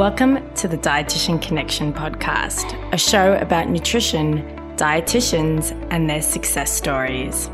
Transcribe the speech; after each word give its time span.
Welcome 0.00 0.50
to 0.54 0.66
the 0.66 0.78
Dietitian 0.78 1.42
Connection 1.42 1.92
podcast, 1.92 2.72
a 2.90 2.96
show 2.96 3.34
about 3.34 3.68
nutrition, 3.68 4.38
dietitians, 4.76 5.72
and 5.90 6.08
their 6.08 6.22
success 6.22 6.72
stories. 6.72 7.50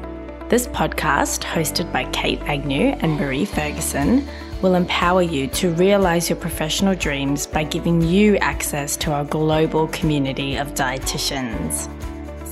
This 0.49 0.69
podcast, 0.69 1.43
hosted 1.43 1.93
by 1.93 2.05
Kate 2.13 2.41
Agnew 2.43 2.97
and 3.01 3.17
Marie 3.17 3.47
Ferguson, 3.47 4.29
will 4.63 4.77
empower 4.77 5.23
you 5.23 5.49
to 5.49 5.73
realize 5.73 6.31
your 6.31 6.39
professional 6.39 6.95
dreams 6.95 7.49
by 7.49 7.65
giving 7.65 8.01
you 8.01 8.37
access 8.37 8.97
to 8.99 9.11
our 9.11 9.25
global 9.25 9.89
community 9.89 10.55
of 10.55 10.69
dietitians. 10.75 11.89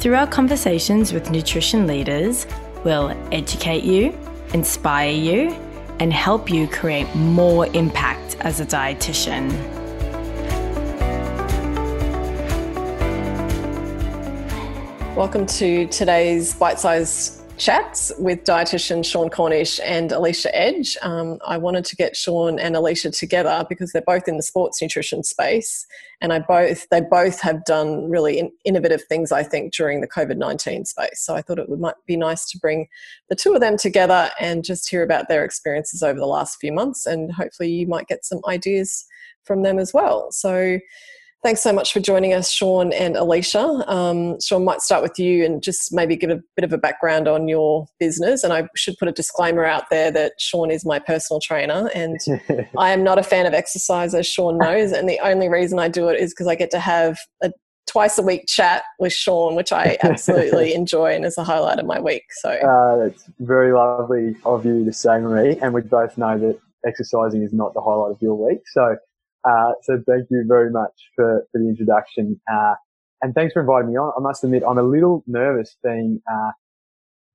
Through 0.00 0.16
our 0.16 0.26
conversations 0.26 1.12
with 1.12 1.30
nutrition 1.30 1.86
leaders, 1.86 2.48
we'll 2.82 3.10
educate 3.30 3.84
you, 3.84 4.12
inspire 4.54 5.12
you, 5.12 5.52
and 6.00 6.12
help 6.12 6.50
you 6.50 6.66
create 6.66 7.14
more 7.14 7.68
impact 7.74 8.36
as 8.40 8.58
a 8.58 8.66
dietitian. 8.66 9.73
Welcome 15.16 15.46
to 15.46 15.86
today's 15.86 16.56
bite 16.56 16.80
sized 16.80 17.40
chats 17.56 18.10
with 18.18 18.42
dietitian 18.42 19.04
Sean 19.04 19.30
Cornish 19.30 19.78
and 19.84 20.10
Alicia 20.10 20.52
Edge. 20.52 20.98
Um, 21.02 21.38
I 21.46 21.56
wanted 21.56 21.84
to 21.84 21.94
get 21.94 22.16
Sean 22.16 22.58
and 22.58 22.74
Alicia 22.74 23.12
together 23.12 23.64
because 23.68 23.92
they're 23.92 24.02
both 24.02 24.26
in 24.26 24.38
the 24.38 24.42
sports 24.42 24.82
nutrition 24.82 25.22
space, 25.22 25.86
and 26.20 26.32
I 26.32 26.40
both 26.40 26.88
they 26.88 27.00
both 27.00 27.40
have 27.42 27.64
done 27.64 28.10
really 28.10 28.40
in, 28.40 28.50
innovative 28.64 29.04
things. 29.04 29.30
I 29.30 29.44
think 29.44 29.72
during 29.72 30.00
the 30.00 30.08
COVID 30.08 30.36
nineteen 30.36 30.84
space. 30.84 31.20
So 31.20 31.36
I 31.36 31.42
thought 31.42 31.60
it 31.60 31.68
would 31.68 31.78
might 31.78 31.94
be 32.08 32.16
nice 32.16 32.50
to 32.50 32.58
bring 32.58 32.88
the 33.28 33.36
two 33.36 33.54
of 33.54 33.60
them 33.60 33.76
together 33.76 34.32
and 34.40 34.64
just 34.64 34.90
hear 34.90 35.04
about 35.04 35.28
their 35.28 35.44
experiences 35.44 36.02
over 36.02 36.18
the 36.18 36.26
last 36.26 36.58
few 36.60 36.72
months, 36.72 37.06
and 37.06 37.30
hopefully 37.30 37.70
you 37.70 37.86
might 37.86 38.08
get 38.08 38.24
some 38.24 38.40
ideas 38.48 39.06
from 39.44 39.62
them 39.62 39.78
as 39.78 39.94
well. 39.94 40.32
So. 40.32 40.80
Thanks 41.44 41.62
so 41.62 41.74
much 41.74 41.92
for 41.92 42.00
joining 42.00 42.32
us, 42.32 42.50
Sean 42.50 42.90
and 42.94 43.18
Alicia. 43.18 43.84
Um, 43.86 44.40
Sean, 44.40 44.64
might 44.64 44.80
start 44.80 45.02
with 45.02 45.18
you 45.18 45.44
and 45.44 45.62
just 45.62 45.92
maybe 45.92 46.16
give 46.16 46.30
a 46.30 46.40
bit 46.56 46.64
of 46.64 46.72
a 46.72 46.78
background 46.78 47.28
on 47.28 47.48
your 47.48 47.86
business. 48.00 48.42
And 48.44 48.50
I 48.50 48.66
should 48.74 48.96
put 48.96 49.08
a 49.08 49.12
disclaimer 49.12 49.62
out 49.62 49.84
there 49.90 50.10
that 50.10 50.32
Sean 50.38 50.70
is 50.70 50.86
my 50.86 50.98
personal 50.98 51.40
trainer, 51.40 51.90
and 51.94 52.18
I 52.78 52.92
am 52.92 53.04
not 53.04 53.18
a 53.18 53.22
fan 53.22 53.44
of 53.44 53.52
exercise, 53.52 54.14
as 54.14 54.26
Sean 54.26 54.56
knows. 54.56 54.92
And 54.92 55.06
the 55.06 55.20
only 55.22 55.50
reason 55.50 55.78
I 55.78 55.88
do 55.88 56.08
it 56.08 56.18
is 56.18 56.32
because 56.32 56.46
I 56.46 56.54
get 56.54 56.70
to 56.70 56.78
have 56.78 57.18
a 57.42 57.52
twice 57.86 58.16
a 58.16 58.22
week 58.22 58.46
chat 58.46 58.84
with 58.98 59.12
Sean, 59.12 59.54
which 59.54 59.70
I 59.70 59.98
absolutely 60.02 60.72
enjoy 60.72 61.14
and 61.14 61.26
is 61.26 61.36
a 61.36 61.44
highlight 61.44 61.78
of 61.78 61.84
my 61.84 62.00
week. 62.00 62.24
So 62.40 62.52
uh, 62.52 63.04
it's 63.04 63.28
very 63.40 63.74
lovely 63.74 64.34
of 64.46 64.64
you 64.64 64.82
to 64.86 64.92
say, 64.94 65.18
Marie. 65.18 65.58
And 65.60 65.74
we 65.74 65.82
both 65.82 66.16
know 66.16 66.38
that 66.38 66.58
exercising 66.86 67.42
is 67.42 67.52
not 67.52 67.74
the 67.74 67.82
highlight 67.82 68.12
of 68.12 68.22
your 68.22 68.34
week. 68.34 68.62
So 68.72 68.96
uh, 69.44 69.72
so 69.82 70.02
thank 70.08 70.26
you 70.30 70.44
very 70.46 70.70
much 70.70 70.92
for, 71.14 71.46
for 71.52 71.60
the 71.60 71.68
introduction. 71.68 72.40
Uh, 72.50 72.74
and 73.22 73.34
thanks 73.34 73.52
for 73.52 73.60
inviting 73.60 73.90
me 73.90 73.96
on. 73.96 74.12
I 74.16 74.20
must 74.20 74.44
admit, 74.44 74.62
I'm 74.68 74.78
a 74.78 74.82
little 74.82 75.22
nervous 75.26 75.76
being, 75.82 76.20
uh, 76.30 76.50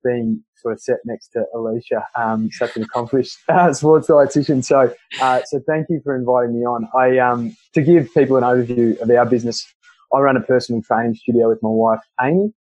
being 0.04 0.44
sort 0.58 0.74
of 0.74 0.82
set 0.82 0.98
next 1.06 1.30
to 1.30 1.46
Alicia, 1.56 2.06
um, 2.16 2.50
such 2.52 2.76
an 2.76 2.84
accomplished 2.84 3.38
uh, 3.50 3.74
sports 3.74 4.08
dietitian. 4.08 4.64
So, 4.64 4.94
uh, 5.22 5.42
so 5.46 5.62
thank 5.68 5.88
you 5.90 6.02
for 6.04 6.16
inviting 6.16 6.60
me 6.60 6.66
on. 6.66 6.88
I, 6.96 7.18
um, 7.18 7.56
to 7.74 7.82
give 7.82 8.14
people 8.14 8.38
an 8.38 8.44
overview 8.44 9.00
of 9.00 9.10
our 9.10 9.26
business, 9.26 9.66
I 10.14 10.20
run 10.20 10.38
a 10.38 10.42
personal 10.42 10.82
training 10.82 11.16
studio 11.16 11.50
with 11.50 11.62
my 11.62 11.70
wife, 11.70 12.02
Amy. 12.22 12.54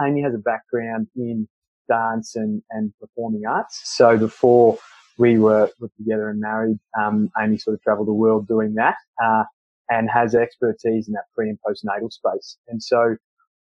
Amy 0.00 0.22
has 0.22 0.34
a 0.34 0.38
background 0.38 1.08
in 1.16 1.48
dance 1.88 2.36
and, 2.36 2.62
and 2.70 2.92
performing 3.00 3.46
arts. 3.46 3.80
So 3.84 4.16
before 4.16 4.78
we 5.20 5.38
were 5.38 5.70
put 5.78 5.94
together 5.96 6.30
and 6.30 6.40
married. 6.40 6.78
Um, 6.98 7.30
Amy 7.38 7.58
sort 7.58 7.74
of 7.74 7.82
traveled 7.82 8.08
the 8.08 8.14
world 8.14 8.48
doing 8.48 8.74
that, 8.74 8.96
uh, 9.22 9.44
and 9.90 10.08
has 10.10 10.34
expertise 10.34 11.08
in 11.08 11.14
that 11.14 11.26
pre 11.34 11.50
and 11.50 11.58
postnatal 11.64 12.10
space. 12.10 12.56
And 12.68 12.82
so 12.82 13.16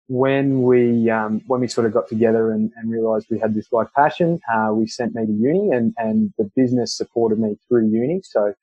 when 0.07 0.63
we, 0.63 1.09
um, 1.09 1.41
when 1.47 1.61
we 1.61 1.67
sort 1.67 1.85
of 1.85 1.93
got 1.93 2.09
together 2.09 2.51
and, 2.51 2.71
and 2.75 2.91
realized 2.91 3.27
we 3.29 3.39
had 3.39 3.53
this 3.53 3.71
like 3.71 3.87
passion, 3.95 4.39
uh, 4.53 4.71
we 4.73 4.87
sent 4.87 5.13
me 5.15 5.25
to 5.25 5.31
uni 5.31 5.71
and, 5.71 5.93
and 5.97 6.33
the 6.37 6.49
business 6.55 6.97
supported 6.97 7.39
me 7.39 7.55
through 7.67 7.87
uni. 7.87 8.21
So 8.23 8.53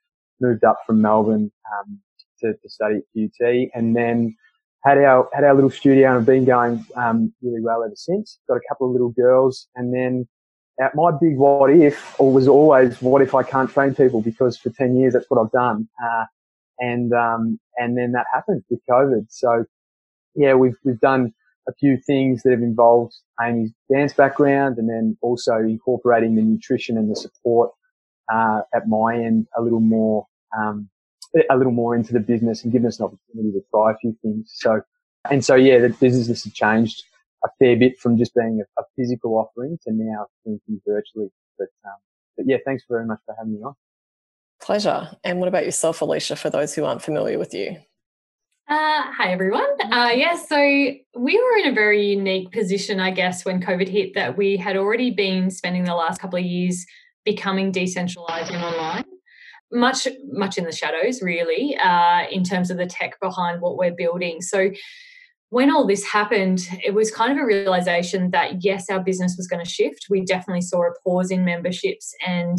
moved 0.41 0.65
up 0.65 0.81
from 0.87 1.01
Melbourne, 1.01 1.51
um, 1.73 2.01
to, 2.41 2.55
to 2.55 2.69
study 2.69 2.97
at 2.97 3.23
UT 3.23 3.69
and 3.75 3.95
then 3.95 4.37
had 4.85 4.99
our, 4.99 5.29
had 5.33 5.45
our 5.45 5.55
little 5.55 5.71
studio 5.71 6.09
and 6.09 6.17
have 6.17 6.27
been 6.27 6.45
going, 6.45 6.85
um, 6.97 7.33
really 7.43 7.61
well 7.61 7.85
ever 7.85 7.97
since. 7.97 8.39
Got 8.49 8.57
a 8.57 8.69
couple 8.69 8.87
of 8.87 8.93
little 8.93 9.11
girls 9.11 9.69
and 9.77 9.95
then 9.95 10.27
my 10.95 11.11
big 11.11 11.37
what 11.37 11.71
if 11.71 12.19
was 12.19 12.49
always 12.49 13.01
what 13.03 13.23
if 13.23 13.35
I 13.35 13.43
can't 13.43 13.71
train 13.71 13.95
people 13.95 14.23
because 14.23 14.57
for 14.57 14.71
10 14.71 14.97
years 14.97 15.13
that's 15.13 15.27
what 15.29 15.41
I've 15.41 15.53
done. 15.53 15.89
Uh, 16.03 16.25
and, 16.79 17.13
um, 17.13 17.61
and 17.77 17.97
then 17.99 18.13
that 18.13 18.27
happened 18.33 18.65
with 18.71 18.81
COVID. 18.91 19.27
So 19.29 19.67
yeah, 20.35 20.55
we've, 20.55 20.77
we've 20.85 21.01
done 21.01 21.35
a 21.69 21.75
few 21.75 21.99
things 22.07 22.43
that 22.43 22.51
have 22.51 22.63
involved 22.63 23.15
Amy's 23.41 23.73
dance 23.93 24.15
background 24.15 24.79
and 24.79 24.89
then 24.89 25.17
also 25.21 25.57
incorporating 25.57 26.35
the 26.37 26.43
nutrition 26.43 26.97
and 26.97 27.11
the 27.11 27.17
support, 27.17 27.71
uh, 28.33 28.63
at 28.75 28.89
my 28.89 29.17
end 29.17 29.47
a 29.57 29.63
little 29.63 29.81
more, 29.81 30.27
um, 30.59 30.89
a 31.51 31.57
little 31.57 31.73
more 31.73 31.95
into 31.95 32.13
the 32.13 32.21
business 32.21 32.65
and 32.65 32.73
giving 32.73 32.89
us 32.89 32.99
an 32.99 33.05
opportunity 33.07 33.53
to 33.53 33.65
try 33.71 33.93
a 33.93 33.97
few 33.97 34.17
things. 34.23 34.51
So, 34.55 34.81
and 35.31 35.45
so 35.45 35.55
yeah, 35.55 35.79
the 35.79 35.91
business 35.91 36.29
has 36.29 36.53
changed 36.53 37.05
a 37.45 37.49
fair 37.59 37.77
bit 37.77 37.99
from 37.99 38.17
just 38.17 38.35
being 38.35 38.61
a, 38.61 38.81
a 38.81 38.85
physical 38.97 39.35
offering 39.37 39.79
to 39.87 39.93
now 39.93 40.27
doing 40.45 40.61
things 40.67 40.81
virtually. 40.87 41.31
But, 41.59 41.69
um, 41.85 41.97
but 42.37 42.47
yeah, 42.49 42.59
thanks 42.65 42.85
very 42.89 43.07
much 43.07 43.21
for 43.27 43.35
having 43.39 43.55
me 43.55 43.63
on. 43.63 43.75
Pleasure. 44.61 45.09
And 45.25 45.39
what 45.39 45.49
about 45.49 45.65
yourself, 45.65 46.03
Alicia, 46.03 46.37
for 46.37 46.51
those 46.51 46.75
who 46.75 46.85
aren't 46.85 47.03
familiar 47.03 47.39
with 47.39 47.55
you? 47.55 47.77
Uh, 48.69 49.03
hi, 49.11 49.33
everyone. 49.33 49.67
Uh, 49.91 50.11
yeah, 50.15 50.37
so 50.37 50.57
we 50.57 51.03
were 51.17 51.57
in 51.59 51.67
a 51.67 51.75
very 51.75 52.07
unique 52.07 52.53
position, 52.53 53.01
I 53.01 53.11
guess, 53.11 53.45
when 53.45 53.61
COVID 53.61 53.89
hit, 53.89 54.15
that 54.15 54.37
we 54.37 54.57
had 54.57 54.77
already 54.77 55.11
been 55.11 55.51
spending 55.51 55.85
the 55.85 55.95
last 55.97 56.21
couple 56.21 56.39
of 56.39 56.45
years 56.45 56.87
becoming 57.25 57.73
decentralized 57.73 58.53
and 58.53 58.63
online. 58.63 59.05
Much, 59.73 60.07
much 60.31 60.57
in 60.57 60.65
the 60.65 60.73
shadows, 60.73 61.21
really, 61.21 61.77
uh, 61.79 62.27
in 62.31 62.45
terms 62.45 62.71
of 62.71 62.77
the 62.77 62.87
tech 62.87 63.19
behind 63.21 63.61
what 63.61 63.77
we're 63.77 63.95
building. 63.95 64.41
So, 64.41 64.71
when 65.51 65.71
all 65.71 65.87
this 65.87 66.05
happened, 66.05 66.61
it 66.85 66.95
was 66.95 67.11
kind 67.11 67.33
of 67.33 67.39
a 67.39 67.45
realization 67.45 68.31
that 68.31 68.65
yes, 68.65 68.89
our 68.89 69.01
business 69.01 69.35
was 69.37 69.49
going 69.49 69.63
to 69.63 69.71
shift. 69.71 70.07
We 70.09 70.25
definitely 70.25 70.63
saw 70.63 70.83
a 70.83 70.93
pause 71.05 71.31
in 71.31 71.45
memberships 71.45 72.15
and 72.25 72.59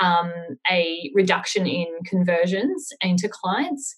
um, 0.00 0.32
a 0.70 1.10
reduction 1.14 1.66
in 1.66 1.86
conversions 2.04 2.88
into 3.00 3.28
clients. 3.28 3.94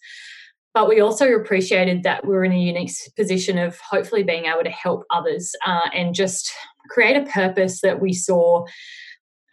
But 0.75 0.89
we 0.89 1.01
also 1.01 1.33
appreciated 1.33 2.03
that 2.03 2.27
we 2.27 2.35
were 2.35 2.45
in 2.45 2.53
a 2.53 2.59
unique 2.59 2.93
position 3.17 3.59
of 3.59 3.79
hopefully 3.81 4.25
being 4.25 4.45
able 4.45 4.65
to 4.65 4.71
help 4.71 5.05
others 5.11 5.53
uh, 5.67 5.89
and 5.95 6.15
just 6.15 6.53
create 6.91 7.17
a 7.17 7.31
purpose 7.31 7.81
that 7.81 8.01
we 8.01 8.13
saw 8.13 8.65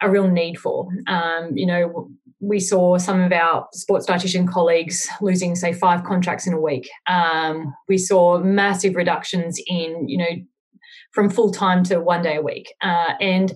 a 0.02 0.10
real 0.10 0.28
need 0.28 0.58
for. 0.58 0.88
Um, 1.06 1.56
you 1.56 1.64
know, 1.64 2.10
we 2.42 2.58
saw 2.58 2.98
some 2.98 3.20
of 3.20 3.32
our 3.32 3.68
sports 3.72 4.04
dietitian 4.04 4.48
colleagues 4.48 5.08
losing, 5.20 5.54
say, 5.54 5.72
five 5.72 6.02
contracts 6.02 6.44
in 6.46 6.52
a 6.52 6.60
week. 6.60 6.90
Um, 7.06 7.72
we 7.88 7.96
saw 7.96 8.40
massive 8.40 8.96
reductions 8.96 9.60
in, 9.68 10.08
you 10.08 10.18
know, 10.18 10.42
from 11.12 11.30
full 11.30 11.52
time 11.52 11.84
to 11.84 12.00
one 12.00 12.20
day 12.20 12.36
a 12.36 12.42
week. 12.42 12.74
Uh, 12.82 13.12
and 13.20 13.52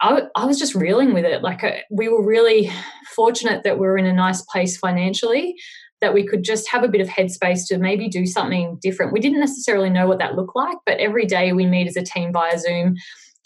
I, 0.00 0.22
I, 0.34 0.44
was 0.44 0.58
just 0.58 0.74
reeling 0.74 1.14
with 1.14 1.24
it. 1.24 1.42
Like, 1.42 1.62
uh, 1.62 1.76
we 1.90 2.08
were 2.08 2.24
really 2.24 2.70
fortunate 3.14 3.62
that 3.62 3.78
we 3.78 3.86
were 3.86 3.96
in 3.96 4.06
a 4.06 4.12
nice 4.12 4.42
place 4.42 4.76
financially, 4.76 5.54
that 6.00 6.12
we 6.12 6.26
could 6.26 6.42
just 6.42 6.68
have 6.68 6.82
a 6.82 6.88
bit 6.88 7.00
of 7.00 7.06
headspace 7.06 7.68
to 7.68 7.78
maybe 7.78 8.08
do 8.08 8.26
something 8.26 8.76
different. 8.82 9.12
We 9.12 9.20
didn't 9.20 9.40
necessarily 9.40 9.88
know 9.88 10.08
what 10.08 10.18
that 10.18 10.34
looked 10.34 10.56
like, 10.56 10.78
but 10.84 10.98
every 10.98 11.26
day 11.26 11.52
we 11.52 11.64
meet 11.64 11.86
as 11.86 11.96
a 11.96 12.02
team 12.02 12.32
via 12.32 12.58
Zoom 12.58 12.96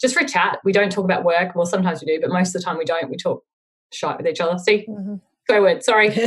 just 0.01 0.15
for 0.15 0.23
a 0.23 0.27
chat. 0.27 0.57
We 0.65 0.71
don't 0.71 0.91
talk 0.91 1.05
about 1.05 1.23
work. 1.23 1.55
Well, 1.55 1.67
sometimes 1.67 2.01
we 2.01 2.07
do, 2.07 2.19
but 2.19 2.33
most 2.33 2.55
of 2.55 2.61
the 2.61 2.65
time 2.65 2.79
we 2.79 2.85
don't. 2.85 3.09
We 3.09 3.17
talk 3.17 3.43
shite 3.91 4.17
with 4.17 4.27
each 4.27 4.39
other. 4.39 4.57
See, 4.57 4.85
mm-hmm. 4.87 5.15
go 5.47 5.61
word. 5.61 5.83
Sorry. 5.83 6.09
uh, 6.09 6.23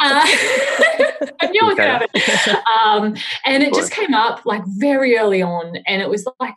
I 0.00 1.48
knew 1.50 1.60
I 1.62 1.74
going 1.74 2.00
to 2.00 2.08
it. 2.14 2.56
Um, 2.84 3.14
and 3.44 3.62
it 3.62 3.74
just 3.74 3.92
came 3.92 4.14
up 4.14 4.44
like 4.44 4.62
very 4.66 5.16
early 5.18 5.42
on, 5.42 5.76
and 5.86 6.02
it 6.02 6.08
was 6.08 6.26
like, 6.40 6.54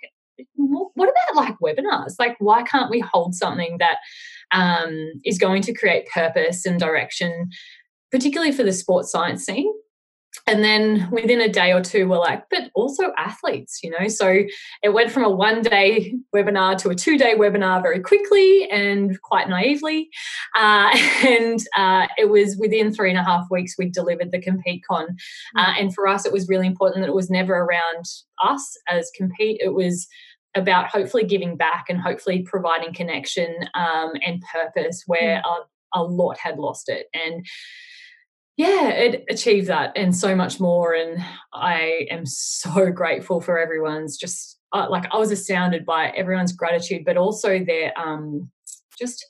what 0.56 1.10
about 1.10 1.36
like 1.36 1.56
webinars? 1.60 2.16
Like, 2.20 2.36
why 2.40 2.64
can't 2.64 2.90
we 2.90 3.00
hold 3.00 3.36
something 3.36 3.78
that 3.80 3.98
um, 4.52 5.14
is 5.26 5.38
going 5.38 5.62
to 5.64 5.74
create 5.74 6.08
purpose 6.08 6.66
and 6.66 6.80
direction, 6.80 7.50
particularly 8.12 8.52
for 8.52 8.64
the 8.64 8.74
sports 8.74 9.12
science 9.12 9.46
scene? 9.46 9.72
And 10.48 10.64
then 10.64 11.10
within 11.12 11.42
a 11.42 11.50
day 11.50 11.72
or 11.72 11.82
two 11.82 12.08
we're 12.08 12.18
like 12.18 12.44
but 12.50 12.72
also 12.74 13.12
athletes 13.18 13.80
you 13.84 13.92
know? 13.92 14.08
So 14.08 14.44
it 14.82 14.90
went 14.90 15.12
from 15.12 15.24
a 15.24 15.30
one 15.30 15.62
day 15.62 16.16
webinar 16.34 16.78
to 16.80 16.90
a 16.90 16.96
two 16.96 17.18
day 17.18 17.36
webinar 17.36 17.82
very 17.82 18.00
quickly 18.00 18.68
and 18.72 19.22
quite 19.22 19.50
naively. 19.50 20.10
Uh, 20.56 20.96
and 21.26 21.60
uh, 21.76 22.08
it 22.18 22.30
was 22.30 22.58
within 22.58 22.94
three 22.94 23.10
and 23.10 23.20
a 23.20 23.24
half 23.24 23.46
weeks 23.52 23.76
we 23.78 23.90
delivered 23.90 24.32
the 24.32 24.40
CompeteCon 24.40 25.08
uh, 25.58 25.74
and 25.78 25.94
for 25.94 26.08
us 26.08 26.26
it 26.26 26.34
was 26.34 26.48
really 26.48 26.68
important 26.68 27.04
that 27.04 27.10
it 27.10 27.16
was 27.16 27.30
never 27.30 27.54
around 27.54 28.06
us 28.44 28.78
as 28.88 29.12
compete. 29.16 29.60
It 29.62 29.74
was 29.74 30.08
about 30.56 30.88
hopefully 30.88 31.24
giving 31.24 31.56
back 31.56 31.86
and 31.90 32.00
hopefully 32.00 32.42
providing 32.44 32.94
connection 32.94 33.54
um, 33.76 34.14
and 34.26 34.42
purpose 34.52 35.04
where 35.06 35.42
mm. 35.46 35.66
a, 35.94 36.00
a 36.00 36.04
lot 36.04 36.38
had 36.38 36.58
lost 36.58 36.90
it. 36.90 37.08
And 37.14 37.46
yeah, 38.58 38.90
it 38.90 39.24
achieved 39.30 39.68
that 39.68 39.92
and 39.96 40.16
so 40.16 40.36
much 40.36 40.60
more. 40.60 40.94
And 40.94 41.24
I 41.54 42.08
am 42.10 42.26
so 42.26 42.92
grateful 42.92 43.40
for 43.40 43.60
everyone's 43.60 44.18
just 44.18 44.60
uh, 44.74 44.88
like 44.90 45.06
I 45.14 45.18
was 45.18 45.32
astounded 45.32 45.86
by 45.86 46.10
everyone's 46.10 46.52
gratitude, 46.52 47.06
but 47.06 47.18
also 47.18 47.64
their 47.64 47.98
um, 47.98 48.50
just 49.00 49.26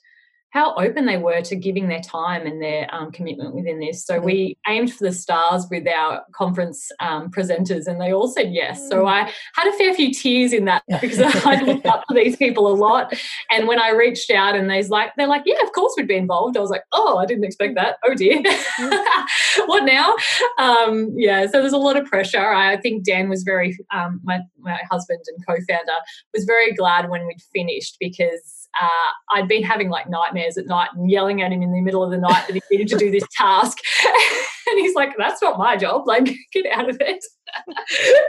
how 0.50 0.74
open 0.76 1.04
they 1.04 1.18
were 1.18 1.42
to 1.42 1.56
giving 1.56 1.88
their 1.88 2.00
time 2.00 2.46
and 2.46 2.62
their 2.62 2.92
um, 2.94 3.12
commitment 3.12 3.54
within 3.54 3.80
this. 3.80 4.04
So 4.04 4.18
we 4.18 4.56
aimed 4.66 4.92
for 4.92 5.04
the 5.04 5.12
stars 5.12 5.66
with 5.70 5.86
our 5.86 6.22
conference 6.32 6.90
um, 7.00 7.30
presenters, 7.30 7.86
and 7.86 8.00
they 8.00 8.12
all 8.12 8.28
said 8.28 8.52
yes. 8.52 8.88
So 8.88 9.04
mm. 9.04 9.08
I 9.08 9.30
had 9.54 9.68
a 9.68 9.76
fair 9.76 9.92
few 9.92 10.12
tears 10.12 10.54
in 10.54 10.64
that 10.64 10.82
because 11.00 11.20
I 11.20 11.60
looked 11.60 11.86
up 11.86 12.04
to 12.08 12.14
these 12.14 12.36
people 12.36 12.66
a 12.66 12.72
lot. 12.74 13.12
And 13.50 13.68
when 13.68 13.78
I 13.78 13.90
reached 13.90 14.30
out, 14.30 14.54
and 14.54 14.70
they's 14.70 14.88
like, 14.88 15.12
they're 15.16 15.26
like, 15.26 15.42
yeah, 15.44 15.62
of 15.62 15.72
course 15.72 15.92
we'd 15.96 16.08
be 16.08 16.16
involved. 16.16 16.56
I 16.56 16.60
was 16.60 16.70
like, 16.70 16.84
oh, 16.92 17.18
I 17.18 17.26
didn't 17.26 17.44
expect 17.44 17.74
that. 17.74 17.96
Oh 18.04 18.14
dear, 18.14 18.40
what 19.66 19.84
now? 19.84 20.14
Um, 20.58 21.12
yeah. 21.14 21.46
So 21.46 21.60
there's 21.60 21.72
a 21.72 21.78
lot 21.78 21.96
of 21.96 22.06
pressure. 22.06 22.52
I 22.52 22.78
think 22.78 23.04
Dan 23.04 23.28
was 23.28 23.42
very, 23.42 23.76
um, 23.92 24.20
my 24.24 24.40
my 24.58 24.80
husband 24.90 25.20
and 25.26 25.46
co-founder 25.46 25.92
was 26.34 26.44
very 26.44 26.72
glad 26.72 27.10
when 27.10 27.26
we'd 27.26 27.42
finished 27.52 27.96
because 28.00 28.57
uh, 28.80 29.34
I'd 29.34 29.48
been 29.48 29.62
having 29.62 29.88
like 29.88 30.08
nightmares 30.08 30.56
at 30.56 30.66
night 30.66 30.88
and 30.94 31.10
yelling 31.10 31.42
at 31.42 31.52
him 31.52 31.62
in 31.62 31.72
the 31.72 31.80
middle 31.80 32.02
of 32.02 32.10
the 32.10 32.18
night 32.18 32.46
that 32.46 32.54
he 32.54 32.62
needed 32.70 32.88
to 32.88 32.96
do 32.96 33.10
this 33.10 33.24
task. 33.36 33.78
and 34.04 34.78
he's 34.78 34.94
like, 34.94 35.10
that's 35.18 35.42
not 35.42 35.58
my 35.58 35.76
job. 35.76 36.06
Like, 36.06 36.24
get 36.52 36.66
out 36.72 36.88
of 36.88 36.96
it. 37.00 37.24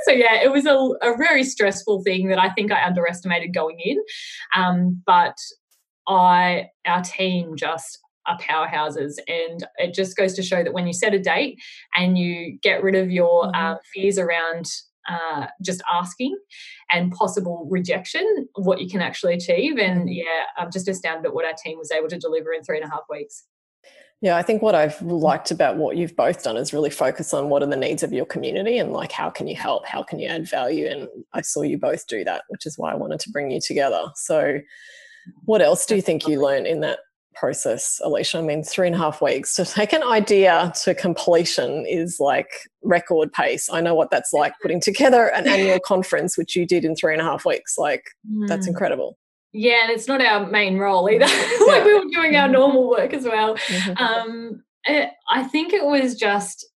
so, 0.03 0.11
yeah, 0.11 0.41
it 0.41 0.51
was 0.51 0.65
a, 0.65 0.75
a, 1.07 1.17
very 1.17 1.43
stressful 1.43 2.03
thing 2.03 2.29
that 2.29 2.39
I 2.39 2.49
think 2.49 2.71
I 2.71 2.85
underestimated 2.85 3.53
going 3.53 3.79
in. 3.79 3.97
Um, 4.55 5.01
but 5.05 5.35
I, 6.07 6.67
our 6.85 7.03
team 7.03 7.55
just 7.55 7.99
are 8.25 8.37
powerhouses. 8.39 9.15
And 9.27 9.65
it 9.77 9.93
just 9.93 10.15
goes 10.15 10.33
to 10.35 10.43
show 10.43 10.63
that 10.63 10.73
when 10.73 10.87
you 10.87 10.93
set 10.93 11.13
a 11.13 11.19
date 11.19 11.57
and 11.95 12.17
you 12.17 12.57
get 12.61 12.83
rid 12.83 12.95
of 12.95 13.11
your 13.11 13.45
mm-hmm. 13.45 13.55
uh, 13.55 13.75
fears 13.93 14.17
around 14.17 14.65
uh, 15.09 15.47
just 15.61 15.81
asking 15.91 16.37
and 16.91 17.11
possible 17.11 17.67
rejection, 17.69 18.47
what 18.55 18.79
you 18.79 18.89
can 18.89 19.01
actually 19.01 19.33
achieve. 19.33 19.77
And 19.77 20.07
mm. 20.07 20.15
yeah, 20.15 20.43
I'm 20.57 20.71
just 20.71 20.87
astounded 20.87 21.25
at 21.25 21.33
what 21.33 21.45
our 21.45 21.53
team 21.53 21.77
was 21.77 21.91
able 21.91 22.07
to 22.09 22.17
deliver 22.17 22.53
in 22.53 22.63
three 22.63 22.77
and 22.79 22.85
a 22.85 22.89
half 22.89 23.03
weeks. 23.09 23.45
Yeah, 24.21 24.35
I 24.35 24.41
think 24.41 24.61
what 24.61 24.75
I've 24.75 25.01
liked 25.01 25.49
about 25.49 25.77
what 25.77 25.95
you've 25.95 26.15
both 26.15 26.43
done 26.43 26.57
is 26.57 26.73
really 26.73 26.89
focus 26.89 27.33
on 27.33 27.47
what 27.47 27.63
are 27.63 27.69
the 27.69 27.77
needs 27.77 28.03
of 28.03 28.11
your 28.11 28.25
community 28.25 28.77
and 28.77 28.91
like 28.91 29.13
how 29.13 29.29
can 29.29 29.47
you 29.47 29.55
help, 29.55 29.85
how 29.85 30.03
can 30.03 30.19
you 30.19 30.27
add 30.27 30.47
value. 30.49 30.87
And 30.87 31.07
I 31.33 31.39
saw 31.39 31.61
you 31.61 31.77
both 31.77 32.05
do 32.07 32.25
that, 32.25 32.43
which 32.49 32.65
is 32.65 32.77
why 32.77 32.91
I 32.91 32.95
wanted 32.95 33.21
to 33.21 33.31
bring 33.31 33.49
you 33.49 33.61
together. 33.61 34.07
So, 34.15 34.59
what 35.45 35.61
else 35.61 35.85
do 35.85 35.95
you 35.95 36.01
think 36.01 36.27
you 36.27 36.41
learned 36.41 36.67
in 36.67 36.81
that 36.81 36.99
process, 37.39 38.01
Alicia. 38.03 38.39
I 38.39 38.41
mean, 38.41 38.63
three 38.63 38.87
and 38.87 38.95
a 38.95 38.99
half 38.99 39.21
weeks 39.21 39.55
to 39.55 39.65
take 39.79 39.93
an 39.93 40.03
idea 40.03 40.73
to 40.83 40.93
completion 40.93 41.85
is 41.87 42.17
like 42.19 42.49
record 42.83 43.31
pace. 43.31 43.69
I 43.71 43.81
know 43.81 43.95
what 43.95 44.11
that's 44.11 44.33
like 44.33 44.53
putting 44.61 44.81
together 44.81 45.27
an 45.27 45.47
annual 45.47 45.79
conference, 45.79 46.37
which 46.37 46.55
you 46.55 46.65
did 46.65 46.85
in 46.85 46.95
three 46.95 47.13
and 47.13 47.21
a 47.21 47.25
half 47.25 47.45
weeks. 47.45 47.77
Like, 47.77 48.03
mm. 48.29 48.47
that's 48.47 48.67
incredible. 48.67 49.17
Yeah, 49.51 49.83
and 49.83 49.91
it's 49.91 50.07
not 50.07 50.21
our 50.21 50.45
main 50.45 50.77
role 50.77 51.09
either. 51.09 51.25
like, 51.67 51.83
we 51.85 51.93
were 51.93 52.05
doing 52.11 52.35
our 52.35 52.47
normal 52.47 52.89
work 52.89 53.13
as 53.13 53.23
well. 53.23 53.55
Mm-hmm. 53.55 54.03
Um, 54.03 54.63
it, 54.85 55.09
I 55.29 55.43
think 55.43 55.73
it 55.73 55.83
was 55.83 56.15
just, 56.15 56.67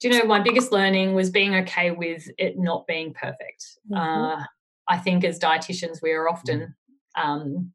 do 0.00 0.08
you 0.08 0.18
know, 0.18 0.24
my 0.24 0.40
biggest 0.40 0.70
learning 0.70 1.14
was 1.14 1.30
being 1.30 1.54
okay 1.56 1.90
with 1.90 2.28
it 2.38 2.56
not 2.56 2.86
being 2.86 3.14
perfect. 3.14 3.64
Mm-hmm. 3.90 3.96
Uh, 3.96 4.44
I 4.88 4.98
think 4.98 5.24
as 5.24 5.38
dietitians, 5.38 6.02
we 6.02 6.12
are 6.12 6.28
often 6.28 6.74
um, 7.16 7.72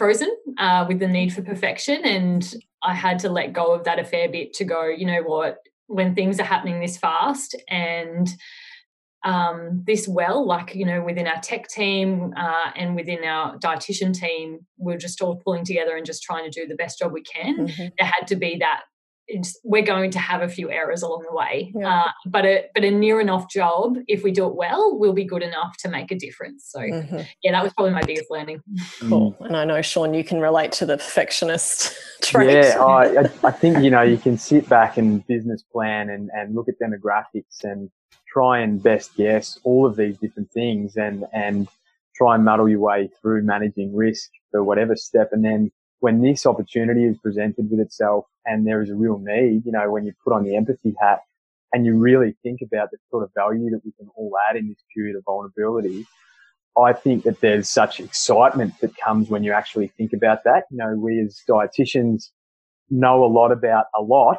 frozen 0.00 0.34
uh, 0.56 0.86
with 0.88 0.98
the 0.98 1.06
need 1.06 1.30
for 1.30 1.42
perfection. 1.42 2.02
And 2.06 2.54
I 2.82 2.94
had 2.94 3.18
to 3.18 3.28
let 3.28 3.52
go 3.52 3.74
of 3.74 3.84
that 3.84 3.98
a 3.98 4.04
fair 4.04 4.30
bit 4.30 4.54
to 4.54 4.64
go, 4.64 4.88
you 4.88 5.04
know 5.04 5.20
what, 5.20 5.58
when 5.88 6.14
things 6.14 6.40
are 6.40 6.44
happening 6.44 6.80
this 6.80 6.96
fast 6.96 7.54
and 7.68 8.26
um, 9.26 9.84
this 9.86 10.08
well, 10.08 10.46
like, 10.46 10.74
you 10.74 10.86
know, 10.86 11.02
within 11.02 11.26
our 11.26 11.38
tech 11.42 11.68
team 11.68 12.32
uh, 12.34 12.70
and 12.76 12.96
within 12.96 13.22
our 13.24 13.58
dietitian 13.58 14.14
team, 14.14 14.60
we're 14.78 14.96
just 14.96 15.20
all 15.20 15.36
pulling 15.44 15.66
together 15.66 15.94
and 15.98 16.06
just 16.06 16.22
trying 16.22 16.50
to 16.50 16.60
do 16.60 16.66
the 16.66 16.76
best 16.76 16.98
job 16.98 17.12
we 17.12 17.22
can. 17.22 17.66
Mm-hmm. 17.66 17.88
There 17.98 18.10
had 18.14 18.26
to 18.28 18.36
be 18.36 18.56
that 18.60 18.84
we're 19.64 19.82
going 19.82 20.10
to 20.10 20.18
have 20.18 20.42
a 20.42 20.48
few 20.48 20.70
errors 20.70 21.02
along 21.02 21.24
the 21.28 21.34
way. 21.34 21.72
Yeah. 21.74 22.02
Uh, 22.02 22.10
but 22.26 22.44
a 22.44 22.66
but 22.74 22.84
a 22.84 22.90
near 22.90 23.20
enough 23.20 23.50
job, 23.50 23.96
if 24.08 24.22
we 24.22 24.30
do 24.30 24.46
it 24.46 24.54
well, 24.54 24.98
will 24.98 25.12
be 25.12 25.24
good 25.24 25.42
enough 25.42 25.76
to 25.78 25.88
make 25.88 26.10
a 26.10 26.16
difference. 26.16 26.66
So 26.68 26.80
mm-hmm. 26.80 27.20
yeah, 27.42 27.52
that 27.52 27.62
was 27.62 27.72
probably 27.72 27.92
my 27.92 28.02
biggest 28.02 28.30
learning. 28.30 28.62
Cool. 29.00 29.36
And 29.40 29.56
I 29.56 29.64
know 29.64 29.82
Sean, 29.82 30.14
you 30.14 30.24
can 30.24 30.40
relate 30.40 30.72
to 30.72 30.86
the 30.86 30.96
perfectionist 30.96 31.94
trait. 32.22 32.50
Yeah, 32.50 32.82
I, 32.82 33.28
I 33.44 33.50
think 33.50 33.82
you 33.82 33.90
know 33.90 34.02
you 34.02 34.18
can 34.18 34.38
sit 34.38 34.68
back 34.68 34.96
and 34.96 35.26
business 35.26 35.62
plan 35.62 36.10
and 36.10 36.30
and 36.32 36.54
look 36.54 36.68
at 36.68 36.74
demographics 36.80 37.64
and 37.64 37.90
try 38.32 38.60
and 38.60 38.82
best 38.82 39.16
guess 39.16 39.58
all 39.64 39.86
of 39.86 39.96
these 39.96 40.16
different 40.18 40.50
things 40.52 40.96
and 40.96 41.24
and 41.32 41.68
try 42.14 42.34
and 42.34 42.44
muddle 42.44 42.68
your 42.68 42.80
way 42.80 43.08
through 43.20 43.42
managing 43.42 43.94
risk 43.94 44.30
for 44.50 44.62
whatever 44.62 44.94
step 44.94 45.30
and 45.32 45.44
then 45.44 45.70
when 46.00 46.22
this 46.22 46.46
opportunity 46.46 47.04
is 47.04 47.16
presented 47.18 47.70
with 47.70 47.80
itself 47.80 48.24
and 48.46 48.66
there 48.66 48.82
is 48.82 48.90
a 48.90 48.94
real 48.94 49.18
need, 49.18 49.64
you 49.64 49.72
know, 49.72 49.90
when 49.90 50.04
you 50.04 50.12
put 50.24 50.32
on 50.32 50.44
the 50.44 50.56
empathy 50.56 50.94
hat 51.00 51.20
and 51.72 51.86
you 51.86 51.96
really 51.96 52.36
think 52.42 52.60
about 52.62 52.90
the 52.90 52.98
sort 53.10 53.22
of 53.22 53.30
value 53.34 53.70
that 53.70 53.80
we 53.84 53.92
can 53.92 54.08
all 54.16 54.32
add 54.48 54.56
in 54.56 54.68
this 54.68 54.82
period 54.94 55.16
of 55.16 55.24
vulnerability, 55.24 56.06
I 56.78 56.92
think 56.92 57.24
that 57.24 57.40
there's 57.40 57.68
such 57.68 58.00
excitement 58.00 58.74
that 58.80 58.96
comes 58.96 59.28
when 59.28 59.44
you 59.44 59.52
actually 59.52 59.88
think 59.88 60.12
about 60.12 60.44
that. 60.44 60.64
You 60.70 60.78
know, 60.78 60.94
we 60.96 61.20
as 61.20 61.40
dietitians 61.48 62.30
know 62.88 63.24
a 63.24 63.26
lot 63.26 63.52
about 63.52 63.86
a 63.94 64.02
lot, 64.02 64.38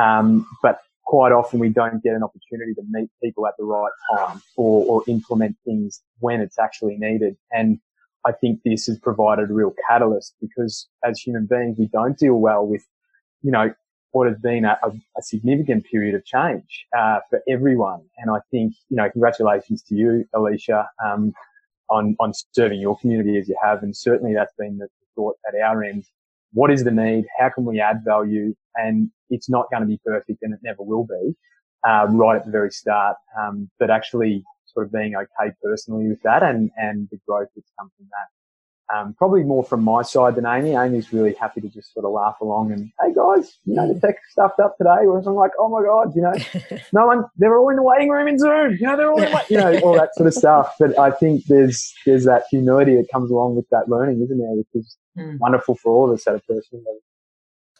um, 0.00 0.46
but 0.62 0.80
quite 1.04 1.32
often 1.32 1.58
we 1.58 1.68
don't 1.68 2.02
get 2.02 2.14
an 2.14 2.22
opportunity 2.22 2.74
to 2.74 2.82
meet 2.90 3.10
people 3.22 3.46
at 3.46 3.54
the 3.58 3.64
right 3.64 3.92
time 4.16 4.40
or, 4.56 4.84
or 4.86 5.02
implement 5.08 5.56
things 5.64 6.02
when 6.20 6.40
it's 6.40 6.58
actually 6.58 6.96
needed. 6.96 7.36
And 7.50 7.78
I 8.24 8.32
think 8.32 8.60
this 8.64 8.86
has 8.86 8.98
provided 8.98 9.50
a 9.50 9.52
real 9.52 9.74
catalyst 9.88 10.34
because 10.40 10.88
as 11.04 11.20
human 11.20 11.46
beings, 11.46 11.78
we 11.78 11.88
don't 11.88 12.16
deal 12.16 12.34
well 12.34 12.66
with, 12.66 12.86
you 13.42 13.50
know, 13.50 13.72
what 14.12 14.28
has 14.28 14.38
been 14.38 14.64
a, 14.64 14.78
a 14.84 15.22
significant 15.22 15.84
period 15.86 16.14
of 16.14 16.24
change 16.24 16.86
uh, 16.96 17.18
for 17.30 17.42
everyone. 17.48 18.02
And 18.18 18.30
I 18.30 18.38
think, 18.50 18.74
you 18.88 18.96
know, 18.96 19.10
congratulations 19.10 19.82
to 19.84 19.94
you, 19.94 20.24
Alicia, 20.34 20.88
um, 21.04 21.32
on, 21.88 22.14
on 22.20 22.32
serving 22.52 22.80
your 22.80 22.98
community 22.98 23.38
as 23.38 23.48
you 23.48 23.56
have. 23.62 23.82
And 23.82 23.96
certainly 23.96 24.34
that's 24.34 24.52
been 24.58 24.78
the 24.78 24.88
thought 25.16 25.36
at 25.48 25.58
our 25.60 25.82
end. 25.82 26.04
What 26.52 26.70
is 26.70 26.84
the 26.84 26.90
need? 26.90 27.24
How 27.38 27.48
can 27.48 27.64
we 27.64 27.80
add 27.80 28.02
value? 28.04 28.54
And 28.76 29.10
it's 29.30 29.48
not 29.48 29.70
going 29.70 29.82
to 29.82 29.86
be 29.86 29.98
perfect 30.04 30.42
and 30.42 30.52
it 30.52 30.60
never 30.62 30.82
will 30.82 31.04
be, 31.04 31.34
uh, 31.88 32.06
right 32.10 32.36
at 32.36 32.44
the 32.44 32.50
very 32.50 32.70
start. 32.70 33.16
Um, 33.40 33.70
but 33.78 33.90
actually 33.90 34.44
sort 34.66 34.86
of 34.86 34.92
being 34.92 35.14
okay 35.16 35.52
personally 35.62 36.08
with 36.08 36.20
that 36.22 36.42
and, 36.42 36.70
and 36.76 37.08
the 37.10 37.18
growth 37.26 37.48
that's 37.56 37.72
come 37.78 37.90
from 37.96 38.06
that. 38.10 38.41
Um, 38.92 39.14
probably 39.14 39.42
more 39.42 39.64
from 39.64 39.82
my 39.82 40.02
side 40.02 40.34
than 40.34 40.44
Amy. 40.44 40.74
Amy's 40.74 41.12
really 41.12 41.32
happy 41.34 41.62
to 41.62 41.68
just 41.68 41.94
sort 41.94 42.04
of 42.04 42.12
laugh 42.12 42.36
along 42.42 42.72
and, 42.72 42.92
hey 43.00 43.14
guys, 43.14 43.56
you 43.64 43.74
know, 43.74 43.92
the 43.92 43.98
tech 43.98 44.16
stuffed 44.30 44.60
up 44.60 44.76
today. 44.76 45.04
Whereas 45.06 45.26
I'm 45.26 45.34
like, 45.34 45.52
oh 45.58 45.68
my 45.70 45.82
God, 45.82 46.14
you 46.14 46.20
know, 46.20 46.78
no 46.92 47.06
one, 47.06 47.24
they're 47.36 47.56
all 47.56 47.70
in 47.70 47.76
the 47.76 47.82
waiting 47.82 48.10
room 48.10 48.28
in 48.28 48.38
Zoom. 48.38 48.76
You 48.78 48.86
know, 48.86 48.96
they're 48.96 49.10
all 49.10 49.22
in, 49.22 49.34
you 49.48 49.56
know, 49.56 49.78
all 49.80 49.94
that 49.94 50.14
sort 50.14 50.26
of 50.26 50.34
stuff. 50.34 50.74
But 50.78 50.98
I 50.98 51.10
think 51.10 51.46
there's, 51.46 51.94
there's 52.04 52.24
that 52.24 52.44
humility 52.50 52.96
that 52.96 53.08
comes 53.10 53.30
along 53.30 53.56
with 53.56 53.66
that 53.70 53.88
learning, 53.88 54.20
isn't 54.22 54.38
there? 54.38 54.50
Which 54.50 54.68
is 54.74 54.96
mm. 55.16 55.38
wonderful 55.38 55.74
for 55.76 55.92
all 55.92 56.10
of 56.10 56.18
us 56.18 56.26
at 56.26 56.34
a 56.34 56.40
personal 56.40 56.82
level. 56.84 57.00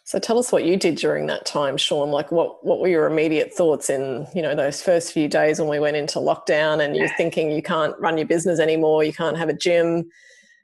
So 0.05 0.19
tell 0.19 0.39
us 0.39 0.51
what 0.51 0.65
you 0.65 0.77
did 0.77 0.97
during 0.97 1.27
that 1.27 1.47
time, 1.47 1.77
Sean. 1.77 2.11
Like 2.11 2.33
what 2.33 2.65
what 2.65 2.81
were 2.81 2.89
your 2.89 3.07
immediate 3.07 3.53
thoughts 3.53 3.89
in, 3.89 4.27
you 4.35 4.43
know, 4.43 4.55
those 4.55 4.83
first 4.83 5.13
few 5.13 5.29
days 5.29 5.61
when 5.61 5.69
we 5.69 5.79
went 5.79 5.97
into 5.97 6.19
lockdown 6.19 6.85
and 6.85 6.97
you're 6.97 7.15
thinking 7.17 7.51
you 7.51 7.63
can't 7.63 7.95
run 7.99 8.19
your 8.19 8.27
business 8.27 8.59
anymore, 8.59 9.05
you 9.05 9.13
can't 9.13 9.39
have 9.39 9.49
a 9.49 9.55
gym. 9.55 10.11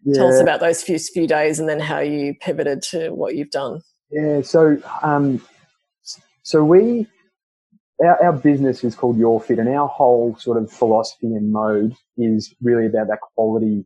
Yeah. 0.05 0.15
Tell 0.15 0.29
us 0.29 0.41
about 0.41 0.61
those 0.61 0.83
few 0.83 0.99
few 0.99 1.27
days 1.27 1.59
and 1.59 1.69
then 1.69 1.81
how 1.81 1.99
you 1.99 2.35
pivoted 2.41 2.83
to 2.91 3.11
what 3.11 3.35
you've 3.35 3.51
done. 3.51 3.81
Yeah, 4.11 4.43
so 4.43 4.81
um, 5.03 5.43
so 6.43 6.65
we 6.65 7.07
our, 8.03 8.23
our 8.23 8.33
business 8.33 8.85
is 8.85 8.95
called 8.95 9.19
Your 9.19 9.41
Fit, 9.41 9.59
and 9.59 9.69
our 9.69 9.89
whole 9.89 10.37
sort 10.37 10.57
of 10.57 10.71
philosophy 10.71 11.27
and 11.27 11.53
mode 11.53 11.95
is 12.17 12.55
really 12.63 12.87
about 12.87 13.09
that 13.09 13.21
quality 13.35 13.85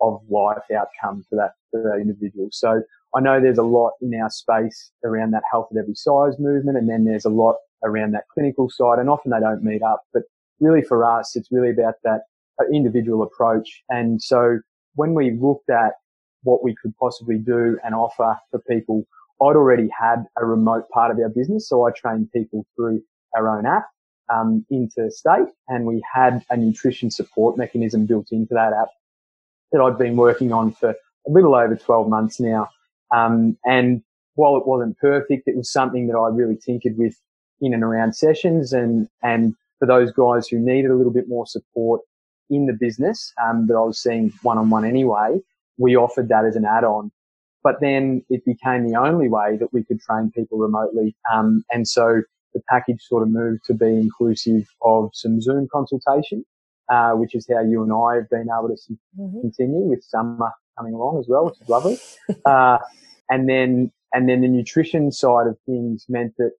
of 0.00 0.20
life 0.28 0.64
outcome 0.76 1.24
for 1.28 1.36
that 1.36 1.52
for 1.70 1.82
that 1.82 2.00
individual. 2.00 2.48
So 2.50 2.82
I 3.14 3.20
know 3.20 3.40
there's 3.40 3.58
a 3.58 3.62
lot 3.62 3.92
in 4.02 4.12
our 4.20 4.30
space 4.30 4.90
around 5.04 5.30
that 5.32 5.44
health 5.50 5.68
at 5.70 5.78
every 5.78 5.94
size 5.94 6.38
movement, 6.38 6.76
and 6.76 6.88
then 6.88 7.04
there's 7.04 7.24
a 7.24 7.30
lot 7.30 7.56
around 7.84 8.12
that 8.12 8.24
clinical 8.32 8.68
side, 8.68 8.98
and 8.98 9.08
often 9.08 9.30
they 9.30 9.40
don't 9.40 9.62
meet 9.62 9.82
up. 9.82 10.02
But 10.12 10.24
really 10.60 10.82
for 10.82 11.04
us, 11.04 11.36
it's 11.36 11.50
really 11.50 11.70
about 11.70 11.94
that 12.02 12.22
uh, 12.60 12.64
individual 12.72 13.22
approach. 13.22 13.82
And 13.88 14.20
so 14.20 14.58
when 14.94 15.14
we 15.14 15.32
looked 15.32 15.70
at 15.70 15.92
what 16.42 16.62
we 16.62 16.74
could 16.80 16.94
possibly 16.98 17.38
do 17.38 17.78
and 17.84 17.94
offer 17.94 18.38
for 18.50 18.60
people, 18.60 19.04
I'd 19.42 19.56
already 19.56 19.88
had 19.98 20.24
a 20.38 20.44
remote 20.44 20.88
part 20.90 21.10
of 21.10 21.18
our 21.18 21.28
business, 21.28 21.68
so 21.68 21.84
I 21.84 21.90
trained 21.90 22.30
people 22.32 22.64
through 22.76 23.02
our 23.34 23.48
own 23.48 23.66
app 23.66 23.86
um, 24.32 24.64
into 24.70 25.10
state, 25.10 25.48
and 25.68 25.86
we 25.86 26.02
had 26.12 26.44
a 26.50 26.56
nutrition 26.56 27.10
support 27.10 27.56
mechanism 27.56 28.06
built 28.06 28.28
into 28.30 28.54
that 28.54 28.72
app 28.72 28.88
that 29.72 29.80
I'd 29.80 29.98
been 29.98 30.16
working 30.16 30.52
on 30.52 30.72
for 30.72 30.90
a 30.90 31.30
little 31.30 31.54
over 31.54 31.74
12 31.74 32.08
months 32.08 32.38
now. 32.38 32.68
Um, 33.14 33.56
and 33.64 34.02
while 34.34 34.56
it 34.56 34.66
wasn't 34.66 34.98
perfect, 34.98 35.48
it 35.48 35.56
was 35.56 35.70
something 35.70 36.06
that 36.08 36.16
I 36.16 36.28
really 36.28 36.56
tinkered 36.56 36.96
with 36.96 37.16
in 37.60 37.74
and 37.74 37.82
around 37.82 38.14
sessions 38.14 38.72
and, 38.72 39.08
and 39.22 39.54
for 39.78 39.86
those 39.86 40.12
guys 40.12 40.48
who 40.48 40.58
needed 40.58 40.90
a 40.90 40.94
little 40.94 41.12
bit 41.12 41.28
more 41.28 41.46
support 41.46 42.00
in 42.50 42.66
the 42.66 42.72
business, 42.72 43.32
um, 43.42 43.66
that 43.66 43.74
I 43.74 43.80
was 43.80 44.02
seeing 44.02 44.32
one 44.42 44.58
on 44.58 44.70
one 44.70 44.84
anyway, 44.84 45.40
we 45.78 45.96
offered 45.96 46.28
that 46.28 46.44
as 46.44 46.56
an 46.56 46.64
add 46.64 46.84
on. 46.84 47.10
But 47.62 47.80
then 47.80 48.22
it 48.28 48.44
became 48.44 48.86
the 48.86 48.98
only 48.98 49.28
way 49.28 49.56
that 49.58 49.72
we 49.72 49.84
could 49.84 50.00
train 50.00 50.30
people 50.34 50.58
remotely. 50.58 51.16
Um, 51.32 51.64
and 51.72 51.88
so 51.88 52.22
the 52.52 52.60
package 52.68 53.02
sort 53.02 53.22
of 53.22 53.30
moved 53.30 53.64
to 53.66 53.74
be 53.74 53.86
inclusive 53.86 54.68
of 54.82 55.10
some 55.14 55.40
Zoom 55.40 55.66
consultation, 55.72 56.44
uh, 56.90 57.12
which 57.12 57.34
is 57.34 57.46
how 57.50 57.62
you 57.62 57.82
and 57.82 57.92
I 57.92 58.16
have 58.16 58.28
been 58.28 58.48
able 58.56 58.68
to 58.68 58.92
mm-hmm. 59.18 59.40
continue 59.40 59.88
with 59.88 60.04
summer 60.04 60.50
coming 60.78 60.94
along 60.94 61.20
as 61.20 61.26
well, 61.28 61.46
which 61.46 61.60
is 61.60 61.68
lovely. 61.68 61.98
uh, 62.44 62.78
and 63.30 63.48
then, 63.48 63.90
and 64.12 64.28
then 64.28 64.42
the 64.42 64.48
nutrition 64.48 65.10
side 65.10 65.46
of 65.46 65.56
things 65.66 66.04
meant 66.08 66.34
that 66.38 66.52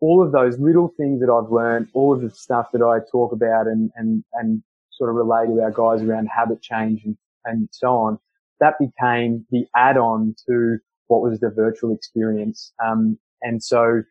all 0.00 0.22
of 0.22 0.32
those 0.32 0.58
little 0.58 0.92
things 0.96 1.20
that 1.20 1.30
I've 1.30 1.50
learned, 1.50 1.88
all 1.94 2.14
of 2.14 2.20
the 2.20 2.30
stuff 2.30 2.68
that 2.72 2.82
I 2.82 3.00
talk 3.10 3.32
about 3.32 3.66
and, 3.66 3.90
and, 3.96 4.24
and 4.34 4.62
sort 5.00 5.10
of 5.10 5.16
relay 5.16 5.46
to 5.46 5.62
our 5.62 5.70
guys 5.70 6.02
around 6.02 6.26
habit 6.26 6.60
change 6.60 7.04
and, 7.04 7.16
and 7.46 7.68
so 7.72 7.88
on, 7.88 8.18
that 8.60 8.74
became 8.78 9.46
the 9.50 9.64
add-on 9.74 10.34
to 10.46 10.78
what 11.06 11.22
was 11.22 11.40
the 11.40 11.48
virtual 11.48 11.94
experience. 11.94 12.72
Um, 12.84 13.18
and 13.40 13.62
so 13.62 14.02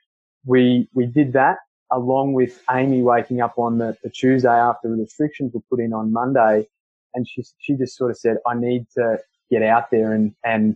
we, 0.45 0.89
we 0.95 1.05
did 1.05 1.33
that 1.33 1.57
along 1.91 2.33
with 2.33 2.61
Amy 2.71 3.03
waking 3.03 3.39
up 3.39 3.53
on 3.57 3.77
the, 3.77 3.95
the 4.03 4.09
Tuesday 4.09 4.49
after 4.49 4.89
the 4.89 4.95
restrictions 4.95 5.53
were 5.53 5.61
put 5.69 5.79
in 5.79 5.93
on 5.93 6.11
Monday. 6.11 6.67
And 7.13 7.27
she, 7.27 7.43
she 7.59 7.75
just 7.75 7.95
sort 7.95 8.09
of 8.09 8.17
said, 8.17 8.37
I 8.47 8.55
need 8.55 8.87
to 8.97 9.19
get 9.51 9.61
out 9.61 9.91
there 9.91 10.13
and, 10.13 10.33
and 10.43 10.75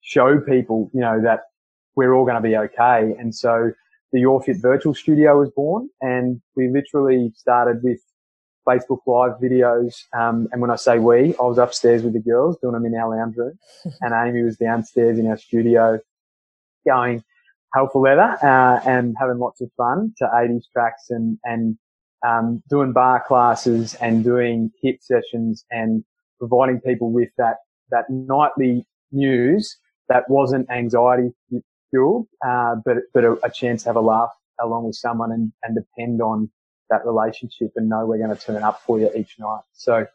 show 0.00 0.40
people, 0.40 0.90
you 0.94 1.00
know, 1.00 1.20
that 1.22 1.40
we're 1.96 2.14
all 2.14 2.24
going 2.24 2.42
to 2.42 2.48
be 2.48 2.56
okay. 2.56 3.14
And 3.18 3.34
so 3.34 3.72
the 4.12 4.20
YourFit 4.20 4.60
virtual 4.60 4.94
studio 4.94 5.38
was 5.38 5.50
born 5.50 5.90
and 6.00 6.40
we 6.56 6.68
literally 6.68 7.32
started 7.36 7.82
with 7.82 8.00
Facebook 8.70 9.00
Live 9.06 9.40
videos. 9.40 10.04
Um, 10.12 10.48
and 10.52 10.60
when 10.60 10.70
I 10.70 10.76
say 10.76 10.98
we, 10.98 11.34
I 11.36 11.42
was 11.42 11.58
upstairs 11.58 12.02
with 12.02 12.12
the 12.12 12.20
girls 12.20 12.56
doing 12.60 12.74
them 12.74 12.86
in 12.86 12.94
our 12.94 13.16
lounge 13.16 13.36
room 13.36 13.58
and 14.00 14.14
Amy 14.14 14.42
was 14.44 14.56
downstairs 14.56 15.18
in 15.18 15.26
our 15.26 15.36
studio 15.36 15.98
going 16.86 17.22
hell 17.74 17.88
for 17.92 18.02
leather, 18.02 18.36
uh, 18.42 18.80
and 18.84 19.14
having 19.18 19.38
lots 19.38 19.60
of 19.60 19.70
fun 19.76 20.12
to 20.18 20.24
80s 20.24 20.64
tracks 20.72 21.10
and, 21.10 21.38
and, 21.44 21.78
um, 22.26 22.62
doing 22.68 22.92
barre 22.92 23.22
classes 23.26 23.94
and 23.94 24.24
doing 24.24 24.70
HIIT 24.84 25.02
sessions 25.02 25.64
and 25.70 26.04
providing 26.38 26.80
people 26.80 27.12
with 27.12 27.30
that, 27.38 27.58
that 27.90 28.10
nightly 28.10 28.84
news 29.12 29.76
that 30.08 30.28
wasn't 30.28 30.68
anxiety 30.70 31.30
fueled, 31.90 32.26
uh, 32.46 32.74
but, 32.84 32.96
but 33.14 33.24
a, 33.24 33.38
a, 33.44 33.50
chance 33.50 33.84
to 33.84 33.88
have 33.88 33.96
a 33.96 34.00
laugh 34.00 34.30
along 34.60 34.84
with 34.84 34.96
someone 34.96 35.32
and, 35.32 35.52
and 35.62 35.76
depend 35.76 36.20
on 36.20 36.50
that 36.90 37.06
relationship 37.06 37.72
and 37.76 37.88
know 37.88 38.06
we're 38.06 38.18
going 38.18 38.36
to 38.36 38.42
turn 38.42 38.62
up 38.62 38.80
for 38.82 38.98
you 38.98 39.10
each 39.16 39.38
night. 39.38 39.62
So, 39.72 40.06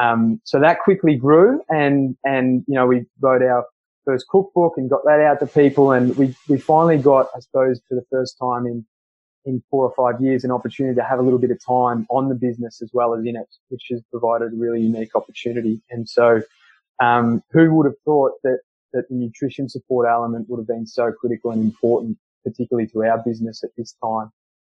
um, 0.00 0.40
so 0.44 0.60
that 0.60 0.80
quickly 0.80 1.16
grew 1.16 1.62
and, 1.68 2.16
and, 2.24 2.64
you 2.66 2.74
know, 2.74 2.86
we 2.86 3.06
wrote 3.20 3.42
our 3.42 3.64
first 4.04 4.26
cookbook 4.28 4.74
and 4.76 4.90
got 4.90 5.04
that 5.04 5.20
out 5.20 5.40
to 5.40 5.46
people. 5.46 5.92
And 5.92 6.16
we, 6.16 6.34
we 6.48 6.58
finally 6.58 6.98
got, 6.98 7.28
I 7.34 7.40
suppose, 7.40 7.80
for 7.88 7.94
the 7.94 8.04
first 8.10 8.36
time 8.38 8.66
in, 8.66 8.84
in 9.44 9.62
four 9.70 9.84
or 9.84 9.94
five 9.94 10.20
years, 10.20 10.44
an 10.44 10.50
opportunity 10.50 10.96
to 10.96 11.04
have 11.04 11.18
a 11.18 11.22
little 11.22 11.38
bit 11.38 11.50
of 11.50 11.64
time 11.64 12.06
on 12.10 12.28
the 12.28 12.34
business 12.34 12.82
as 12.82 12.90
well 12.92 13.14
as 13.14 13.24
in 13.24 13.36
it, 13.36 13.48
which 13.68 13.86
has 13.90 14.02
provided 14.10 14.52
a 14.52 14.56
really 14.56 14.80
unique 14.80 15.14
opportunity. 15.14 15.80
And 15.90 16.08
so, 16.08 16.42
um, 17.00 17.42
who 17.50 17.74
would 17.74 17.86
have 17.86 17.98
thought 18.04 18.32
that, 18.42 18.58
that 18.92 19.08
the 19.08 19.14
nutrition 19.14 19.68
support 19.68 20.08
element 20.08 20.48
would 20.48 20.58
have 20.58 20.66
been 20.66 20.86
so 20.86 21.12
critical 21.12 21.50
and 21.50 21.62
important, 21.62 22.16
particularly 22.44 22.88
to 22.88 23.04
our 23.04 23.18
business 23.18 23.62
at 23.62 23.70
this 23.76 23.94
time, 24.02 24.30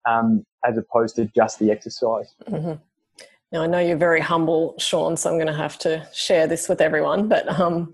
um, 0.09 0.43
as 0.65 0.77
opposed 0.77 1.15
to 1.17 1.25
just 1.35 1.59
the 1.59 1.71
exercise. 1.71 2.33
Mm-hmm. 2.47 2.73
Now, 3.51 3.63
I 3.63 3.67
know 3.67 3.79
you're 3.79 3.97
very 3.97 4.21
humble, 4.21 4.75
Sean, 4.77 5.17
so 5.17 5.29
I'm 5.29 5.37
going 5.37 5.47
to 5.47 5.53
have 5.53 5.77
to 5.79 6.07
share 6.13 6.45
this 6.45 6.69
with 6.69 6.81
everyone. 6.81 7.27
But 7.27 7.47
um, 7.59 7.93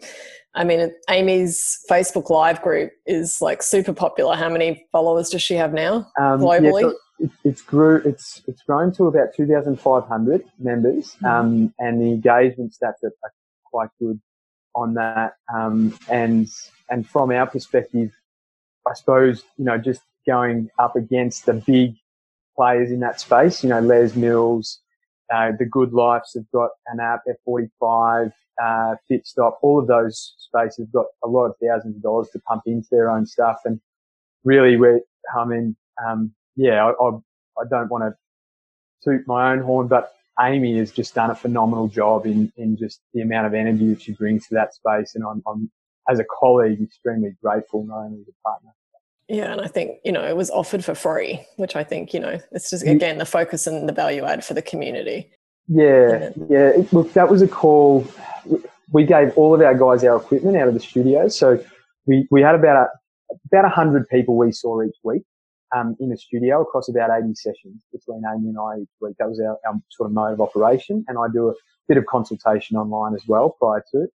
I 0.54 0.64
mean, 0.64 0.92
Amy's 1.10 1.80
Facebook 1.90 2.30
Live 2.30 2.62
group 2.62 2.92
is 3.06 3.42
like 3.42 3.64
super 3.64 3.94
popular. 3.94 4.36
How 4.36 4.50
many 4.50 4.86
followers 4.92 5.30
does 5.30 5.42
she 5.42 5.56
have 5.56 5.74
now 5.74 6.12
um, 6.20 6.42
globally? 6.42 6.82
Yeah, 6.82 7.28
so 7.28 7.30
it's 7.46 7.62
grew. 7.62 8.02
It's 8.06 8.42
it's 8.48 8.62
grown 8.64 8.92
to 8.94 9.06
about 9.08 9.30
two 9.36 9.48
thousand 9.48 9.80
five 9.80 10.04
hundred 10.06 10.44
members, 10.60 11.16
mm-hmm. 11.16 11.26
um, 11.26 11.74
and 11.80 12.02
the 12.02 12.06
engagement 12.06 12.74
stats 12.74 13.04
are, 13.04 13.14
are 13.24 13.34
quite 13.64 13.90
good 14.00 14.20
on 14.76 14.94
that. 14.96 15.36
Um, 15.54 15.98
and 16.10 16.50
and 16.90 17.08
from 17.08 17.32
our 17.32 17.48
perspective, 17.48 18.12
I 18.86 18.94
suppose 18.94 19.44
you 19.58 19.66
know 19.66 19.78
just 19.78 20.02
going 20.28 20.70
up 20.80 20.96
against 20.96 21.46
the 21.46 21.54
big 21.54 21.96
players 22.56 22.92
in 22.92 23.00
that 23.02 23.20
space. 23.20 23.64
You 23.64 23.70
know, 23.70 23.80
Les 23.80 24.16
Mills, 24.16 24.82
uh, 25.34 25.52
the 25.58 25.66
Good 25.66 25.94
Lifes 25.94 26.34
have 26.36 26.50
got 26.52 26.72
an 26.88 27.00
app, 27.00 27.22
F45, 27.48 28.32
uh, 28.62 28.96
Fitstop, 29.10 29.56
all 29.62 29.80
of 29.80 29.88
those 29.88 30.36
spaces 30.38 30.86
have 30.86 30.92
got 30.92 31.06
a 31.24 31.28
lot 31.28 31.46
of 31.46 31.56
thousands 31.62 31.96
of 31.98 32.02
dollars 32.02 32.30
to 32.32 32.40
pump 32.40 32.64
into 32.66 32.88
their 32.92 33.10
own 33.10 33.26
stuff. 33.26 33.62
And 33.66 33.80
really, 34.44 34.78
we're, 34.78 35.02
I 35.38 35.46
mean, 35.46 35.76
um, 36.06 36.34
yeah, 36.56 36.86
I, 36.86 36.92
I, 36.92 37.10
I 37.60 37.64
don't 37.70 37.90
want 37.90 38.04
to 38.04 38.16
toot 39.04 39.28
my 39.28 39.52
own 39.52 39.60
horn, 39.62 39.88
but 39.88 40.14
Amy 40.40 40.78
has 40.78 40.92
just 40.92 41.16
done 41.16 41.32
a 41.32 41.36
phenomenal 41.36 41.88
job 41.88 42.26
in, 42.26 42.52
in 42.58 42.78
just 42.78 43.02
the 43.14 43.22
amount 43.22 43.48
of 43.48 43.54
energy 43.54 43.90
that 43.94 44.02
she 44.02 44.14
brings 44.14 44.48
to 44.48 44.56
that 44.56 44.74
space. 44.74 45.16
And 45.16 45.24
I'm, 45.24 45.42
I'm 45.48 45.72
as 46.10 46.20
a 46.20 46.26
colleague, 46.40 46.82
extremely 46.82 47.36
grateful, 47.42 47.86
not 47.86 48.06
only 48.06 48.22
as 48.22 48.28
a 48.28 48.48
partner. 48.48 48.72
Yeah, 49.28 49.52
and 49.52 49.62
I 49.62 49.68
think, 49.68 50.00
you 50.04 50.12
know, 50.12 50.24
it 50.24 50.38
was 50.38 50.52
offered 50.52 50.86
for 50.86 50.94
free, 50.94 51.44
which 51.58 51.76
I 51.76 51.84
think, 51.84 52.14
you 52.14 52.20
know, 52.20 52.40
it's 52.52 52.70
just 52.70 52.86
again 52.86 53.18
the 53.18 53.26
focus 53.26 53.66
and 53.66 53.90
the 53.90 53.94
value 53.94 54.24
add 54.24 54.46
for 54.46 54.54
the 54.54 54.62
community. 54.62 55.32
Yeah, 55.68 56.30
yeah. 56.48 56.74
look, 56.92 57.14
that 57.14 57.30
was 57.30 57.42
a 57.42 57.48
call. 57.48 58.08
We 58.92 59.04
gave 59.04 59.36
all 59.36 59.56
of 59.56 59.62
our 59.62 59.74
guys 59.74 60.04
our 60.04 60.18
equipment 60.18 60.58
out 60.58 60.68
of 60.68 60.76
the 60.76 60.80
studio. 60.80 61.28
So 61.28 61.64
we, 62.06 62.28
we 62.30 62.42
had 62.42 62.54
about 62.54 62.88
a, 62.88 63.36
about 63.52 63.66
a 63.66 63.70
hundred 63.70 64.08
people 64.10 64.38
we 64.38 64.52
saw 64.52 64.84
each 64.84 64.96
week, 65.04 65.24
um, 65.76 65.96
in 66.00 66.10
the 66.10 66.18
studio 66.18 66.62
across 66.62 66.88
about 66.90 67.10
80 67.10 67.34
sessions 67.34 67.82
between 67.92 68.22
Amy 68.32 68.50
and 68.50 68.58
I 68.60 68.82
each 68.82 68.90
week. 69.02 69.16
That 69.20 69.28
was 69.28 69.40
our, 69.40 69.58
our 69.68 69.80
sort 69.90 70.10
of 70.10 70.14
mode 70.14 70.34
of 70.34 70.42
operation. 70.42 71.04
And 71.08 71.18
I 71.18 71.28
do 71.34 71.50
a 71.50 71.54
bit 71.88 71.98
of 71.98 72.06
consultation 72.06 72.78
online 72.78 73.16
as 73.16 73.24
well 73.28 73.56
prior 73.60 73.84
to 73.92 74.04
it. 74.04 74.10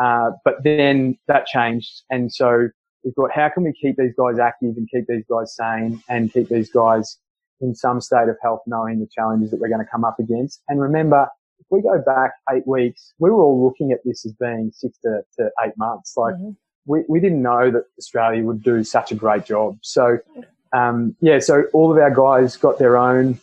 Uh, 0.00 0.32
but 0.44 0.56
then 0.64 1.18
that 1.28 1.46
changed. 1.46 2.02
And 2.10 2.32
so 2.32 2.68
we 3.04 3.10
thought, 3.12 3.30
how 3.32 3.48
can 3.48 3.64
we 3.64 3.72
keep 3.72 3.96
these 3.96 4.14
guys 4.16 4.38
active 4.38 4.76
and 4.76 4.88
keep 4.90 5.06
these 5.06 5.24
guys 5.28 5.54
sane 5.54 6.02
and 6.08 6.32
keep 6.32 6.48
these 6.48 6.70
guys 6.70 7.18
in 7.62 7.74
some 7.74 8.00
state 8.00 8.28
of 8.28 8.36
health, 8.42 8.60
knowing 8.66 9.00
the 9.00 9.06
challenges 9.06 9.50
that 9.50 9.60
we're 9.60 9.68
going 9.68 9.80
to 9.80 9.90
come 9.90 10.04
up 10.04 10.18
against. 10.18 10.62
And 10.68 10.80
remember, 10.80 11.28
if 11.60 11.66
we 11.70 11.80
go 11.80 12.02
back 12.04 12.32
eight 12.50 12.66
weeks, 12.66 13.14
we 13.18 13.30
were 13.30 13.42
all 13.42 13.64
looking 13.64 13.92
at 13.92 14.00
this 14.04 14.26
as 14.26 14.32
being 14.32 14.72
six 14.74 14.98
to, 14.98 15.22
to 15.38 15.50
eight 15.64 15.76
months. 15.76 16.14
Like 16.16 16.34
mm-hmm. 16.34 16.50
we, 16.86 17.04
we 17.08 17.20
didn't 17.20 17.40
know 17.40 17.70
that 17.70 17.84
Australia 17.98 18.42
would 18.42 18.62
do 18.62 18.82
such 18.84 19.12
a 19.12 19.14
great 19.14 19.46
job. 19.46 19.78
So, 19.82 20.18
um, 20.72 21.16
yeah, 21.20 21.38
so 21.38 21.64
all 21.72 21.92
of 21.92 21.98
our 21.98 22.10
guys 22.10 22.56
got 22.56 22.78
their 22.78 22.96
own 22.96 23.38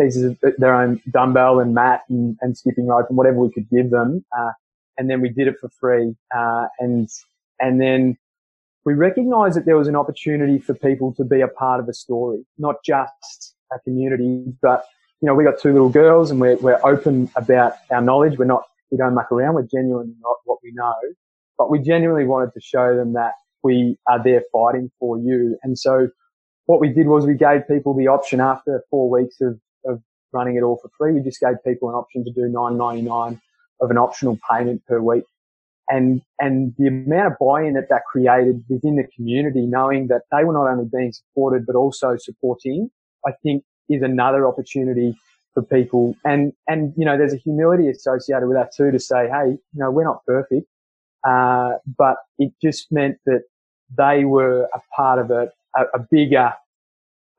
pieces 0.00 0.24
of 0.24 0.38
their 0.56 0.74
own 0.74 1.02
dumbbell 1.10 1.60
and 1.60 1.74
mat 1.74 2.02
and, 2.08 2.38
and 2.40 2.56
skipping 2.56 2.86
rope 2.86 3.06
and 3.10 3.18
whatever 3.18 3.38
we 3.38 3.52
could 3.52 3.68
give 3.68 3.90
them. 3.90 4.24
Uh, 4.36 4.52
and 4.96 5.10
then 5.10 5.20
we 5.20 5.28
did 5.28 5.48
it 5.48 5.56
for 5.60 5.68
free. 5.68 6.16
Uh, 6.34 6.68
and, 6.78 7.10
and 7.60 7.80
then 7.80 8.16
we 8.84 8.94
recognized 8.94 9.56
that 9.56 9.64
there 9.64 9.76
was 9.76 9.88
an 9.88 9.96
opportunity 9.96 10.58
for 10.58 10.74
people 10.74 11.14
to 11.14 11.24
be 11.24 11.40
a 11.40 11.48
part 11.48 11.80
of 11.80 11.88
a 11.88 11.94
story, 11.94 12.44
not 12.58 12.76
just 12.84 13.54
a 13.72 13.78
community, 13.80 14.52
but 14.60 14.84
you 15.20 15.26
know, 15.26 15.34
we 15.34 15.44
got 15.44 15.60
two 15.60 15.72
little 15.72 15.88
girls 15.88 16.30
and 16.30 16.40
we're, 16.40 16.56
we're 16.56 16.80
open 16.84 17.30
about 17.36 17.74
our 17.90 18.00
knowledge. 18.00 18.38
We're 18.38 18.44
not, 18.44 18.64
we 18.90 18.98
don't 18.98 19.14
muck 19.14 19.30
around. 19.30 19.54
We're 19.54 19.62
genuine 19.62 20.16
about 20.20 20.36
what 20.44 20.58
we 20.64 20.72
know, 20.72 20.94
but 21.56 21.70
we 21.70 21.78
genuinely 21.78 22.24
wanted 22.24 22.52
to 22.54 22.60
show 22.60 22.96
them 22.96 23.12
that 23.12 23.34
we 23.62 23.96
are 24.08 24.22
there 24.22 24.42
fighting 24.52 24.90
for 24.98 25.16
you. 25.16 25.56
And 25.62 25.78
so 25.78 26.08
what 26.66 26.80
we 26.80 26.88
did 26.88 27.06
was 27.06 27.24
we 27.24 27.34
gave 27.34 27.68
people 27.68 27.94
the 27.94 28.08
option 28.08 28.40
after 28.40 28.82
four 28.90 29.08
weeks 29.08 29.40
of, 29.40 29.60
of 29.86 30.02
running 30.32 30.56
it 30.56 30.62
all 30.62 30.80
for 30.82 30.90
free. 30.98 31.12
We 31.12 31.22
just 31.22 31.40
gave 31.40 31.54
people 31.64 31.88
an 31.88 31.94
option 31.94 32.24
to 32.24 32.32
do 32.32 32.52
9.99 32.52 33.40
of 33.80 33.90
an 33.92 33.98
optional 33.98 34.40
payment 34.50 34.84
per 34.86 35.00
week 35.00 35.24
and 35.88 36.22
and 36.38 36.74
the 36.78 36.88
amount 36.88 37.32
of 37.32 37.38
buy-in 37.40 37.74
that 37.74 37.88
that 37.90 38.02
created 38.10 38.64
within 38.68 38.96
the 38.96 39.06
community, 39.14 39.66
knowing 39.66 40.08
that 40.08 40.22
they 40.30 40.44
were 40.44 40.52
not 40.52 40.68
only 40.68 40.88
being 40.92 41.12
supported 41.12 41.66
but 41.66 41.76
also 41.76 42.16
supporting, 42.16 42.90
I 43.26 43.32
think 43.42 43.64
is 43.88 44.02
another 44.02 44.46
opportunity 44.46 45.16
for 45.54 45.62
people. 45.62 46.16
And 46.24 46.52
and 46.68 46.92
you 46.96 47.04
know, 47.04 47.16
there's 47.16 47.34
a 47.34 47.38
humility 47.38 47.88
associated 47.88 48.46
with 48.46 48.56
that 48.56 48.70
too 48.74 48.90
to 48.90 48.98
say, 48.98 49.28
hey, 49.28 49.50
you 49.50 49.58
know, 49.74 49.90
we're 49.90 50.04
not 50.04 50.24
perfect, 50.26 50.66
uh, 51.26 51.72
but 51.98 52.16
it 52.38 52.52
just 52.62 52.90
meant 52.90 53.18
that 53.26 53.42
they 53.96 54.24
were 54.24 54.68
a 54.74 54.80
part 54.96 55.18
of 55.18 55.30
a, 55.30 55.52
a, 55.76 55.82
a 55.94 55.98
bigger 56.10 56.52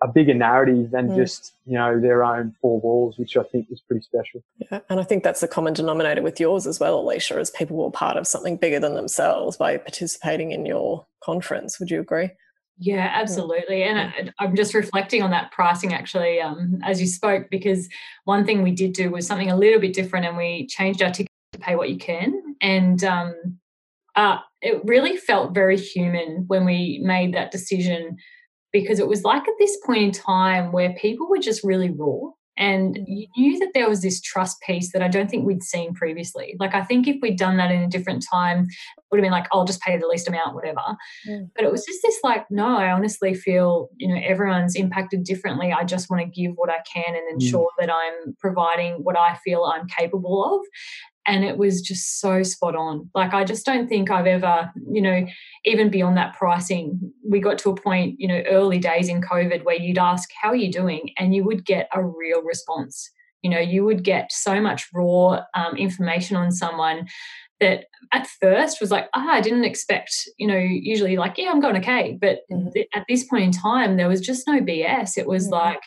a 0.01 0.07
bigger 0.07 0.33
narrative 0.33 0.91
than 0.91 1.09
mm. 1.09 1.15
just 1.15 1.53
you 1.65 1.77
know 1.77 1.99
their 1.99 2.23
own 2.23 2.55
four 2.61 2.79
walls, 2.79 3.17
which 3.17 3.37
I 3.37 3.43
think 3.43 3.67
is 3.69 3.81
pretty 3.81 4.01
special. 4.01 4.41
Yeah, 4.57 4.79
and 4.89 4.99
I 4.99 5.03
think 5.03 5.23
that's 5.23 5.41
the 5.41 5.47
common 5.47 5.73
denominator 5.73 6.21
with 6.21 6.39
yours 6.39 6.67
as 6.67 6.79
well, 6.79 6.99
Alicia, 6.99 7.35
as 7.35 7.51
people 7.51 7.77
were 7.77 7.91
part 7.91 8.17
of 8.17 8.27
something 8.27 8.57
bigger 8.57 8.79
than 8.79 8.95
themselves 8.95 9.57
by 9.57 9.77
participating 9.77 10.51
in 10.51 10.65
your 10.65 11.05
conference. 11.23 11.79
Would 11.79 11.89
you 11.89 12.01
agree? 12.01 12.31
Yeah, 12.79 13.11
absolutely. 13.13 13.83
And 13.83 14.33
I, 14.39 14.43
am 14.43 14.55
just 14.55 14.73
reflecting 14.73 15.21
on 15.21 15.31
that 15.31 15.51
pricing 15.51 15.93
actually 15.93 16.41
um, 16.41 16.79
as 16.83 16.99
you 16.99 17.07
spoke, 17.07 17.49
because 17.51 17.87
one 18.25 18.45
thing 18.45 18.63
we 18.63 18.71
did 18.71 18.93
do 18.93 19.11
was 19.11 19.27
something 19.27 19.51
a 19.51 19.55
little 19.55 19.79
bit 19.79 19.93
different 19.93 20.25
and 20.25 20.35
we 20.35 20.67
changed 20.67 21.01
our 21.01 21.11
ticket 21.11 21.31
to 21.53 21.59
pay 21.59 21.75
what 21.75 21.91
you 21.91 21.97
can. 21.97 22.55
And 22.61 23.03
um, 23.03 23.59
uh, 24.15 24.39
it 24.61 24.81
really 24.85 25.17
felt 25.17 25.53
very 25.53 25.77
human 25.77 26.45
when 26.47 26.65
we 26.65 26.99
made 27.03 27.33
that 27.35 27.51
decision 27.51 28.17
because 28.73 28.99
it 28.99 29.07
was 29.07 29.23
like 29.23 29.47
at 29.47 29.53
this 29.59 29.77
point 29.85 30.03
in 30.03 30.11
time 30.11 30.71
where 30.73 30.93
people 30.95 31.29
were 31.29 31.39
just 31.39 31.63
really 31.63 31.91
raw 31.91 32.31
and 32.57 32.95
mm. 32.95 33.03
you 33.07 33.27
knew 33.37 33.59
that 33.59 33.71
there 33.73 33.89
was 33.89 34.01
this 34.01 34.21
trust 34.21 34.61
piece 34.61 34.91
that 34.91 35.01
I 35.01 35.07
don't 35.07 35.29
think 35.29 35.45
we'd 35.45 35.63
seen 35.63 35.93
previously. 35.93 36.55
Like, 36.59 36.75
I 36.75 36.83
think 36.83 37.07
if 37.07 37.17
we'd 37.21 37.37
done 37.37 37.57
that 37.57 37.71
in 37.71 37.81
a 37.81 37.89
different 37.89 38.25
time, 38.29 38.67
it 38.69 39.03
would 39.11 39.17
have 39.17 39.23
been 39.23 39.31
like, 39.31 39.47
I'll 39.51 39.65
just 39.65 39.81
pay 39.81 39.97
the 39.97 40.07
least 40.07 40.27
amount, 40.27 40.55
whatever. 40.55 40.81
Mm. 41.27 41.49
But 41.55 41.65
it 41.65 41.71
was 41.71 41.85
just 41.85 41.99
this 42.03 42.19
like, 42.23 42.45
no, 42.51 42.77
I 42.77 42.91
honestly 42.91 43.33
feel, 43.33 43.89
you 43.97 44.07
know, 44.07 44.21
everyone's 44.23 44.75
impacted 44.75 45.23
differently. 45.23 45.73
I 45.73 45.83
just 45.83 46.09
want 46.09 46.21
to 46.21 46.41
give 46.41 46.53
what 46.55 46.69
I 46.69 46.81
can 46.91 47.15
and 47.15 47.27
mm. 47.27 47.33
ensure 47.33 47.69
mm. 47.79 47.85
that 47.85 47.91
I'm 47.91 48.35
providing 48.39 48.95
what 49.03 49.17
I 49.17 49.37
feel 49.43 49.63
I'm 49.63 49.87
capable 49.87 50.59
of 50.59 50.65
and 51.25 51.43
it 51.43 51.57
was 51.57 51.81
just 51.81 52.19
so 52.19 52.43
spot 52.43 52.75
on 52.75 53.09
like 53.13 53.33
i 53.33 53.43
just 53.43 53.65
don't 53.65 53.87
think 53.87 54.09
i've 54.09 54.27
ever 54.27 54.71
you 54.91 55.01
know 55.01 55.25
even 55.65 55.89
beyond 55.89 56.17
that 56.17 56.35
pricing 56.35 56.99
we 57.27 57.39
got 57.39 57.57
to 57.57 57.69
a 57.69 57.75
point 57.75 58.15
you 58.19 58.27
know 58.27 58.41
early 58.47 58.79
days 58.79 59.09
in 59.09 59.21
covid 59.21 59.63
where 59.63 59.75
you'd 59.75 59.97
ask 59.97 60.29
how 60.41 60.49
are 60.49 60.55
you 60.55 60.71
doing 60.71 61.09
and 61.17 61.33
you 61.35 61.43
would 61.43 61.65
get 61.65 61.89
a 61.93 62.03
real 62.03 62.41
response 62.43 63.09
you 63.41 63.49
know 63.49 63.59
you 63.59 63.83
would 63.83 64.03
get 64.03 64.31
so 64.31 64.59
much 64.59 64.87
raw 64.93 65.41
um, 65.53 65.75
information 65.77 66.35
on 66.35 66.51
someone 66.51 67.07
that 67.59 67.85
at 68.11 68.27
first 68.41 68.81
was 68.81 68.91
like 68.91 69.07
ah 69.13 69.31
i 69.31 69.41
didn't 69.41 69.63
expect 69.63 70.27
you 70.37 70.47
know 70.47 70.57
usually 70.57 71.17
like 71.17 71.37
yeah 71.37 71.49
i'm 71.49 71.61
going 71.61 71.77
okay 71.77 72.17
but 72.19 72.39
mm-hmm. 72.51 72.69
th- 72.73 72.87
at 72.93 73.05
this 73.07 73.23
point 73.25 73.43
in 73.43 73.51
time 73.51 73.97
there 73.97 74.09
was 74.09 74.21
just 74.21 74.47
no 74.47 74.59
bs 74.59 75.17
it 75.17 75.27
was 75.27 75.45
mm-hmm. 75.45 75.53
like 75.53 75.81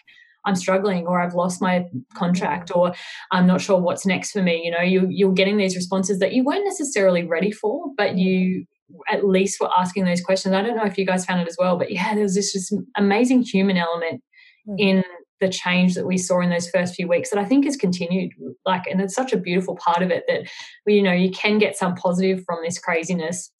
I'm 0.46 0.56
struggling 0.56 1.06
or 1.06 1.20
I've 1.20 1.34
lost 1.34 1.60
my 1.60 1.84
contract 2.14 2.70
or 2.74 2.94
I'm 3.32 3.46
not 3.46 3.60
sure 3.60 3.78
what's 3.78 4.06
next 4.06 4.30
for 4.30 4.42
me. 4.42 4.62
You 4.64 4.70
know, 4.70 4.80
you, 4.80 5.06
you're 5.10 5.32
getting 5.32 5.56
these 5.56 5.76
responses 5.76 6.20
that 6.20 6.32
you 6.32 6.44
weren't 6.44 6.64
necessarily 6.64 7.24
ready 7.24 7.50
for, 7.50 7.90
but 7.96 8.16
you 8.16 8.64
at 9.08 9.26
least 9.26 9.60
were 9.60 9.70
asking 9.76 10.04
those 10.04 10.20
questions. 10.20 10.54
I 10.54 10.62
don't 10.62 10.76
know 10.76 10.84
if 10.84 10.96
you 10.96 11.04
guys 11.04 11.24
found 11.24 11.40
it 11.40 11.48
as 11.48 11.56
well, 11.58 11.76
but 11.76 11.90
yeah, 11.90 12.14
there 12.14 12.22
was 12.22 12.36
this 12.36 12.52
just 12.52 12.72
amazing 12.96 13.42
human 13.42 13.76
element 13.76 14.22
mm. 14.66 14.76
in 14.78 15.04
the 15.40 15.48
change 15.48 15.94
that 15.94 16.06
we 16.06 16.16
saw 16.16 16.40
in 16.40 16.50
those 16.50 16.70
first 16.70 16.94
few 16.94 17.08
weeks 17.08 17.30
that 17.30 17.38
I 17.38 17.44
think 17.44 17.64
has 17.66 17.76
continued. 17.76 18.32
Like, 18.64 18.86
and 18.86 19.00
it's 19.00 19.14
such 19.14 19.32
a 19.32 19.36
beautiful 19.36 19.76
part 19.76 20.02
of 20.02 20.10
it 20.10 20.24
that, 20.28 20.48
you 20.86 21.02
know, 21.02 21.12
you 21.12 21.30
can 21.30 21.58
get 21.58 21.76
some 21.76 21.94
positive 21.94 22.42
from 22.46 22.60
this 22.62 22.78
craziness 22.78 23.50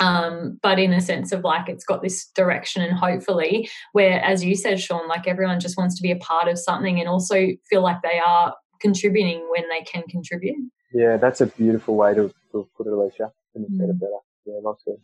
um, 0.00 0.58
but 0.62 0.78
in 0.78 0.92
a 0.92 1.00
sense 1.00 1.30
of 1.30 1.44
like 1.44 1.68
it's 1.68 1.84
got 1.84 2.02
this 2.02 2.26
direction 2.34 2.82
and 2.82 2.96
hopefully 2.96 3.68
where 3.92 4.20
as 4.24 4.44
you 4.44 4.56
said 4.56 4.80
sean 4.80 5.06
like 5.06 5.28
everyone 5.28 5.60
just 5.60 5.76
wants 5.76 5.94
to 5.96 6.02
be 6.02 6.10
a 6.10 6.16
part 6.16 6.48
of 6.48 6.58
something 6.58 6.98
and 6.98 7.08
also 7.08 7.48
feel 7.68 7.82
like 7.82 7.98
they 8.02 8.18
are 8.18 8.54
contributing 8.80 9.46
when 9.50 9.68
they 9.68 9.82
can 9.82 10.02
contribute 10.08 10.56
yeah 10.92 11.16
that's 11.16 11.40
a 11.40 11.46
beautiful 11.46 11.94
way 11.94 12.14
to, 12.14 12.32
to 12.50 12.68
put 12.76 12.86
it 12.86 12.92
alicia 12.92 13.30
and 13.54 13.66
mm. 13.66 13.88
it 13.88 14.00
better 14.00 14.12
yeah 14.46 14.58
that's 14.64 14.82
good 14.84 14.96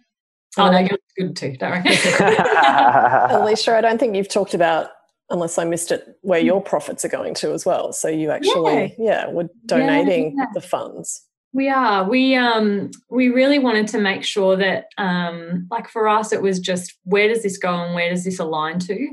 oh 0.58 0.70
no 0.70 0.78
you're 0.78 0.98
good 1.18 1.36
too 1.36 1.56
don't 1.58 1.70
worry 1.70 1.82
alicia 3.30 3.76
i 3.76 3.80
don't 3.80 3.98
think 3.98 4.16
you've 4.16 4.28
talked 4.28 4.54
about 4.54 4.90
unless 5.28 5.58
I 5.58 5.64
missed 5.64 5.90
it, 5.90 6.16
where 6.22 6.38
your 6.38 6.62
profits 6.62 7.04
are 7.04 7.08
going 7.08 7.34
to 7.34 7.52
as 7.52 7.66
well. 7.66 7.92
So 7.92 8.08
you 8.08 8.30
actually, 8.30 8.94
yeah, 8.96 9.26
yeah 9.26 9.28
were 9.28 9.48
donating 9.66 10.36
yeah, 10.36 10.44
yeah. 10.44 10.50
the 10.54 10.60
funds. 10.60 11.25
We 11.56 11.70
are. 11.70 12.06
We 12.06 12.36
um 12.36 12.90
we 13.08 13.30
really 13.30 13.58
wanted 13.58 13.88
to 13.88 13.98
make 13.98 14.24
sure 14.24 14.56
that 14.56 14.88
um 14.98 15.66
like 15.70 15.88
for 15.88 16.06
us 16.06 16.30
it 16.30 16.42
was 16.42 16.60
just 16.60 16.92
where 17.04 17.28
does 17.28 17.42
this 17.42 17.56
go 17.56 17.74
and 17.74 17.94
where 17.94 18.10
does 18.10 18.24
this 18.24 18.38
align 18.38 18.78
to? 18.80 19.08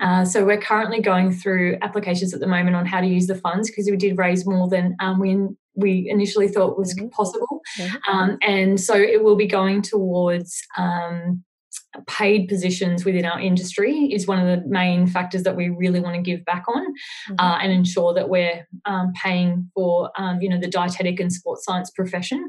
Uh, 0.00 0.24
so 0.24 0.42
we're 0.42 0.60
currently 0.60 1.02
going 1.02 1.32
through 1.32 1.76
applications 1.82 2.32
at 2.32 2.40
the 2.40 2.46
moment 2.46 2.76
on 2.76 2.86
how 2.86 3.02
to 3.02 3.06
use 3.06 3.26
the 3.26 3.34
funds 3.34 3.68
because 3.68 3.90
we 3.90 3.98
did 3.98 4.16
raise 4.16 4.46
more 4.46 4.70
than 4.70 4.96
um, 5.00 5.20
we 5.20 5.36
we 5.74 6.08
initially 6.08 6.48
thought 6.48 6.78
was 6.78 6.94
mm-hmm. 6.94 7.08
possible, 7.08 7.60
mm-hmm. 7.78 8.10
Um, 8.10 8.38
and 8.40 8.80
so 8.80 8.94
it 8.94 9.22
will 9.22 9.36
be 9.36 9.46
going 9.46 9.82
towards 9.82 10.62
um, 10.78 11.44
paid 12.06 12.48
positions 12.48 13.04
within 13.04 13.24
our 13.24 13.38
industry 13.38 14.10
is 14.12 14.26
one 14.26 14.38
of 14.38 14.46
the 14.46 14.66
main 14.68 15.06
factors 15.06 15.42
that 15.42 15.56
we 15.56 15.68
really 15.68 16.00
want 16.00 16.16
to 16.16 16.22
give 16.22 16.44
back 16.44 16.64
on 16.68 16.82
mm-hmm. 16.82 17.34
uh, 17.38 17.58
and 17.58 17.72
ensure 17.72 18.14
that 18.14 18.28
we're 18.28 18.66
um, 18.86 19.12
paying 19.14 19.70
for 19.74 20.10
um, 20.16 20.40
you 20.40 20.48
know 20.48 20.58
the 20.58 20.68
dietetic 20.68 21.20
and 21.20 21.32
sports 21.32 21.64
science 21.64 21.90
profession 21.90 22.48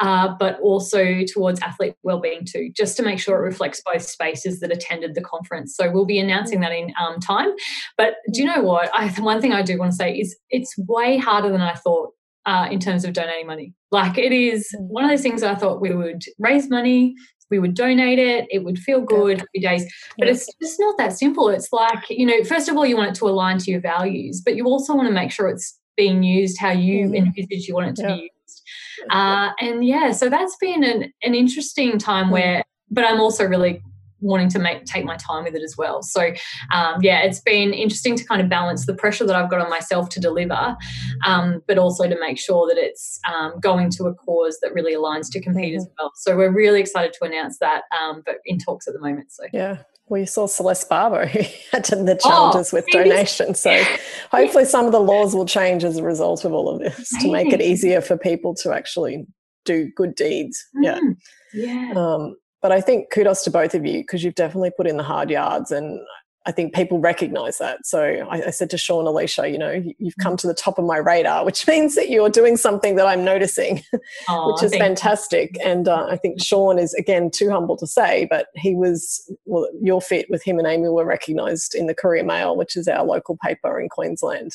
uh, 0.00 0.28
but 0.38 0.60
also 0.60 1.22
towards 1.32 1.60
athlete 1.60 1.94
well-being 2.02 2.44
too 2.44 2.70
just 2.76 2.96
to 2.96 3.02
make 3.02 3.18
sure 3.18 3.36
it 3.36 3.46
reflects 3.46 3.82
both 3.84 4.02
spaces 4.02 4.60
that 4.60 4.70
attended 4.70 5.14
the 5.14 5.22
conference 5.22 5.74
so 5.76 5.90
we'll 5.90 6.04
be 6.04 6.18
announcing 6.18 6.60
that 6.60 6.72
in 6.72 6.92
um, 7.00 7.18
time 7.18 7.50
but 7.96 8.14
do 8.32 8.40
you 8.40 8.46
know 8.46 8.62
what 8.62 8.94
I, 8.94 9.08
one 9.20 9.40
thing 9.40 9.52
i 9.52 9.62
do 9.62 9.78
want 9.78 9.92
to 9.92 9.96
say 9.96 10.12
is 10.12 10.36
it's 10.50 10.74
way 10.78 11.18
harder 11.18 11.50
than 11.50 11.60
i 11.60 11.74
thought 11.74 12.12
uh, 12.46 12.68
in 12.70 12.78
terms 12.78 13.04
of 13.04 13.12
donating 13.12 13.46
money. 13.46 13.72
Like 13.90 14.18
it 14.18 14.32
is 14.32 14.68
mm. 14.76 14.86
one 14.88 15.04
of 15.04 15.10
those 15.10 15.22
things 15.22 15.42
I 15.42 15.54
thought 15.54 15.80
we 15.80 15.94
would 15.94 16.22
raise 16.38 16.68
money, 16.68 17.14
we 17.50 17.58
would 17.58 17.74
donate 17.74 18.18
it, 18.18 18.46
it 18.50 18.64
would 18.64 18.78
feel 18.78 19.00
good 19.00 19.42
a 19.42 19.46
few 19.52 19.62
days. 19.62 19.92
But 20.18 20.28
it's 20.28 20.48
just 20.60 20.80
not 20.80 20.96
that 20.98 21.12
simple. 21.12 21.48
It's 21.48 21.72
like, 21.72 22.08
you 22.10 22.26
know, 22.26 22.42
first 22.44 22.68
of 22.68 22.76
all, 22.76 22.86
you 22.86 22.96
want 22.96 23.10
it 23.10 23.14
to 23.16 23.28
align 23.28 23.58
to 23.58 23.70
your 23.70 23.80
values, 23.80 24.40
but 24.44 24.56
you 24.56 24.64
also 24.66 24.94
want 24.94 25.08
to 25.08 25.14
make 25.14 25.30
sure 25.30 25.48
it's 25.48 25.78
being 25.96 26.22
used 26.22 26.58
how 26.58 26.70
you 26.70 27.08
mm. 27.08 27.16
envisage 27.16 27.68
you 27.68 27.74
want 27.74 27.88
it 27.88 27.96
to 27.96 28.02
yeah. 28.02 28.16
be 28.16 28.22
used. 28.22 28.62
Uh, 29.10 29.50
and 29.60 29.84
yeah, 29.84 30.12
so 30.12 30.28
that's 30.28 30.56
been 30.56 30.82
an, 30.82 31.12
an 31.22 31.34
interesting 31.34 31.98
time 31.98 32.30
where, 32.30 32.64
but 32.90 33.04
I'm 33.04 33.20
also 33.20 33.44
really 33.44 33.82
wanting 34.24 34.48
to 34.50 34.58
make 34.58 34.84
take 34.84 35.04
my 35.04 35.16
time 35.16 35.44
with 35.44 35.54
it 35.54 35.62
as 35.62 35.76
well. 35.76 36.02
So 36.02 36.32
um, 36.72 37.00
yeah, 37.00 37.22
it's 37.22 37.40
been 37.40 37.72
interesting 37.72 38.16
to 38.16 38.24
kind 38.24 38.40
of 38.40 38.48
balance 38.48 38.86
the 38.86 38.94
pressure 38.94 39.26
that 39.26 39.36
I've 39.36 39.50
got 39.50 39.60
on 39.60 39.70
myself 39.70 40.08
to 40.10 40.20
deliver, 40.20 40.76
um, 41.24 41.62
but 41.68 41.78
also 41.78 42.08
to 42.08 42.18
make 42.18 42.38
sure 42.38 42.66
that 42.68 42.78
it's 42.78 43.20
um, 43.32 43.60
going 43.60 43.90
to 43.90 44.04
a 44.04 44.14
cause 44.14 44.58
that 44.62 44.72
really 44.74 44.94
aligns 44.94 45.30
to 45.32 45.40
compete 45.40 45.74
mm-hmm. 45.74 45.78
as 45.78 45.88
well. 45.98 46.12
So 46.16 46.36
we're 46.36 46.52
really 46.52 46.80
excited 46.80 47.12
to 47.14 47.24
announce 47.24 47.58
that, 47.58 47.82
um, 47.98 48.22
but 48.24 48.36
in 48.46 48.58
talks 48.58 48.88
at 48.88 48.94
the 48.94 49.00
moment. 49.00 49.30
So 49.30 49.44
yeah. 49.52 49.78
Well, 50.06 50.20
you 50.20 50.26
saw 50.26 50.46
Celeste 50.46 50.88
Barber 50.88 51.26
who 51.28 51.40
had 51.72 51.84
the 51.84 52.18
challenges 52.22 52.72
oh, 52.72 52.76
with 52.76 52.86
donations. 52.92 53.60
So 53.60 53.82
hopefully 54.30 54.64
some 54.64 54.86
of 54.86 54.92
the 54.92 55.00
laws 55.00 55.34
will 55.34 55.46
change 55.46 55.82
as 55.84 55.96
a 55.96 56.02
result 56.02 56.44
of 56.44 56.52
all 56.52 56.68
of 56.68 56.80
this 56.80 57.08
to 57.20 57.32
make 57.32 57.52
it 57.52 57.62
easier 57.62 58.00
for 58.00 58.18
people 58.18 58.54
to 58.56 58.72
actually 58.72 59.26
do 59.64 59.90
good 59.96 60.14
deeds. 60.14 60.62
Yeah. 60.74 60.98
Mm, 60.98 61.16
yeah. 61.54 61.92
Um, 61.96 62.36
but 62.64 62.72
I 62.72 62.80
think 62.80 63.10
kudos 63.10 63.42
to 63.42 63.50
both 63.50 63.74
of 63.74 63.84
you 63.84 63.98
because 63.98 64.24
you've 64.24 64.36
definitely 64.36 64.70
put 64.70 64.86
in 64.86 64.96
the 64.96 65.02
hard 65.02 65.28
yards 65.28 65.70
and 65.70 66.00
I 66.46 66.50
think 66.50 66.74
people 66.74 66.98
recognize 66.98 67.58
that. 67.58 67.84
So 67.84 68.02
I, 68.02 68.46
I, 68.46 68.50
said 68.50 68.70
to 68.70 68.78
Sean, 68.78 69.06
Alicia, 69.06 69.48
you 69.48 69.58
know, 69.58 69.82
you've 69.98 70.16
come 70.16 70.38
to 70.38 70.46
the 70.46 70.54
top 70.54 70.78
of 70.78 70.86
my 70.86 70.96
radar, 70.96 71.44
which 71.44 71.68
means 71.68 71.94
that 71.94 72.08
you're 72.08 72.30
doing 72.30 72.56
something 72.56 72.96
that 72.96 73.06
I'm 73.06 73.22
noticing, 73.22 73.82
which 73.92 74.62
is 74.62 74.74
fantastic. 74.74 75.58
You. 75.58 75.70
And 75.70 75.88
uh, 75.88 76.06
I 76.08 76.16
think 76.16 76.42
Sean 76.42 76.78
is, 76.78 76.94
again, 76.94 77.30
too 77.30 77.50
humble 77.50 77.76
to 77.76 77.86
say, 77.86 78.26
but 78.30 78.46
he 78.54 78.74
was, 78.74 79.30
well, 79.44 79.68
your 79.82 80.00
fit 80.00 80.30
with 80.30 80.42
him 80.42 80.58
and 80.58 80.66
Amy 80.66 80.88
were 80.88 81.04
recognized 81.04 81.74
in 81.74 81.86
the 81.86 81.94
Courier 81.94 82.24
Mail, 82.24 82.56
which 82.56 82.76
is 82.76 82.88
our 82.88 83.04
local 83.04 83.36
paper 83.44 83.78
in 83.78 83.90
Queensland, 83.90 84.52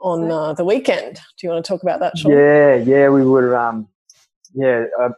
on 0.00 0.30
uh, 0.30 0.52
the 0.52 0.64
weekend. 0.64 1.16
Do 1.16 1.48
you 1.48 1.50
want 1.50 1.64
to 1.64 1.68
talk 1.68 1.82
about 1.82 1.98
that, 1.98 2.16
Sean? 2.16 2.30
Yeah, 2.30 2.76
yeah, 2.76 3.08
we 3.08 3.24
were. 3.24 3.56
Um, 3.56 3.88
yeah, 4.54 4.84
uh, 5.00 5.10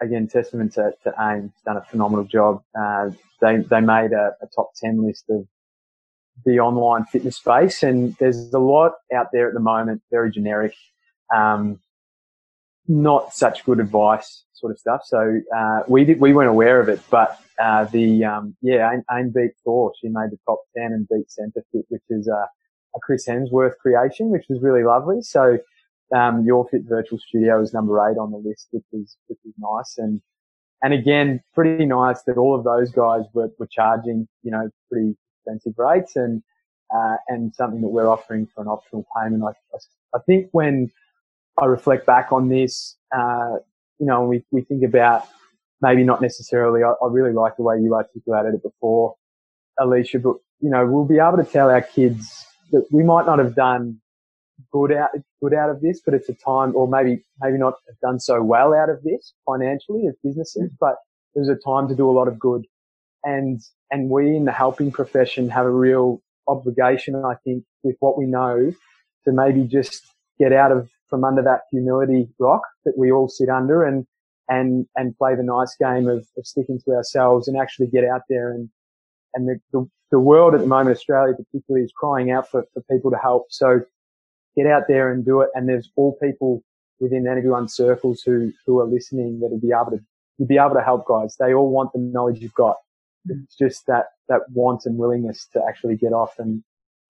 again, 0.00 0.26
testament 0.28 0.74
to, 0.74 0.92
to 1.04 1.14
AIM. 1.20 1.52
done 1.64 1.76
a 1.76 1.82
phenomenal 1.82 2.24
job. 2.24 2.62
Uh, 2.78 3.10
they, 3.40 3.58
they 3.58 3.80
made 3.80 4.12
a, 4.12 4.32
a, 4.42 4.46
top 4.54 4.70
10 4.76 5.04
list 5.04 5.24
of 5.30 5.46
the 6.44 6.58
online 6.58 7.04
fitness 7.04 7.36
space 7.36 7.82
and 7.82 8.16
there's 8.16 8.52
a 8.52 8.58
lot 8.58 8.92
out 9.14 9.28
there 9.32 9.48
at 9.48 9.54
the 9.54 9.60
moment, 9.60 10.02
very 10.10 10.30
generic, 10.30 10.74
um, 11.34 11.80
not 12.88 13.34
such 13.34 13.64
good 13.64 13.80
advice 13.80 14.44
sort 14.54 14.72
of 14.72 14.78
stuff. 14.78 15.02
So, 15.04 15.40
uh, 15.56 15.80
we 15.86 16.04
did, 16.04 16.20
we 16.20 16.32
weren't 16.32 16.50
aware 16.50 16.80
of 16.80 16.88
it, 16.88 17.00
but, 17.10 17.38
uh, 17.58 17.84
the, 17.84 18.24
um, 18.24 18.56
yeah, 18.62 18.98
Amy, 19.10 19.30
beat 19.34 19.52
Thor. 19.64 19.92
She 20.00 20.08
made 20.08 20.30
the 20.30 20.38
top 20.46 20.60
10 20.76 20.92
and 20.92 21.08
beat 21.08 21.26
Centrefit, 21.28 21.84
which 21.88 22.02
is, 22.10 22.28
a 22.28 22.46
Chris 23.02 23.26
Hemsworth 23.28 23.76
creation, 23.78 24.30
which 24.30 24.46
was 24.48 24.60
really 24.60 24.82
lovely. 24.82 25.22
So, 25.22 25.58
um, 26.14 26.44
Your 26.44 26.66
Fit 26.68 26.82
Virtual 26.88 27.18
Studio 27.18 27.60
is 27.62 27.72
number 27.72 27.98
eight 28.08 28.18
on 28.18 28.30
the 28.30 28.38
list, 28.38 28.68
which 28.70 28.84
is, 28.92 29.16
which 29.26 29.38
is 29.44 29.54
nice. 29.58 29.96
And, 29.98 30.20
and 30.82 30.92
again, 30.94 31.42
pretty 31.54 31.86
nice 31.86 32.22
that 32.22 32.36
all 32.36 32.54
of 32.54 32.64
those 32.64 32.90
guys 32.90 33.22
were, 33.34 33.50
were 33.58 33.68
charging, 33.70 34.26
you 34.42 34.50
know, 34.50 34.68
pretty 34.90 35.16
expensive 35.38 35.74
rates 35.78 36.16
and, 36.16 36.42
uh, 36.94 37.16
and 37.28 37.54
something 37.54 37.80
that 37.80 37.88
we're 37.88 38.08
offering 38.08 38.46
for 38.54 38.62
an 38.62 38.68
optional 38.68 39.06
payment. 39.16 39.42
I, 39.44 39.78
I 40.14 40.20
think 40.26 40.48
when 40.52 40.90
I 41.60 41.66
reflect 41.66 42.06
back 42.06 42.32
on 42.32 42.48
this, 42.48 42.96
uh, 43.14 43.56
you 43.98 44.06
know, 44.06 44.22
we, 44.22 44.42
we 44.50 44.62
think 44.62 44.82
about 44.82 45.28
maybe 45.80 46.02
not 46.02 46.20
necessarily, 46.20 46.82
I, 46.82 46.92
I 47.02 47.08
really 47.08 47.32
like 47.32 47.56
the 47.56 47.62
way 47.62 47.78
you 47.78 47.94
articulated 47.94 48.54
it 48.54 48.62
before, 48.62 49.14
Alicia, 49.78 50.18
but 50.18 50.36
you 50.60 50.68
know, 50.70 50.86
we'll 50.86 51.06
be 51.06 51.18
able 51.18 51.38
to 51.38 51.44
tell 51.44 51.70
our 51.70 51.82
kids 51.82 52.46
that 52.72 52.86
we 52.90 53.02
might 53.02 53.26
not 53.26 53.38
have 53.38 53.54
done 53.54 54.00
good 54.72 54.92
out 54.92 55.10
good 55.42 55.54
out 55.54 55.70
of 55.70 55.80
this, 55.80 56.00
but 56.04 56.14
it's 56.14 56.28
a 56.28 56.34
time, 56.34 56.74
or 56.74 56.88
maybe 56.88 57.22
maybe 57.40 57.58
not 57.58 57.74
have 57.88 57.98
done 58.00 58.20
so 58.20 58.42
well 58.42 58.74
out 58.74 58.88
of 58.88 59.02
this 59.02 59.34
financially 59.46 60.06
as 60.06 60.14
businesses, 60.22 60.70
mm. 60.70 60.76
but 60.80 60.96
it 61.34 61.40
was 61.40 61.48
a 61.48 61.56
time 61.56 61.88
to 61.88 61.94
do 61.94 62.08
a 62.08 62.12
lot 62.12 62.28
of 62.28 62.38
good. 62.38 62.66
And 63.24 63.60
and 63.90 64.08
we 64.10 64.36
in 64.36 64.44
the 64.44 64.52
helping 64.52 64.92
profession 64.92 65.48
have 65.50 65.66
a 65.66 65.70
real 65.70 66.22
obligation, 66.48 67.14
I 67.16 67.34
think, 67.44 67.64
with 67.82 67.96
what 68.00 68.18
we 68.18 68.26
know, 68.26 68.72
to 69.24 69.32
maybe 69.32 69.64
just 69.64 70.02
get 70.38 70.52
out 70.52 70.72
of 70.72 70.88
from 71.08 71.24
under 71.24 71.42
that 71.42 71.62
humility 71.70 72.28
rock 72.38 72.62
that 72.84 72.96
we 72.96 73.10
all 73.10 73.28
sit 73.28 73.48
under 73.48 73.84
and 73.84 74.06
and 74.48 74.86
and 74.96 75.16
play 75.16 75.34
the 75.34 75.42
nice 75.42 75.76
game 75.76 76.08
of, 76.08 76.26
of 76.36 76.46
sticking 76.46 76.80
to 76.84 76.92
ourselves 76.92 77.48
and 77.48 77.60
actually 77.60 77.86
get 77.86 78.04
out 78.04 78.22
there 78.28 78.52
and 78.52 78.70
and 79.34 79.48
the, 79.48 79.60
the, 79.72 79.88
the 80.10 80.18
world 80.18 80.54
at 80.54 80.60
the 80.60 80.66
moment, 80.66 80.96
Australia 80.96 81.34
particularly, 81.34 81.84
is 81.84 81.92
crying 81.94 82.30
out 82.30 82.50
for, 82.50 82.64
for 82.74 82.82
people 82.90 83.10
to 83.10 83.16
help. 83.16 83.46
So 83.50 83.80
get 84.56 84.66
out 84.66 84.84
there 84.88 85.12
and 85.12 85.24
do 85.24 85.40
it. 85.40 85.50
And 85.54 85.68
there's 85.68 85.90
all 85.96 86.16
people 86.22 86.62
within 86.98 87.26
everyone's 87.26 87.74
circles 87.74 88.22
who, 88.22 88.52
who 88.66 88.80
are 88.80 88.86
listening 88.86 89.40
that 89.40 89.50
will 89.50 89.60
be 89.60 89.72
able 89.72 89.96
to, 89.96 90.04
you'll 90.38 90.48
be 90.48 90.58
able 90.58 90.74
to 90.74 90.82
help 90.82 91.06
guys. 91.06 91.36
They 91.38 91.54
all 91.54 91.70
want 91.70 91.92
the 91.92 92.00
knowledge 92.00 92.40
you've 92.40 92.54
got. 92.54 92.76
It's 93.28 93.56
just 93.56 93.86
that, 93.86 94.06
that 94.28 94.42
want 94.50 94.86
and 94.86 94.96
willingness 94.96 95.46
to 95.52 95.62
actually 95.66 95.96
get 95.96 96.12
off. 96.12 96.38
And 96.38 96.62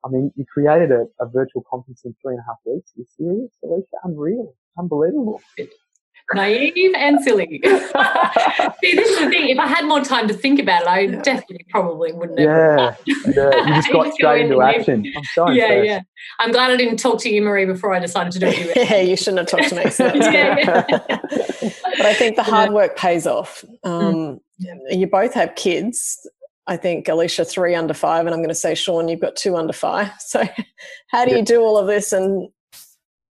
I 0.05 0.09
mean, 0.09 0.33
you 0.37 0.45
created 0.45 0.93
a, 0.93 1.07
a 1.21 1.27
virtual 1.29 1.65
conference 1.71 2.03
in 2.05 2.15
three 2.21 2.35
and 2.35 2.41
a 2.41 2.47
half 2.47 2.59
weeks. 2.65 2.91
Are 2.97 3.01
you 3.01 3.07
serious, 3.17 3.53
Alicia? 3.65 3.97
Unreal. 4.05 4.55
Unbelievable 4.79 5.41
naive 6.35 6.95
and 6.97 7.21
silly. 7.23 7.47
See, 7.65 8.95
this 8.95 9.11
is 9.11 9.19
the 9.19 9.29
thing. 9.31 9.49
If 9.49 9.59
I 9.59 9.67
had 9.67 9.85
more 9.85 10.01
time 10.01 10.29
to 10.29 10.35
think 10.35 10.61
about 10.61 10.83
it, 10.83 10.89
I 10.89 11.01
yeah. 11.01 11.23
definitely 11.23 11.67
probably 11.71 12.13
wouldn't 12.13 12.39
have. 12.39 12.49
Yeah, 12.49 12.95
yeah. 13.27 13.67
You 13.67 13.75
just 13.75 13.93
got 13.93 14.13
straight 14.15 14.45
into 14.47 14.63
action. 14.63 15.05
I'm 15.17 15.25
sorry. 15.35 15.57
Yeah, 15.59 15.83
yeah. 15.83 16.01
I'm 16.39 16.53
glad 16.53 16.71
I 16.71 16.77
didn't 16.77 16.99
talk 16.99 17.21
to 17.23 17.31
you, 17.31 17.43
Marie, 17.43 17.67
before 17.67 17.93
I 17.93 17.99
decided 17.99 18.33
to 18.35 18.39
do 18.39 18.47
it. 18.49 18.77
yeah, 18.77 19.01
you 19.01 19.17
shouldn't 19.17 19.39
have 19.39 19.49
talked 19.49 19.71
to 19.71 19.85
me. 19.85 19.91
So 19.91 20.13
yeah, 20.15 20.59
yeah. 20.59 20.85
but 20.89 22.07
I 22.07 22.15
think 22.15 22.37
the 22.37 22.43
hard 22.43 22.73
work 22.73 22.97
pays 22.97 23.27
off. 23.27 23.65
Um, 23.85 24.41
mm. 24.63 24.81
You 24.91 25.07
both 25.07 25.35
have 25.35 25.55
kids. 25.55 26.27
I 26.67 26.77
think 26.77 27.09
Alicia 27.09 27.45
three 27.45 27.75
under 27.75 27.95
five, 27.95 28.27
and 28.27 28.35
I'm 28.35 28.41
going 28.41 28.49
to 28.51 28.55
say 28.55 28.75
Sean, 28.75 29.09
you've 29.09 29.21
got 29.21 29.35
two 29.35 29.57
under 29.57 29.73
five. 29.73 30.13
So, 30.21 30.45
how 31.09 31.25
do 31.25 31.35
you 31.35 31.43
do 31.43 31.63
all 31.63 31.77
of 31.77 31.87
this 31.87 32.13
and 32.13 32.49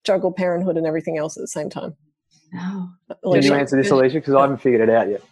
juggle 0.05 0.33
parenthood 0.33 0.77
and 0.77 0.87
everything 0.87 1.17
else 1.17 1.37
at 1.37 1.41
the 1.41 1.49
same 1.49 1.71
time? 1.71 1.97
No. 2.53 2.91
Can 3.33 3.43
you 3.43 3.55
answer 3.55 3.81
this, 3.81 3.91
Alicia? 3.91 4.19
Because 4.19 4.35
I 4.35 4.43
haven't 4.43 4.59
figured 4.59 4.87
it 4.87 4.95
out 4.95 5.09
yet. 5.09 5.23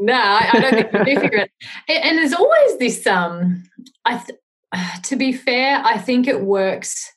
No, 0.00 0.14
I 0.14 0.60
don't 0.60 0.72
think 0.72 0.92
you 0.92 1.14
do 1.14 1.20
figure 1.20 1.38
it. 1.38 1.50
And 1.88 2.18
there's 2.18 2.32
always 2.32 2.78
this. 2.78 3.06
Um, 3.06 3.64
I, 4.04 4.16
th- 4.18 4.38
to 5.04 5.16
be 5.16 5.32
fair, 5.32 5.82
I 5.84 5.98
think 5.98 6.26
it 6.26 6.40
works. 6.40 7.12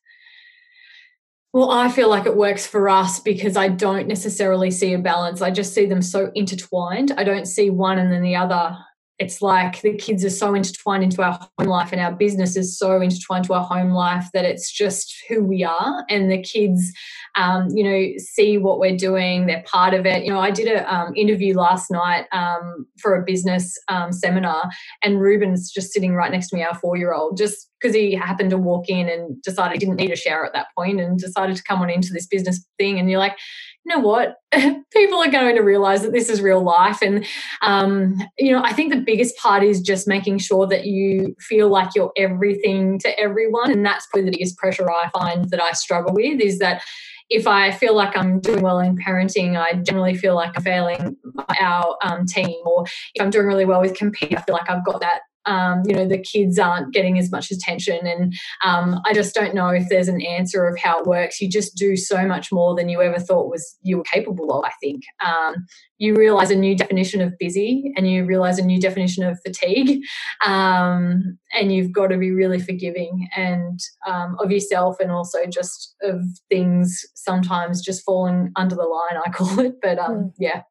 Well, 1.54 1.69
I 1.69 1.89
feel 1.89 2.10
like 2.10 2.26
it 2.26 2.36
works 2.36 2.65
for 2.65 2.89
us 2.89 3.19
because 3.19 3.56
I 3.56 3.67
don't 3.69 4.08
necessarily 4.08 4.71
see 4.71 4.93
a 4.93 4.99
balance. 4.99 5.41
I 5.41 5.52
just 5.52 5.73
see 5.73 5.86
them 5.86 6.02
so 6.02 6.32
intertwined. 6.36 7.12
I 7.15 7.23
don't 7.23 7.45
see 7.45 7.69
one 7.69 7.99
and 7.99 8.12
then 8.12 8.23
the 8.23 8.36
other 8.36 8.76
it's 9.23 9.41
like 9.41 9.81
the 9.81 9.95
kids 9.95 10.23
are 10.25 10.29
so 10.29 10.53
intertwined 10.53 11.03
into 11.03 11.21
our 11.21 11.39
home 11.57 11.67
life 11.67 11.91
and 11.91 12.01
our 12.01 12.12
business 12.12 12.55
is 12.55 12.77
so 12.77 13.01
intertwined 13.01 13.45
to 13.45 13.53
our 13.53 13.63
home 13.63 13.91
life 13.91 14.27
that 14.33 14.45
it's 14.45 14.71
just 14.71 15.15
who 15.27 15.43
we 15.43 15.63
are. 15.63 16.05
And 16.09 16.31
the 16.31 16.41
kids 16.41 16.91
um, 17.36 17.69
you 17.73 17.83
know 17.83 18.13
see 18.17 18.57
what 18.57 18.79
we're 18.79 18.95
doing 18.95 19.47
they're 19.47 19.63
part 19.65 19.93
of 19.93 20.05
it. 20.05 20.23
You 20.23 20.31
know 20.31 20.39
i 20.39 20.51
did 20.51 20.67
an 20.67 20.86
um, 20.88 21.13
interview 21.15 21.55
last 21.55 21.89
night 21.89 22.25
um, 22.31 22.86
for 22.99 23.15
a 23.15 23.23
business 23.23 23.75
um, 23.88 24.12
seminar 24.12 24.69
and 25.01 25.19
ruben's 25.19 25.71
just 25.71 25.91
sitting 25.91 26.13
right 26.13 26.31
next 26.31 26.49
to 26.49 26.55
me 26.55 26.63
our 26.63 26.75
four 26.75 26.95
year 26.95 27.13
old 27.13 27.38
just 27.38 27.69
because 27.83 27.95
he 27.95 28.13
happened 28.13 28.49
to 28.49 28.57
walk 28.57 28.88
in 28.88 29.09
and 29.09 29.41
decided 29.41 29.73
he 29.73 29.79
didn't 29.79 29.97
need 29.97 30.12
a 30.12 30.15
shower 30.15 30.45
at 30.45 30.53
that 30.53 30.67
point 30.77 31.01
and 31.01 31.19
decided 31.19 31.55
to 31.55 31.63
come 31.63 31.81
on 31.81 31.89
into 31.89 32.13
this 32.13 32.25
business 32.25 32.65
thing. 32.77 32.97
And 32.97 33.09
you're 33.09 33.19
like 33.19 33.38
you 33.86 33.96
know 33.96 34.00
what? 34.00 34.38
People 34.91 35.22
are 35.22 35.32
going 35.32 35.56
to 35.56 35.62
realize 35.62 36.04
that 36.04 36.13
this 36.13 36.30
is 36.30 36.41
real 36.41 36.63
life. 36.63 37.02
And 37.02 37.26
um, 37.62 38.22
you 38.38 38.52
know 38.52 38.62
i 38.63 38.74
think 38.74 38.93
the 38.93 39.00
biggest 39.00 39.38
part 39.38 39.63
is 39.63 39.82
just 39.82 40.08
making 40.08 40.38
sure 40.38 40.67
that 40.67 40.86
you 40.86 41.36
feel 41.39 41.69
like 41.69 41.89
you're 41.96 42.12
everything 42.17 43.00
to 43.00 43.19
everyone. 43.19 43.72
And 43.72 43.86
that's 43.86 44.08
probably 44.08 44.30
the 44.30 44.38
biggest 44.38 44.58
pressure 44.58 44.89
i 44.89 45.10
find 45.10 45.50
that 45.50 45.62
i 45.62 45.72
struggle 45.72 46.13
with 46.13 46.39
is 46.39 46.60
that 46.60 46.84
if 47.30 47.48
I 47.48 47.72
feel 47.72 47.96
like 47.96 48.15
I'm 48.15 48.39
doing 48.41 48.62
well 48.62 48.80
in 48.80 48.98
parenting, 48.98 49.60
I 49.60 49.74
generally 49.74 50.13
feel 50.13 50.36
like 50.36 50.52
I'm 50.56 50.63
failing 50.63 51.15
our 51.60 51.98
um, 52.04 52.26
team. 52.26 52.56
Or 52.65 52.86
if 53.15 53.22
I'm 53.22 53.30
doing 53.30 53.48
really 53.48 53.65
well 53.65 53.82
with 53.82 53.96
compete, 53.96 54.38
I 54.38 54.41
feel 54.41 54.54
like 54.54 54.69
I've 54.69 54.86
got 54.86 55.00
that 55.02 55.22
um, 55.45 55.84
you 55.86 55.95
know 55.95 56.08
the 56.08 56.17
kids 56.17 56.60
aren't 56.60 56.93
getting 56.93 57.17
as 57.17 57.32
much 57.32 57.51
attention. 57.51 58.06
And 58.06 58.34
um, 58.63 59.01
i 59.06 59.13
just 59.13 59.36
don't 59.36 59.56
know 59.56 59.69
if 59.69 59.89
there's 59.89 60.08
an 60.08 60.21
answer 60.21 60.67
of 60.67 60.77
how 60.77 60.99
it 60.99 61.08
works. 61.08 61.41
You 61.41 61.49
just 61.49 61.75
do 61.75 61.95
so 61.95 62.25
much 62.25 62.51
more 62.51 62.75
than 62.75 62.89
you 62.89 63.01
ever 63.01 63.19
thought 63.19 63.49
was 63.49 63.77
you 63.82 63.97
were 63.97 64.03
capable 64.03 64.53
of 64.53 64.65
i 64.65 64.71
think. 64.82 65.03
Um, 65.25 65.65
you 65.97 66.15
realize 66.15 66.51
a 66.51 66.56
new 66.56 66.75
definition 66.75 67.21
of 67.21 67.38
busy 67.39 67.93
and 67.95 68.10
you 68.10 68.25
realize 68.25 68.60
a 68.60 68.65
new 68.65 68.79
definition 68.79 69.23
of 69.23 69.39
fatigue. 69.45 70.01
Um, 70.45 71.38
and 71.53 71.73
you've 71.73 71.93
got 71.93 72.08
to 72.08 72.17
be 72.17 72.32
really 72.32 72.60
forgiving 72.60 73.29
and 73.38 73.79
um, 74.06 74.36
of 74.39 74.51
yourself 74.51 74.99
and 74.99 75.12
also 75.12 75.45
just 75.45 75.95
of 76.01 76.21
things 76.49 77.06
sometimes 77.13 77.82
just 77.82 78.03
falling 78.03 78.51
under 78.56 78.75
the 78.75 78.84
line 78.84 79.21
i 79.25 79.29
call 79.34 79.60
it. 79.60 79.75
But 79.82 79.99
yeah 80.38 80.63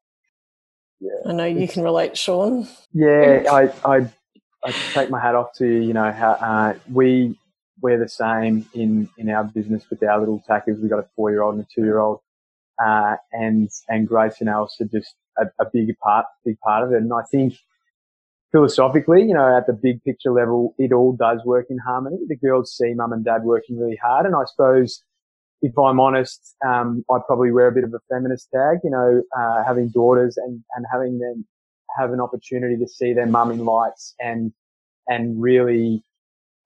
yeah. 1.02 1.30
I 1.30 1.32
know 1.32 1.44
you 1.44 1.66
can 1.66 1.82
relate, 1.82 2.16
Sean. 2.16 2.68
Yeah, 2.92 3.42
I, 3.50 3.72
I 3.85 4.08
I 4.64 4.70
take 4.70 5.11
my 5.11 5.20
hat 5.20 5.35
off 5.35 5.53
to 5.55 5.66
you. 5.66 5.81
You 5.81 5.92
know 5.92 6.12
how 6.12 6.33
uh, 6.33 6.75
we 6.90 7.37
we're 7.81 7.98
the 7.98 8.09
same 8.09 8.66
in 8.75 9.09
in 9.18 9.29
our 9.29 9.44
business 9.44 9.85
with 9.90 10.03
our 10.03 10.18
little 10.20 10.42
tackers. 10.46 10.79
We've 10.81 10.90
got 10.90 11.01
a 11.01 11.07
four 11.16 11.31
year 11.31 11.42
old 11.42 11.55
and 11.55 11.64
a 11.64 11.66
two 11.75 11.85
year 11.85 11.98
old, 11.98 12.20
uh, 12.83 13.16
and 13.33 13.68
and 13.88 14.07
Grace 14.07 14.37
and 14.40 14.48
Alice 14.48 14.77
are 14.81 14.87
just 14.87 15.14
a, 15.38 15.46
a 15.61 15.66
big 15.72 15.96
part 15.98 16.27
big 16.44 16.59
part 16.61 16.85
of 16.85 16.92
it. 16.92 16.98
And 16.98 17.12
I 17.12 17.22
think 17.31 17.55
philosophically, 18.53 19.22
you 19.22 19.35
know, 19.35 19.57
at 19.57 19.66
the 19.66 19.72
big 19.72 20.03
picture 20.05 20.31
level, 20.31 20.75
it 20.79 20.92
all 20.92 21.12
does 21.12 21.40
work 21.44 21.66
in 21.68 21.79
harmony. 21.79 22.18
The 22.29 22.37
girls 22.37 22.77
see 22.77 22.94
mum 22.94 23.12
and 23.12 23.25
dad 23.25 23.42
working 23.42 23.79
really 23.79 23.98
hard, 24.03 24.27
and 24.27 24.35
I 24.35 24.44
suppose. 24.46 25.03
If 25.64 25.79
I'm 25.79 26.01
honest, 26.01 26.57
um, 26.66 27.05
I 27.09 27.18
probably 27.25 27.53
wear 27.53 27.68
a 27.68 27.72
bit 27.72 27.85
of 27.85 27.94
a 27.94 28.01
feminist 28.12 28.48
tag, 28.53 28.79
you 28.83 28.90
know, 28.90 29.22
uh, 29.38 29.62
having 29.64 29.90
daughters 29.90 30.37
and, 30.37 30.61
and 30.75 30.85
having 30.90 31.20
them 31.20 31.46
have 31.98 32.12
an 32.12 32.20
opportunity 32.20 32.76
to 32.76 32.88
see 32.88 33.12
their 33.12 33.26
mum 33.26 33.50
in 33.50 33.64
lights 33.64 34.14
and 34.20 34.52
and 35.09 35.40
really 35.40 36.05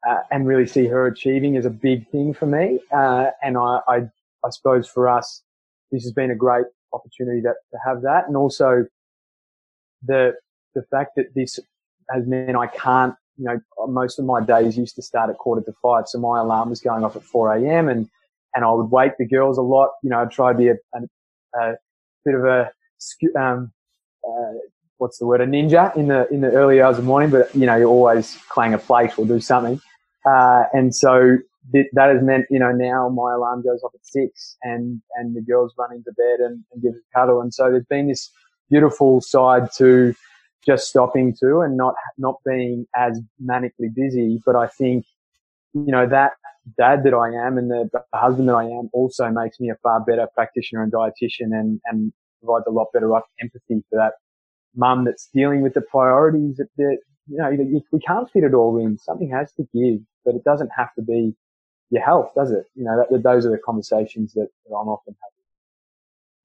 uh, 0.07 0.21
and 0.31 0.47
really 0.47 0.67
see 0.67 0.87
her 0.87 1.07
achieving 1.07 1.57
is 1.57 1.67
a 1.67 1.71
big 1.71 2.09
thing 2.11 2.33
for 2.33 2.47
me. 2.47 2.81
Uh, 2.93 3.31
and 3.43 3.57
I, 3.57 3.81
I, 3.89 3.97
I 4.45 4.51
suppose 4.51 4.87
for 4.89 5.09
us, 5.09 5.43
this 5.91 6.05
has 6.05 6.13
been 6.13 6.31
a 6.31 6.37
great 6.37 6.67
opportunity 6.93 7.41
to, 7.43 7.49
to 7.49 7.79
have 7.85 8.03
that, 8.03 8.27
and 8.27 8.37
also 8.37 8.87
the 10.05 10.35
the 10.75 10.83
fact 10.91 11.13
that 11.17 11.35
this 11.35 11.59
has 12.11 12.27
meant 12.27 12.57
I 12.57 12.67
can't. 12.67 13.15
You 13.39 13.45
know, 13.45 13.61
most 13.89 14.19
of 14.19 14.25
my 14.25 14.41
days 14.41 14.79
used 14.79 14.97
to 14.97 15.03
start 15.03 15.29
at 15.29 15.37
quarter 15.37 15.63
to 15.63 15.73
five, 15.83 16.05
so 16.07 16.19
my 16.19 16.41
alarm 16.41 16.71
was 16.71 16.81
going 16.81 17.05
off 17.05 17.17
at 17.17 17.23
four 17.23 17.55
a.m. 17.55 17.89
and 17.89 18.09
and 18.55 18.65
I 18.65 18.71
would 18.71 18.91
wake 18.91 19.13
the 19.19 19.27
girls 19.27 19.59
a 19.59 19.63
lot. 19.63 19.91
You 20.03 20.11
know, 20.11 20.21
I'd 20.21 20.31
try 20.31 20.53
to 20.53 20.59
be 20.59 20.69
a, 20.69 20.77
a, 20.95 21.61
a 21.61 21.75
bit 22.25 22.35
of 22.35 22.45
a 22.45 22.71
um, 23.39 23.73
uh, 24.27 24.53
what's 24.99 25.19
the 25.19 25.27
word, 25.27 25.41
a 25.41 25.47
ninja 25.47 25.95
in 25.97 26.09
the 26.09 26.29
in 26.33 26.41
the 26.41 26.51
early 26.53 26.81
hours 26.81 26.99
of 26.99 27.05
morning, 27.05 27.31
but 27.31 27.55
you 27.55 27.67
know, 27.67 27.77
you 27.77 27.85
always 27.85 28.37
clang 28.49 28.75
a 28.75 28.79
plate 28.79 29.19
or 29.19 29.27
do 29.27 29.41
something. 29.41 29.81
Uh, 30.27 30.65
and 30.73 30.95
so 30.95 31.39
th- 31.73 31.87
that 31.93 32.13
has 32.13 32.23
meant, 32.23 32.47
you 32.51 32.59
know, 32.59 32.73
now 32.73 33.09
my 33.09 33.33
alarm 33.33 33.63
goes 33.63 33.83
off 33.83 33.93
at 33.95 34.05
six 34.05 34.57
and, 34.63 35.01
and 35.15 35.37
the 35.37 35.41
girls 35.41 35.73
run 35.79 35.93
into 35.93 36.13
bed 36.13 36.41
and, 36.41 36.65
and 36.73 36.83
give 36.83 36.93
a 36.93 37.19
cuddle. 37.19 37.41
And 37.41 37.53
so 37.53 37.71
there's 37.71 37.85
been 37.85 38.09
this 38.09 38.31
beautiful 38.71 39.21
side 39.21 39.69
to 39.77 40.15
just 40.65 40.89
stopping 40.89 41.35
to 41.41 41.61
and 41.61 41.77
not, 41.77 41.95
not 42.19 42.37
being 42.45 42.87
as 42.97 43.21
manically 43.45 43.95
busy. 43.95 44.43
But 44.45 44.57
I 44.57 44.67
think, 44.67 45.05
you 45.75 45.93
know, 45.93 46.07
that 46.09 46.33
dad 46.77 47.05
that 47.05 47.15
I 47.15 47.29
am 47.47 47.59
and 47.59 47.71
the, 47.71 47.89
the 47.93 48.03
husband 48.19 48.49
that 48.49 48.55
I 48.57 48.65
am 48.65 48.91
also 48.93 49.31
makes 49.31 49.61
me 49.61 49.71
a 49.71 49.77
far 49.77 50.01
better 50.01 50.27
practitioner 50.35 50.83
and 50.83 50.93
dietitian 50.93 51.53
and, 51.53 51.81
and 51.85 52.13
provides 52.43 52.65
a 52.67 52.73
lot 52.73 52.89
better 52.93 53.15
empathy 53.41 53.85
for 53.89 53.97
that 53.97 54.15
mum 54.77 55.05
that's 55.05 55.29
dealing 55.35 55.63
with 55.63 55.75
the 55.75 55.81
priorities 55.81 56.57
that, 56.57 56.69
that 56.77 56.99
you 57.29 57.39
know, 57.39 57.83
we 57.91 58.01
can't 58.01 58.31
fit 58.31 58.45
it 58.45 58.55
all 58.55 58.79
in. 58.79 58.99
Something 58.99 59.31
has 59.31 59.53
to 59.55 59.67
give, 59.75 60.01
but 60.25 60.35
it 60.35 60.45
doesn't 60.45 60.71
have 60.77 60.95
to 60.95 61.03
be 61.03 61.35
your 61.91 62.03
health, 62.03 62.31
does 62.37 62.51
it? 62.51 62.67
You 62.75 62.85
know, 62.85 63.05
that, 63.11 63.23
those 63.23 63.47
are 63.47 63.51
the 63.51 63.59
conversations 63.59 64.35
that, 64.35 64.49
that 64.69 64.75
I'm 64.75 64.89
often 64.89 65.15
having. 65.23 65.37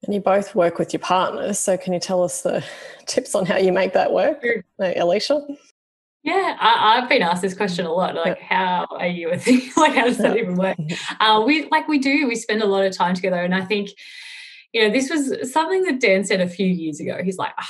And 0.04 0.15
you 0.15 0.20
both 0.20 0.56
work 0.56 0.80
with 0.80 0.94
your 0.94 1.00
partners, 1.00 1.60
so 1.60 1.78
can 1.78 1.94
you 1.94 2.00
tell 2.00 2.24
us 2.24 2.41
the 2.41 2.63
tips 3.06 3.36
on 3.36 3.46
how 3.46 3.58
you 3.58 3.72
make 3.72 3.94
that 3.94 4.12
work, 4.12 4.44
sure. 4.44 4.63
Alicia? 4.80 5.46
Yeah, 6.24 6.56
I, 6.60 7.00
have 7.00 7.10
been 7.10 7.24
asked 7.24 7.41
this 7.41 7.56
question 7.56 7.86
a 7.86 7.91
lot. 7.91 8.13
Like, 8.15 8.38
yeah. 8.39 8.46
how 8.48 8.88
are 8.91 9.08
you 9.08 9.32
a 9.32 9.38
thing? 9.38 9.72
like, 9.78 9.94
how 9.94 10.06
does 10.06 10.17
that 10.20 10.38
even 10.38 10.56
work? 10.56 10.78
Uh, 11.20 11.44
we 11.46 11.67
like 11.70 11.88
we 11.88 12.00
do. 12.00 12.28
We 12.28 12.36
spend 12.36 12.63
a 12.63 12.65
lot 12.65 12.84
of 12.84 12.96
time 12.96 13.13
together, 13.15 13.44
and 13.44 13.54
I 13.54 13.63
think, 13.63 13.89
you 14.72 14.82
know, 14.82 14.89
this 14.89 15.10
was 15.10 15.52
something 15.52 15.84
that 15.84 16.00
Dan 16.00 16.24
said 16.24 16.41
a 16.41 16.48
few 16.48 16.65
years 16.65 17.00
ago. 17.00 17.20
He's 17.24 17.38
like, 17.38 17.54
oh, 17.60 17.65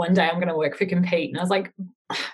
one 0.00 0.14
day 0.14 0.26
I'm 0.26 0.36
going 0.36 0.48
to 0.48 0.56
work 0.56 0.78
for 0.78 0.86
Compete. 0.86 1.28
And 1.28 1.38
I 1.38 1.42
was 1.42 1.50
like, 1.50 1.74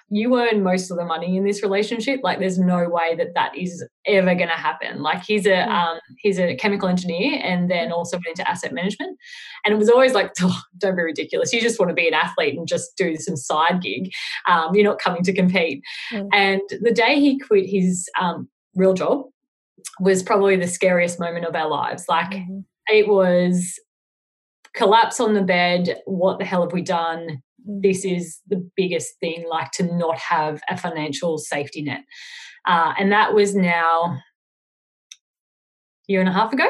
you 0.09 0.39
earn 0.39 0.63
most 0.63 0.89
of 0.91 0.97
the 0.97 1.05
money 1.05 1.37
in 1.37 1.45
this 1.45 1.63
relationship. 1.65 2.21
Like, 2.23 2.39
there's 2.39 2.61
no 2.61 2.89
way 2.89 3.17
that 3.17 3.35
that 3.35 3.59
is 3.59 3.85
ever 4.07 4.37
going 4.37 4.49
to 4.49 4.55
happen. 4.55 5.03
Like, 5.03 5.25
he's 5.25 5.47
a 5.47 5.69
um, 5.69 5.99
he's 6.19 6.39
a 6.39 6.55
chemical 6.55 6.89
engineer, 6.89 7.41
and 7.43 7.69
then 7.69 7.91
also 7.91 8.17
went 8.19 8.39
into 8.39 8.49
asset 8.49 8.73
management. 8.73 9.19
And 9.65 9.75
it 9.75 9.79
was 9.79 9.91
always 9.91 10.15
like, 10.15 10.31
oh, 10.43 10.63
don't 10.79 10.95
be 10.95 11.03
ridiculous. 11.03 11.53
You 11.53 11.61
just 11.61 11.81
want 11.81 11.91
to 11.91 11.95
be 11.95 12.07
an 12.07 12.15
athlete 12.15 12.57
and 12.57 12.69
just 12.69 12.97
do 12.97 13.17
some 13.17 13.37
side 13.37 13.83
gig. 13.83 14.13
Um, 14.49 14.75
you're 14.75 14.85
not 14.85 15.01
coming 15.01 15.25
to 15.25 15.35
compete. 15.35 15.83
Mm. 16.13 16.29
And 16.33 16.63
the 16.81 16.93
day 16.93 17.19
he 17.19 17.39
quit 17.39 17.69
his 17.69 18.09
um, 18.21 18.49
real 18.77 18.95
job 18.95 19.25
was 19.99 20.23
probably 20.23 20.57
the 20.57 20.69
scariest 20.69 21.19
moment 21.19 21.45
of 21.45 21.57
our 21.57 21.69
lives. 21.69 22.05
Like, 22.09 22.31
mm-hmm. 22.31 22.61
it 22.87 23.09
was 23.09 23.79
collapse 24.75 25.19
on 25.21 25.35
the 25.35 25.43
bed. 25.43 26.01
What 26.07 26.39
the 26.39 26.45
hell 26.45 26.63
have 26.63 26.73
we 26.73 26.83
done? 26.83 27.43
This 27.67 28.05
is 28.05 28.41
the 28.49 28.69
biggest 28.77 29.19
thing, 29.21 29.45
like 29.49 29.71
to 29.73 29.83
not 29.97 30.19
have 30.19 30.61
a 30.69 30.77
financial 30.77 31.39
safety 31.39 31.83
net. 31.83 32.03
Uh, 32.67 32.95
and 32.99 33.13
that 33.13 33.35
was 33.35 33.55
now 33.55 34.05
a 34.05 34.21
year 36.07 36.21
and 36.21 36.29
a 36.29 36.33
half 36.33 36.53
ago. 36.53 36.67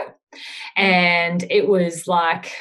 And 0.77 1.45
it 1.51 1.69
was 1.69 2.07
like, 2.07 2.53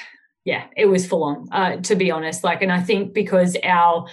yeah, 0.45 0.65
it 0.77 0.85
was 0.85 1.07
full 1.07 1.23
on, 1.23 1.47
uh, 1.51 1.77
to 1.77 1.95
be 1.95 2.11
honest. 2.11 2.43
Like, 2.43 2.61
and 2.61 2.71
I 2.71 2.81
think 2.81 3.13
because 3.13 3.57
our 3.63 4.07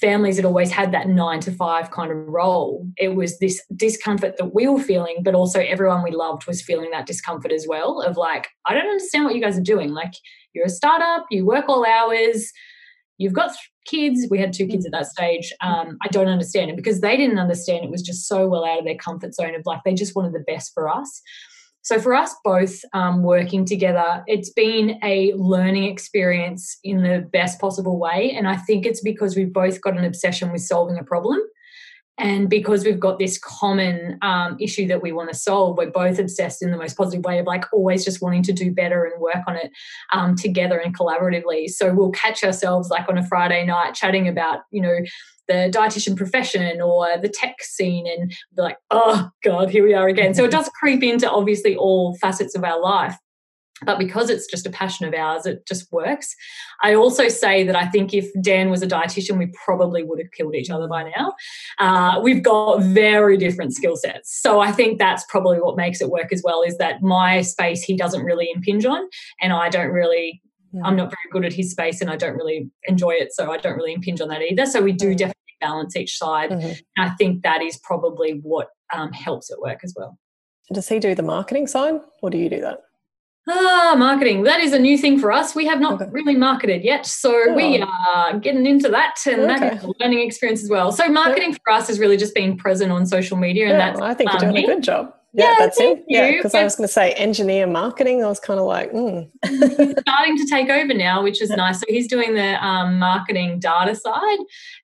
families 0.00 0.36
had 0.36 0.44
always 0.44 0.70
had 0.70 0.92
that 0.92 1.08
nine 1.08 1.40
to 1.40 1.50
five 1.50 1.90
kind 1.90 2.12
of 2.12 2.18
role, 2.28 2.86
it 2.96 3.14
was 3.14 3.38
this 3.38 3.60
discomfort 3.74 4.36
that 4.36 4.54
we 4.54 4.68
were 4.68 4.78
feeling, 4.80 5.16
but 5.22 5.34
also 5.34 5.60
everyone 5.60 6.02
we 6.02 6.10
loved 6.10 6.46
was 6.46 6.62
feeling 6.62 6.90
that 6.90 7.06
discomfort 7.06 7.52
as 7.52 7.66
well 7.68 8.02
of 8.02 8.16
like, 8.16 8.48
I 8.66 8.74
don't 8.74 8.86
understand 8.86 9.24
what 9.24 9.34
you 9.34 9.40
guys 9.40 9.58
are 9.58 9.62
doing. 9.62 9.90
Like, 9.90 10.12
you're 10.52 10.66
a 10.66 10.70
startup, 10.70 11.26
you 11.30 11.46
work 11.46 11.68
all 11.68 11.84
hours, 11.84 12.52
you've 13.18 13.32
got 13.32 13.54
kids 13.84 14.26
we 14.30 14.38
had 14.38 14.52
two 14.52 14.66
kids 14.66 14.86
at 14.86 14.92
that 14.92 15.06
stage 15.06 15.52
um, 15.60 15.98
i 16.02 16.08
don't 16.08 16.28
understand 16.28 16.70
it 16.70 16.76
because 16.76 17.00
they 17.00 17.16
didn't 17.16 17.38
understand 17.38 17.84
it 17.84 17.90
was 17.90 18.02
just 18.02 18.26
so 18.26 18.48
well 18.48 18.64
out 18.64 18.78
of 18.78 18.84
their 18.84 18.96
comfort 18.96 19.34
zone 19.34 19.54
of 19.54 19.62
like 19.66 19.80
they 19.84 19.94
just 19.94 20.16
wanted 20.16 20.32
the 20.32 20.44
best 20.46 20.72
for 20.72 20.88
us. 20.88 21.20
So 21.82 21.98
for 21.98 22.14
us 22.14 22.34
both 22.44 22.80
um, 22.92 23.22
working 23.22 23.64
together 23.64 24.22
it's 24.26 24.50
been 24.50 24.98
a 25.02 25.32
learning 25.34 25.84
experience 25.84 26.78
in 26.84 27.02
the 27.02 27.26
best 27.32 27.60
possible 27.60 27.98
way 27.98 28.32
and 28.32 28.46
i 28.46 28.56
think 28.56 28.84
it's 28.84 29.00
because 29.00 29.36
we've 29.36 29.52
both 29.52 29.80
got 29.80 29.96
an 29.96 30.04
obsession 30.04 30.52
with 30.52 30.60
solving 30.60 30.98
a 30.98 31.04
problem 31.04 31.38
and 32.18 32.50
because 32.50 32.84
we've 32.84 32.98
got 32.98 33.18
this 33.18 33.38
common 33.38 34.18
um, 34.22 34.56
issue 34.60 34.86
that 34.88 35.02
we 35.02 35.12
want 35.12 35.30
to 35.32 35.38
solve, 35.38 35.78
we're 35.78 35.90
both 35.90 36.18
obsessed 36.18 36.62
in 36.62 36.72
the 36.72 36.76
most 36.76 36.96
positive 36.96 37.24
way 37.24 37.38
of 37.38 37.46
like 37.46 37.64
always 37.72 38.04
just 38.04 38.20
wanting 38.20 38.42
to 38.42 38.52
do 38.52 38.72
better 38.72 39.04
and 39.04 39.20
work 39.20 39.42
on 39.46 39.56
it 39.56 39.70
um, 40.12 40.34
together 40.34 40.78
and 40.78 40.96
collaboratively. 40.96 41.68
So 41.68 41.94
we'll 41.94 42.10
catch 42.10 42.42
ourselves 42.42 42.90
like 42.90 43.08
on 43.08 43.18
a 43.18 43.26
Friday 43.26 43.64
night 43.64 43.94
chatting 43.94 44.26
about, 44.26 44.60
you 44.72 44.82
know, 44.82 44.98
the 45.46 45.70
dietitian 45.72 46.16
profession 46.16 46.80
or 46.82 47.06
the 47.18 47.28
tech 47.28 47.62
scene 47.62 48.06
and 48.06 48.30
be 48.54 48.62
like, 48.62 48.78
oh 48.90 49.30
God, 49.42 49.70
here 49.70 49.84
we 49.84 49.94
are 49.94 50.08
again. 50.08 50.34
So 50.34 50.44
it 50.44 50.50
does 50.50 50.68
creep 50.78 51.02
into 51.02 51.30
obviously 51.30 51.76
all 51.76 52.16
facets 52.16 52.54
of 52.54 52.64
our 52.64 52.80
life 52.80 53.16
but 53.84 53.98
because 53.98 54.30
it's 54.30 54.46
just 54.46 54.66
a 54.66 54.70
passion 54.70 55.06
of 55.06 55.14
ours, 55.14 55.46
it 55.46 55.66
just 55.66 55.90
works. 55.92 56.34
I 56.82 56.94
also 56.94 57.28
say 57.28 57.64
that 57.64 57.76
I 57.76 57.86
think 57.86 58.12
if 58.14 58.28
Dan 58.40 58.70
was 58.70 58.82
a 58.82 58.86
dietitian, 58.86 59.38
we 59.38 59.52
probably 59.64 60.02
would 60.02 60.18
have 60.18 60.30
killed 60.32 60.54
each 60.54 60.70
other 60.70 60.88
by 60.88 61.10
now. 61.16 61.34
Uh, 61.78 62.20
we've 62.20 62.42
got 62.42 62.82
very 62.82 63.36
different 63.36 63.74
skill 63.74 63.96
sets. 63.96 64.40
So 64.40 64.60
I 64.60 64.72
think 64.72 64.98
that's 64.98 65.24
probably 65.28 65.58
what 65.58 65.76
makes 65.76 66.00
it 66.00 66.10
work 66.10 66.32
as 66.32 66.42
well 66.44 66.62
is 66.62 66.76
that 66.78 67.02
my 67.02 67.42
space 67.42 67.82
he 67.82 67.96
doesn't 67.96 68.24
really 68.24 68.48
impinge 68.54 68.84
on, 68.84 69.08
and 69.40 69.52
I 69.52 69.68
don't 69.68 69.90
really. 69.90 70.42
Yeah. 70.70 70.82
I'm 70.84 70.96
not 70.96 71.08
very 71.08 71.16
good 71.32 71.46
at 71.46 71.54
his 71.54 71.70
space 71.70 72.02
and 72.02 72.10
I 72.10 72.16
don't 72.16 72.36
really 72.36 72.70
enjoy 72.88 73.12
it. 73.12 73.32
So 73.32 73.50
I 73.50 73.56
don't 73.56 73.74
really 73.74 73.94
impinge 73.94 74.20
on 74.20 74.28
that 74.28 74.42
either. 74.42 74.66
So 74.66 74.82
we 74.82 74.92
do 74.92 75.14
definitely 75.14 75.34
balance 75.62 75.96
each 75.96 76.18
side. 76.18 76.50
Mm-hmm. 76.50 76.72
And 76.96 77.10
I 77.10 77.14
think 77.14 77.42
that 77.42 77.62
is 77.62 77.78
probably 77.78 78.40
what 78.42 78.68
um, 78.92 79.10
helps 79.12 79.50
it 79.50 79.58
work 79.60 79.80
as 79.82 79.94
well. 79.96 80.18
Does 80.70 80.86
he 80.86 80.98
do 80.98 81.14
the 81.14 81.22
marketing 81.22 81.68
side 81.68 81.94
or 82.20 82.28
do 82.28 82.36
you 82.36 82.50
do 82.50 82.60
that? 82.60 82.80
Ah, 83.50 83.94
marketing. 83.96 84.42
That 84.42 84.60
is 84.60 84.72
a 84.72 84.78
new 84.78 84.98
thing 84.98 85.18
for 85.18 85.32
us. 85.32 85.54
We 85.54 85.66
have 85.66 85.80
not 85.80 85.94
okay. 85.94 86.10
really 86.10 86.36
marketed 86.36 86.84
yet. 86.84 87.06
So 87.06 87.34
oh. 87.48 87.54
we 87.54 87.80
are 87.80 88.38
getting 88.38 88.66
into 88.66 88.88
that 88.90 89.16
and 89.26 89.42
okay. 89.42 89.58
that 89.58 89.76
is 89.78 89.84
a 89.84 89.92
learning 90.00 90.20
experience 90.20 90.62
as 90.62 90.70
well. 90.70 90.92
So 90.92 91.08
marketing 91.08 91.54
for 91.54 91.72
us 91.72 91.88
is 91.88 91.98
really 91.98 92.16
just 92.16 92.34
being 92.34 92.58
present 92.58 92.92
on 92.92 93.06
social 93.06 93.36
media 93.36 93.68
and 93.68 93.78
yeah, 93.78 93.90
that's 93.90 94.00
I 94.00 94.14
think 94.14 94.32
you're 94.32 94.40
doing 94.40 94.54
me. 94.54 94.64
a 94.64 94.66
good 94.66 94.82
job. 94.82 95.14
Yeah, 95.34 95.50
yeah 95.50 95.54
that's 95.58 95.80
it. 95.80 95.98
You. 96.08 96.18
Yeah, 96.18 96.30
because 96.32 96.54
I 96.54 96.64
was 96.64 96.76
going 96.76 96.86
to 96.86 96.92
say 96.92 97.12
engineer 97.12 97.66
marketing. 97.66 98.24
I 98.24 98.28
was 98.28 98.40
kind 98.40 98.58
of 98.58 98.66
like, 98.66 98.92
mm. 98.92 99.28
starting 100.00 100.38
to 100.38 100.46
take 100.48 100.70
over 100.70 100.94
now, 100.94 101.22
which 101.22 101.42
is 101.42 101.50
nice. 101.50 101.80
So 101.80 101.86
he's 101.88 102.08
doing 102.08 102.34
the 102.34 102.64
um, 102.64 102.98
marketing 102.98 103.60
data 103.60 103.94
side, 103.94 104.38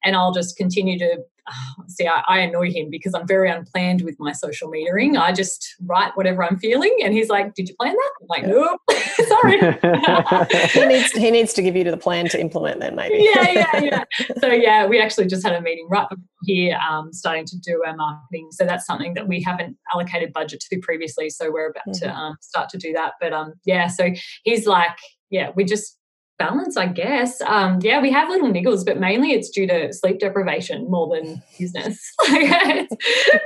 and 0.05 0.15
I'll 0.15 0.33
just 0.33 0.57
continue 0.57 0.99
to 0.99 1.19
see, 1.89 2.07
I, 2.07 2.23
I, 2.27 2.39
annoy 2.41 2.71
him 2.71 2.91
because 2.91 3.15
I'm 3.15 3.27
very 3.27 3.51
unplanned 3.51 4.03
with 4.03 4.17
my 4.19 4.33
social 4.33 4.71
metering. 4.71 5.19
I 5.19 5.33
just 5.33 5.75
write 5.85 6.13
whatever 6.15 6.45
I'm 6.45 6.59
feeling, 6.59 6.97
and 7.03 7.13
he's 7.13 7.29
like, 7.29 7.55
"Did 7.55 7.69
you 7.69 7.75
plan 7.77 7.95
that?" 7.95 8.11
I'm 8.21 8.27
like, 8.29 8.47
"Nope, 8.47 8.81
sorry." 9.29 9.59
he 10.69 10.87
needs 10.87 11.13
he 11.13 11.31
needs 11.31 11.53
to 11.55 11.63
give 11.63 11.77
you 11.77 11.85
the 11.85 11.97
plan 11.97 12.29
to 12.29 12.41
implement 12.41 12.81
then, 12.81 12.97
maybe. 12.97 13.29
yeah, 13.35 13.51
yeah, 13.51 13.81
yeah. 13.81 14.05
So 14.41 14.49
yeah, 14.49 14.87
we 14.87 15.01
actually 15.01 15.27
just 15.27 15.45
had 15.45 15.55
a 15.55 15.61
meeting 15.61 15.89
right 15.91 16.07
here, 16.45 16.79
um, 16.89 17.13
starting 17.13 17.45
to 17.47 17.59
do 17.59 17.83
our 17.87 17.97
marketing. 17.97 18.49
So 18.53 18.65
that's 18.65 18.87
something 18.87 19.15
that 19.15 19.29
we 19.29 19.43
haven't 19.43 19.77
allocated 19.93 20.33
budget 20.33 20.61
to 20.71 20.79
previously. 20.81 21.31
So 21.31 21.51
we're 21.51 21.71
about 21.71 21.87
mm-hmm. 21.89 22.07
to 22.07 22.15
um, 22.15 22.37
start 22.41 22.69
to 22.71 22.79
do 22.79 22.93
that. 22.95 23.15
But 23.21 23.33
um, 23.33 23.55
yeah, 23.65 23.89
so 23.89 24.11
he's 24.45 24.67
like, 24.67 24.97
yeah, 25.31 25.51
we 25.55 25.65
just 25.65 25.99
balance, 26.39 26.77
I 26.77 26.87
guess. 26.87 27.41
Um, 27.43 27.79
yeah, 27.83 28.01
we 28.01 28.11
have 28.11 28.29
little 28.29 28.51
niggles, 28.51 28.85
but 28.85 28.99
mainly 28.99 29.33
it's 29.33 29.51
due 29.51 29.67
to 29.67 29.93
sleep 29.93 30.19
deprivation 30.19 30.91
more 30.91 31.15
than 31.15 31.43
business. 31.59 32.01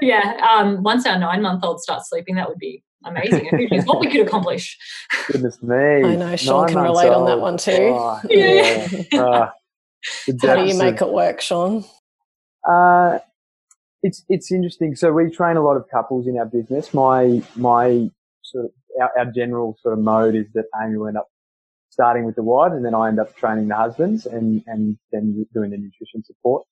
yeah, 0.01 0.37
um, 0.49 0.83
once 0.83 1.07
our 1.07 1.19
nine 1.19 1.43
month 1.43 1.65
old 1.65 1.81
starts 1.81 2.09
sleeping, 2.09 2.37
that 2.37 2.49
would 2.49 2.59
be 2.59 2.83
amazing. 3.05 3.49
It's 3.53 3.87
what 3.87 4.01
we 4.01 4.11
could 4.11 4.27
accomplish. 4.27 4.77
Goodness 5.29 5.63
me. 5.63 5.77
I 5.77 6.17
know 6.17 6.37
Sean 6.37 6.67
nine 6.67 6.75
can 6.75 6.83
relate 6.83 7.09
old. 7.09 7.17
on 7.17 7.27
that 7.27 7.41
one 7.41 7.57
too. 7.57 7.95
Oh, 7.95 8.21
yeah. 8.29 8.89
yeah. 9.13 9.21
Uh, 9.21 9.51
How 10.43 10.57
do 10.57 10.65
you 10.67 10.79
make 10.79 11.01
it 11.01 11.09
work, 11.09 11.41
Sean? 11.41 11.85
Uh, 12.69 13.19
it's 14.03 14.25
it's 14.29 14.53
interesting. 14.53 14.95
So 14.95 15.13
we 15.13 15.31
train 15.31 15.57
a 15.57 15.63
lot 15.63 15.77
of 15.77 15.85
couples 15.91 16.27
in 16.27 16.39
our 16.39 16.47
business. 16.47 16.95
My 16.95 17.43
my 17.57 18.09
sort 18.43 18.67
of 18.67 18.71
our, 19.01 19.11
our 19.19 19.33
general 19.33 19.77
sort 19.83 19.95
of 19.95 20.01
mode 20.05 20.35
is 20.35 20.47
that 20.55 20.65
Amy 20.83 20.97
will 20.97 21.09
end 21.09 21.17
up 21.17 21.29
starting 21.91 22.25
with 22.25 22.37
the 22.37 22.43
wives, 22.43 22.75
and 22.75 22.85
then 22.85 22.95
I 22.95 23.09
end 23.09 23.19
up 23.19 23.35
training 23.37 23.69
the 23.69 23.77
husbands 23.77 24.27
and, 24.27 24.63
and 24.67 24.99
then 25.13 25.47
doing 25.55 25.71
the 25.71 25.77
nutrition 25.77 26.23
support. 26.25 26.65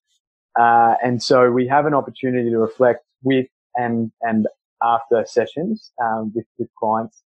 Uh, 0.59 0.95
and 1.03 1.23
so 1.23 1.51
we 1.51 1.67
have 1.69 1.87
an 1.87 1.95
opportunity 1.95 2.51
to 2.51 2.59
reflect 2.59 3.05
with 3.23 3.47
and, 3.75 4.11
and 4.23 4.47
after 4.83 5.25
sessions, 5.27 5.93
um, 6.03 6.33
with, 6.35 6.47
with 6.59 6.69
clients 6.79 7.23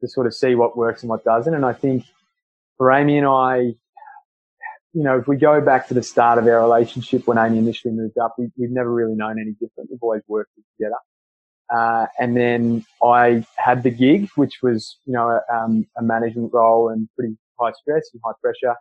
to 0.00 0.08
sort 0.08 0.26
of 0.26 0.34
see 0.34 0.54
what 0.54 0.76
works 0.76 1.02
and 1.02 1.10
what 1.10 1.24
doesn't. 1.24 1.54
And 1.54 1.64
I 1.64 1.72
think 1.72 2.04
for 2.76 2.92
Amy 2.92 3.18
and 3.18 3.26
I, 3.26 3.74
you 4.92 5.02
know, 5.02 5.18
if 5.18 5.26
we 5.26 5.36
go 5.36 5.60
back 5.60 5.88
to 5.88 5.94
the 5.94 6.02
start 6.02 6.38
of 6.38 6.46
our 6.46 6.60
relationship 6.60 7.26
when 7.26 7.38
Amy 7.38 7.58
initially 7.58 7.92
moved 7.92 8.18
up, 8.18 8.34
we, 8.38 8.44
have 8.44 8.70
never 8.70 8.92
really 8.92 9.14
known 9.14 9.40
any 9.40 9.52
different. 9.52 9.90
We've 9.90 10.02
always 10.02 10.22
worked 10.28 10.52
together. 10.78 10.96
Uh, 11.74 12.06
and 12.18 12.36
then 12.36 12.84
I 13.02 13.44
had 13.56 13.82
the 13.82 13.90
gig, 13.90 14.28
which 14.36 14.58
was, 14.62 14.98
you 15.06 15.12
know, 15.12 15.28
a, 15.28 15.54
um, 15.54 15.86
a 15.96 16.02
management 16.02 16.52
role 16.52 16.88
and 16.88 17.08
pretty 17.16 17.36
high 17.58 17.72
stress 17.72 18.10
and 18.12 18.20
high 18.24 18.32
pressure. 18.42 18.76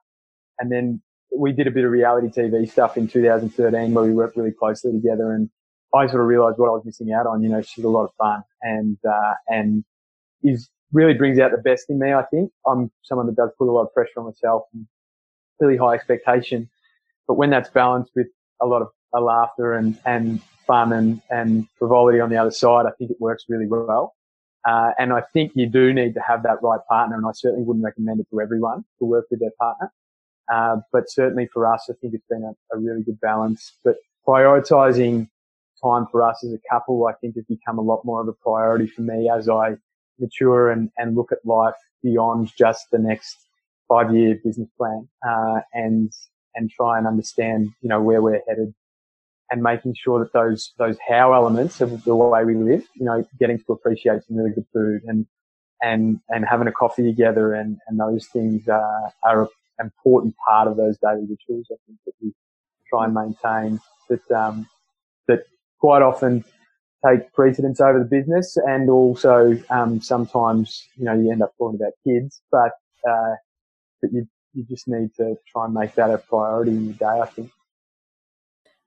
And 0.59 0.71
then 0.71 1.01
we 1.35 1.51
did 1.51 1.67
a 1.67 1.71
bit 1.71 1.85
of 1.85 1.91
reality 1.91 2.27
TV 2.27 2.69
stuff 2.69 2.97
in 2.97 3.07
2013 3.07 3.93
where 3.93 4.03
we 4.03 4.13
worked 4.13 4.37
really 4.37 4.51
closely 4.51 4.91
together 4.91 5.31
and 5.31 5.49
I 5.95 6.07
sort 6.07 6.21
of 6.21 6.27
realized 6.27 6.57
what 6.57 6.67
I 6.67 6.71
was 6.71 6.83
missing 6.85 7.13
out 7.13 7.27
on. 7.27 7.41
You 7.41 7.49
know, 7.49 7.61
she's 7.61 7.85
a 7.85 7.89
lot 7.89 8.05
of 8.05 8.11
fun 8.17 8.43
and, 8.61 8.97
uh, 9.07 9.33
and 9.47 9.83
is 10.43 10.69
really 10.91 11.13
brings 11.13 11.39
out 11.39 11.51
the 11.51 11.57
best 11.57 11.89
in 11.89 11.99
me. 11.99 12.13
I 12.13 12.23
think 12.23 12.51
I'm 12.67 12.91
someone 13.03 13.27
that 13.27 13.35
does 13.35 13.49
put 13.57 13.67
a 13.67 13.71
lot 13.71 13.83
of 13.83 13.93
pressure 13.93 14.19
on 14.19 14.25
myself 14.25 14.63
and 14.73 14.85
really 15.59 15.77
high 15.77 15.93
expectation. 15.93 16.69
But 17.27 17.35
when 17.35 17.49
that's 17.49 17.69
balanced 17.69 18.11
with 18.15 18.27
a 18.61 18.65
lot 18.65 18.81
of 18.81 18.89
a 19.13 19.21
laughter 19.21 19.73
and, 19.73 19.97
and 20.05 20.41
fun 20.65 20.93
and, 20.93 21.21
and 21.29 21.67
frivolity 21.77 22.19
on 22.19 22.29
the 22.29 22.37
other 22.37 22.51
side, 22.51 22.85
I 22.85 22.91
think 22.97 23.11
it 23.11 23.17
works 23.19 23.45
really 23.49 23.67
well. 23.67 24.15
Uh, 24.65 24.91
and 24.97 25.11
I 25.11 25.21
think 25.33 25.51
you 25.55 25.67
do 25.67 25.93
need 25.93 26.13
to 26.13 26.21
have 26.21 26.43
that 26.43 26.61
right 26.61 26.79
partner. 26.87 27.17
And 27.17 27.25
I 27.25 27.31
certainly 27.33 27.65
wouldn't 27.65 27.83
recommend 27.83 28.21
it 28.21 28.27
to 28.31 28.41
everyone 28.41 28.85
to 28.99 29.05
work 29.05 29.25
with 29.29 29.41
their 29.41 29.51
partner. 29.59 29.91
Uh, 30.51 30.77
but 30.91 31.09
certainly 31.09 31.47
for 31.53 31.71
us, 31.71 31.87
I 31.89 31.93
think 32.01 32.13
it's 32.13 32.25
been 32.29 32.43
a, 32.43 32.75
a, 32.75 32.79
really 32.79 33.01
good 33.01 33.19
balance. 33.21 33.73
But 33.83 33.95
prioritizing 34.27 35.29
time 35.81 36.05
for 36.11 36.21
us 36.21 36.43
as 36.43 36.53
a 36.53 36.59
couple, 36.69 37.07
I 37.07 37.13
think 37.13 37.35
has 37.35 37.45
become 37.45 37.77
a 37.77 37.81
lot 37.81 38.03
more 38.03 38.21
of 38.21 38.27
a 38.27 38.33
priority 38.33 38.87
for 38.87 39.01
me 39.01 39.29
as 39.29 39.47
I 39.47 39.75
mature 40.19 40.69
and, 40.69 40.89
and 40.97 41.15
look 41.15 41.31
at 41.31 41.39
life 41.45 41.75
beyond 42.01 42.51
just 42.57 42.87
the 42.91 42.99
next 42.99 43.37
five 43.87 44.13
year 44.13 44.39
business 44.43 44.69
plan, 44.77 45.07
uh, 45.27 45.61
and, 45.73 46.11
and 46.55 46.69
try 46.69 46.97
and 46.97 47.07
understand, 47.07 47.69
you 47.81 47.89
know, 47.89 48.01
where 48.01 48.21
we're 48.21 48.41
headed 48.47 48.73
and 49.53 49.61
making 49.61 49.93
sure 49.95 50.19
that 50.19 50.33
those 50.33 50.73
those 50.79 50.97
how 51.07 51.31
elements 51.33 51.79
of 51.79 52.03
the 52.05 52.15
way 52.15 52.43
we 52.43 52.55
live, 52.55 52.83
you 52.95 53.05
know, 53.05 53.23
getting 53.39 53.59
to 53.59 53.73
appreciate 53.73 54.23
some 54.27 54.35
really 54.35 54.49
good 54.49 54.65
food 54.73 55.01
and 55.05 55.27
and 55.81 56.19
and 56.29 56.43
having 56.49 56.67
a 56.67 56.71
coffee 56.71 57.03
together 57.03 57.53
and 57.53 57.77
and 57.87 57.99
those 57.99 58.25
things 58.27 58.67
uh, 58.67 59.09
are 59.23 59.43
an 59.43 59.47
important 59.79 60.33
part 60.47 60.67
of 60.67 60.75
those 60.75 60.97
daily 60.97 61.27
rituals. 61.29 61.67
I 61.71 61.77
think 61.85 61.99
that 62.07 62.13
we 62.19 62.33
try 62.89 63.05
and 63.05 63.13
maintain 63.13 63.79
that, 64.09 64.31
um, 64.31 64.67
that 65.27 65.45
quite 65.79 66.01
often 66.01 66.43
take 67.05 67.31
precedence 67.33 67.79
over 67.79 67.99
the 67.99 68.05
business 68.05 68.57
and 68.57 68.89
also, 68.89 69.57
um, 69.69 70.01
sometimes, 70.01 70.87
you 70.97 71.05
know, 71.05 71.13
you 71.13 71.31
end 71.31 71.43
up 71.43 71.51
talking 71.57 71.79
about 71.79 71.93
kids, 72.07 72.41
but, 72.51 72.71
uh, 73.07 73.35
but 74.01 74.11
you, 74.13 74.27
you 74.53 74.63
just 74.69 74.87
need 74.87 75.09
to 75.17 75.35
try 75.51 75.65
and 75.65 75.73
make 75.73 75.95
that 75.95 76.09
a 76.09 76.17
priority 76.17 76.71
in 76.71 76.85
your 76.85 76.93
day, 76.93 77.19
I 77.21 77.25
think. 77.25 77.51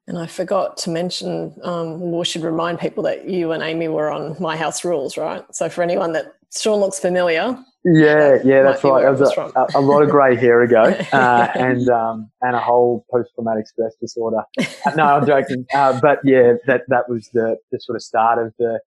And 0.09 0.19
I 0.19 0.27
forgot 0.27 0.77
to 0.79 0.91
mention, 0.91 1.57
um, 1.63 2.13
we 2.13 2.25
should 2.25 2.43
remind 2.43 2.79
people 2.79 3.03
that 3.05 3.29
you 3.29 3.51
and 3.53 3.63
Amy 3.63 3.89
were 3.89 4.11
on 4.11 4.37
My 4.39 4.57
House 4.57 4.85
Rules, 4.85 5.17
right? 5.17 5.45
So 5.53 5.69
for 5.69 5.83
anyone 5.83 6.13
that 6.13 6.37
Sean 6.57 6.81
looks 6.81 6.99
familiar. 6.99 7.59
Yeah, 7.85 8.39
yeah, 8.45 8.63
that's 8.63 8.83
right. 8.83 9.03
That 9.03 9.19
was 9.19 9.37
a, 9.37 9.79
a, 9.79 9.81
lot 9.81 10.03
of 10.03 10.11
grey 10.11 10.35
hair 10.35 10.63
ago, 10.63 10.83
uh, 11.13 11.49
and 11.55 11.89
um, 11.89 12.31
and 12.43 12.57
a 12.57 12.61
whole 12.61 13.07
post 13.13 13.31
traumatic 13.35 13.69
stress 13.69 13.95
disorder. 14.01 14.43
Uh, 14.59 14.91
no, 14.97 15.05
I'm 15.05 15.27
joking. 15.27 15.65
Uh, 15.75 16.01
but 16.01 16.19
yeah, 16.25 16.55
that 16.67 16.83
that 16.89 17.09
was 17.09 17.29
the 17.33 17.57
the 17.71 17.79
sort 17.79 17.95
of 17.95 18.03
start 18.03 18.45
of 18.45 18.53
the 18.59 18.81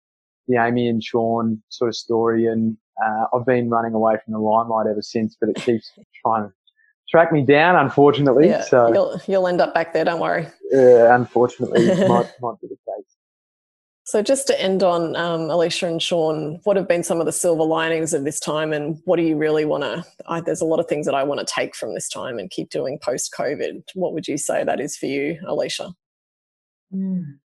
the 0.50 0.58
Amy 0.58 0.90
and 0.90 1.02
Sean 1.02 1.62
sort 1.70 1.88
of 1.88 1.96
story, 1.96 2.46
and 2.46 2.76
uh, 3.02 3.26
I've 3.34 3.46
been 3.46 3.70
running 3.70 3.94
away 3.94 4.18
from 4.24 4.34
the 4.34 4.40
limelight 4.40 4.88
ever 4.88 5.02
since. 5.02 5.38
But 5.40 5.50
it 5.50 5.56
keeps 5.56 5.92
trying 6.22 6.50
to 6.50 6.54
track 7.10 7.32
me 7.32 7.44
down, 7.44 7.76
unfortunately. 7.76 8.48
Yeah, 8.48 8.62
so 8.62 8.94
you'll 8.94 9.22
you'll 9.28 9.48
end 9.48 9.62
up 9.62 9.74
back 9.74 9.94
there. 9.94 10.06
Don't 10.06 10.20
worry. 10.20 10.48
Yeah, 10.72 11.16
unfortunately, 11.16 11.86
might 12.08 12.32
might 12.42 12.60
be 12.62 12.68
the 12.68 12.78
case. 12.88 13.06
So, 14.04 14.24
just 14.24 14.48
to 14.48 14.60
end 14.60 14.82
on, 14.82 15.16
um, 15.16 15.52
Alicia 15.52 15.86
and 15.86 16.02
Sean, 16.02 16.60
what 16.64 16.76
have 16.78 16.88
been 16.88 17.04
some 17.04 17.20
of 17.20 17.28
the 17.28 17.32
silver 17.32 17.64
linings 17.64 18.12
of 18.12 18.24
this 18.24 18.40
time, 18.40 18.74
and 18.74 19.00
what 19.06 19.18
do 19.18 19.22
you 19.22 19.38
really 19.38 19.66
want 19.66 19.84
to? 19.84 20.04
There's 20.44 20.62
a 20.62 20.66
lot 20.66 20.80
of 20.80 20.88
things 20.88 21.06
that 21.06 21.14
I 21.14 21.24
want 21.24 21.40
to 21.40 21.54
take 21.54 21.76
from 21.76 21.94
this 21.94 22.10
time 22.10 22.40
and 22.40 22.50
keep 22.50 22.72
doing 22.72 22.98
post 23.04 23.32
COVID. 23.38 23.84
What 23.94 24.14
would 24.14 24.28
you 24.28 24.38
say 24.38 24.64
that 24.64 24.80
is 24.80 24.98
for 24.98 25.06
you, 25.06 25.40
Alicia? 25.46 25.94
Mm. 26.92 27.38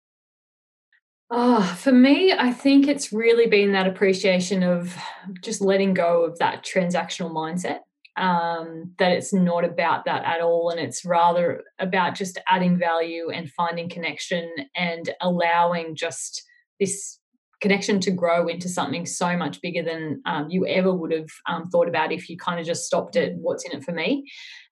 Oh, 1.30 1.62
for 1.78 1.92
me, 1.92 2.32
I 2.32 2.52
think 2.52 2.88
it's 2.88 3.12
really 3.12 3.46
been 3.46 3.72
that 3.72 3.86
appreciation 3.86 4.62
of 4.62 4.96
just 5.42 5.60
letting 5.60 5.92
go 5.92 6.24
of 6.24 6.38
that 6.38 6.64
transactional 6.64 7.30
mindset. 7.30 7.80
Um, 8.16 8.92
that 8.98 9.10
it's 9.10 9.34
not 9.34 9.64
about 9.64 10.04
that 10.04 10.24
at 10.24 10.40
all, 10.40 10.70
and 10.70 10.78
it's 10.78 11.04
rather 11.04 11.64
about 11.78 12.14
just 12.14 12.38
adding 12.48 12.78
value 12.78 13.30
and 13.30 13.50
finding 13.50 13.88
connection 13.88 14.48
and 14.76 15.10
allowing 15.20 15.96
just 15.96 16.42
this 16.78 17.18
connection 17.64 17.98
to 17.98 18.10
grow 18.10 18.46
into 18.46 18.68
something 18.68 19.06
so 19.06 19.36
much 19.38 19.60
bigger 19.62 19.82
than 19.82 20.20
um, 20.26 20.48
you 20.50 20.66
ever 20.66 20.92
would 20.92 21.10
have 21.10 21.30
um, 21.48 21.66
thought 21.70 21.88
about 21.88 22.12
if 22.12 22.28
you 22.28 22.36
kind 22.36 22.60
of 22.60 22.66
just 22.66 22.84
stopped 22.84 23.16
at 23.16 23.32
what's 23.36 23.64
in 23.64 23.72
it 23.72 23.82
for 23.82 23.92
me. 23.92 24.22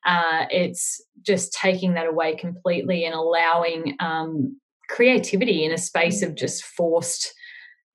Uh, 0.04 0.44
it's 0.50 1.00
just 1.22 1.54
taking 1.54 1.94
that 1.94 2.06
away 2.06 2.36
completely 2.36 3.06
and 3.06 3.14
allowing 3.14 3.96
um, 3.98 4.60
creativity 4.90 5.64
in 5.64 5.72
a 5.72 5.78
space 5.78 6.22
of 6.22 6.34
just 6.34 6.64
forced 6.64 7.32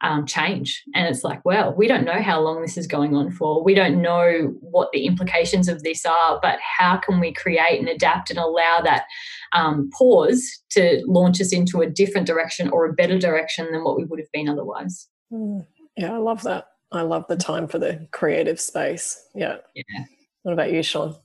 um, 0.02 0.26
change. 0.26 0.84
And 0.94 1.08
it's 1.08 1.24
like, 1.24 1.44
well, 1.44 1.74
we 1.74 1.88
don't 1.88 2.06
know 2.06 2.22
how 2.22 2.40
long 2.40 2.62
this 2.62 2.78
is 2.78 2.88
going 2.88 3.16
on 3.16 3.32
for. 3.32 3.64
We 3.64 3.74
don't 3.74 4.02
know 4.02 4.56
what 4.62 4.92
the 4.92 5.06
implications 5.06 5.68
of 5.68 5.84
this 5.84 6.06
are, 6.06 6.40
but 6.42 6.60
how 6.60 6.98
can 6.98 7.20
we 7.20 7.34
create 7.34 7.80
and 7.80 7.90
adapt 7.90 8.30
and 8.30 8.40
allow 8.40 8.82
that 8.84 9.06
um, 9.54 9.90
pause 9.98 10.62
to 10.72 11.04
launch 11.08 11.42
us 11.42 11.52
into 11.52 11.82
a 11.82 11.90
different 11.90 12.28
direction 12.28 12.70
or 12.70 12.86
a 12.86 12.94
better 12.94 13.18
direction 13.18 13.72
than 13.72 13.84
what 13.84 13.98
we 13.98 14.06
would 14.06 14.20
have 14.20 14.32
been 14.32 14.50
otherwise? 14.50 15.08
Mm. 15.32 15.66
Yeah, 15.96 16.14
I 16.14 16.18
love 16.18 16.44
that. 16.44 16.68
I 16.92 17.02
love 17.02 17.26
the 17.28 17.36
time 17.36 17.68
for 17.68 17.80
the 17.80 18.08
creative 18.12 18.62
space. 18.62 19.20
Yeah. 19.34 19.58
Yeah. 19.74 20.06
What 20.44 20.54
about 20.54 20.72
you, 20.72 20.84
Sean? 20.84 21.16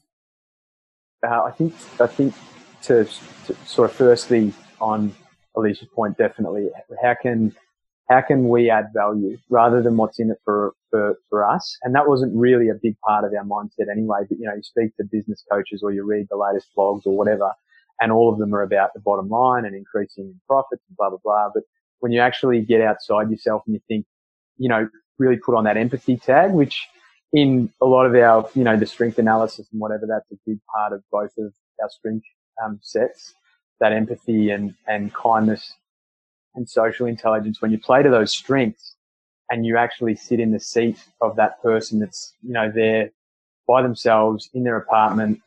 Uh, 1.25 1.43
I 1.45 1.51
think 1.53 1.75
I 2.01 2.07
think 2.09 2.35
to, 2.83 3.05
to 3.47 3.57
sort 3.65 3.91
of 3.91 3.97
firstly 3.97 4.53
on 4.81 5.15
Alicia's 5.55 5.89
point, 5.95 6.19
definitely, 6.19 6.69
how 7.01 7.15
can 7.21 7.55
how 8.09 8.21
can 8.21 8.49
we 8.49 8.69
add 8.71 8.87
value 8.95 9.39
rather 9.49 9.81
than 9.81 9.97
what's 9.97 10.19
in 10.19 10.31
it 10.31 10.39
for, 10.45 10.75
for, 10.91 11.17
for 11.31 11.45
us? 11.49 11.79
And 11.83 11.95
that 11.95 12.09
wasn't 12.09 12.37
really 12.37 12.69
a 12.69 12.75
big 12.75 12.99
part 13.01 13.25
of 13.25 13.33
our 13.33 13.45
mindset 13.45 13.91
anyway. 13.91 14.21
But, 14.29 14.39
you 14.39 14.47
know, 14.47 14.55
you 14.55 14.63
speak 14.63 14.97
to 14.97 15.05
business 15.05 15.45
coaches 15.51 15.83
or 15.83 15.93
you 15.93 16.05
read 16.05 16.27
the 16.31 16.37
latest 16.37 16.69
blogs 16.77 17.07
or 17.07 17.17
whatever, 17.17 17.53
and 18.01 18.13
all 18.13 18.33
of 18.33 18.39
them 18.39 18.55
are 18.55 18.63
about 18.63 18.93
the 18.95 19.01
bottom 19.01 19.29
line 19.29 19.65
and 19.65 19.75
increasing 19.75 20.39
profits 20.47 20.83
and 20.89 20.97
blah, 20.97 21.11
blah, 21.11 21.19
blah. 21.23 21.49
But 21.55 21.63
when 22.01 22.13
you 22.13 22.21
actually 22.21 22.61
get 22.63 22.81
outside 22.81 23.31
yourself 23.31 23.63
and 23.67 23.75
you 23.75 23.81
think, 23.89 24.07
you 24.59 24.69
know, 24.69 24.89
really 25.19 25.37
put 25.37 25.55
on 25.55 25.65
that 25.65 25.77
empathy 25.77 26.17
tag, 26.17 26.53
which 26.53 26.89
in 27.33 27.71
a 27.81 27.87
lot 27.87 28.05
of 28.05 28.15
our, 28.15 28.49
you 28.55 28.65
know, 28.65 28.77
the 28.77 28.87
strength 28.87 29.19
analysis 29.19 29.67
and 29.73 29.81
whatever, 29.81 30.07
that's 30.07 30.31
a 30.33 30.37
big 30.45 30.59
part 30.75 30.93
of 30.93 31.03
both 31.11 31.31
of 31.39 31.53
our 31.81 31.89
strength 31.89 32.27
um, 32.63 32.79
sets, 32.83 33.35
that 33.81 33.93
empathy 33.93 34.51
and, 34.51 34.75
and 34.87 35.15
kindness 35.15 35.75
and 36.55 36.69
social 36.69 37.07
intelligence, 37.07 37.61
when 37.61 37.71
you 37.71 37.79
play 37.79 38.03
to 38.03 38.11
those 38.11 38.33
strengths 38.33 38.97
and 39.51 39.67
you 39.67 39.77
actually 39.77 40.15
sit 40.15 40.41
in 40.41 40.53
the 40.53 40.61
seat 40.61 41.03
of 41.21 41.37
that 41.37 41.63
person 41.63 41.99
that's, 41.99 42.35
you 42.43 42.53
know, 42.53 42.71
there 42.71 43.11
by 43.67 43.83
themselves 43.83 44.49
in 44.55 44.65
their 44.65 44.77
apartment 44.77 45.41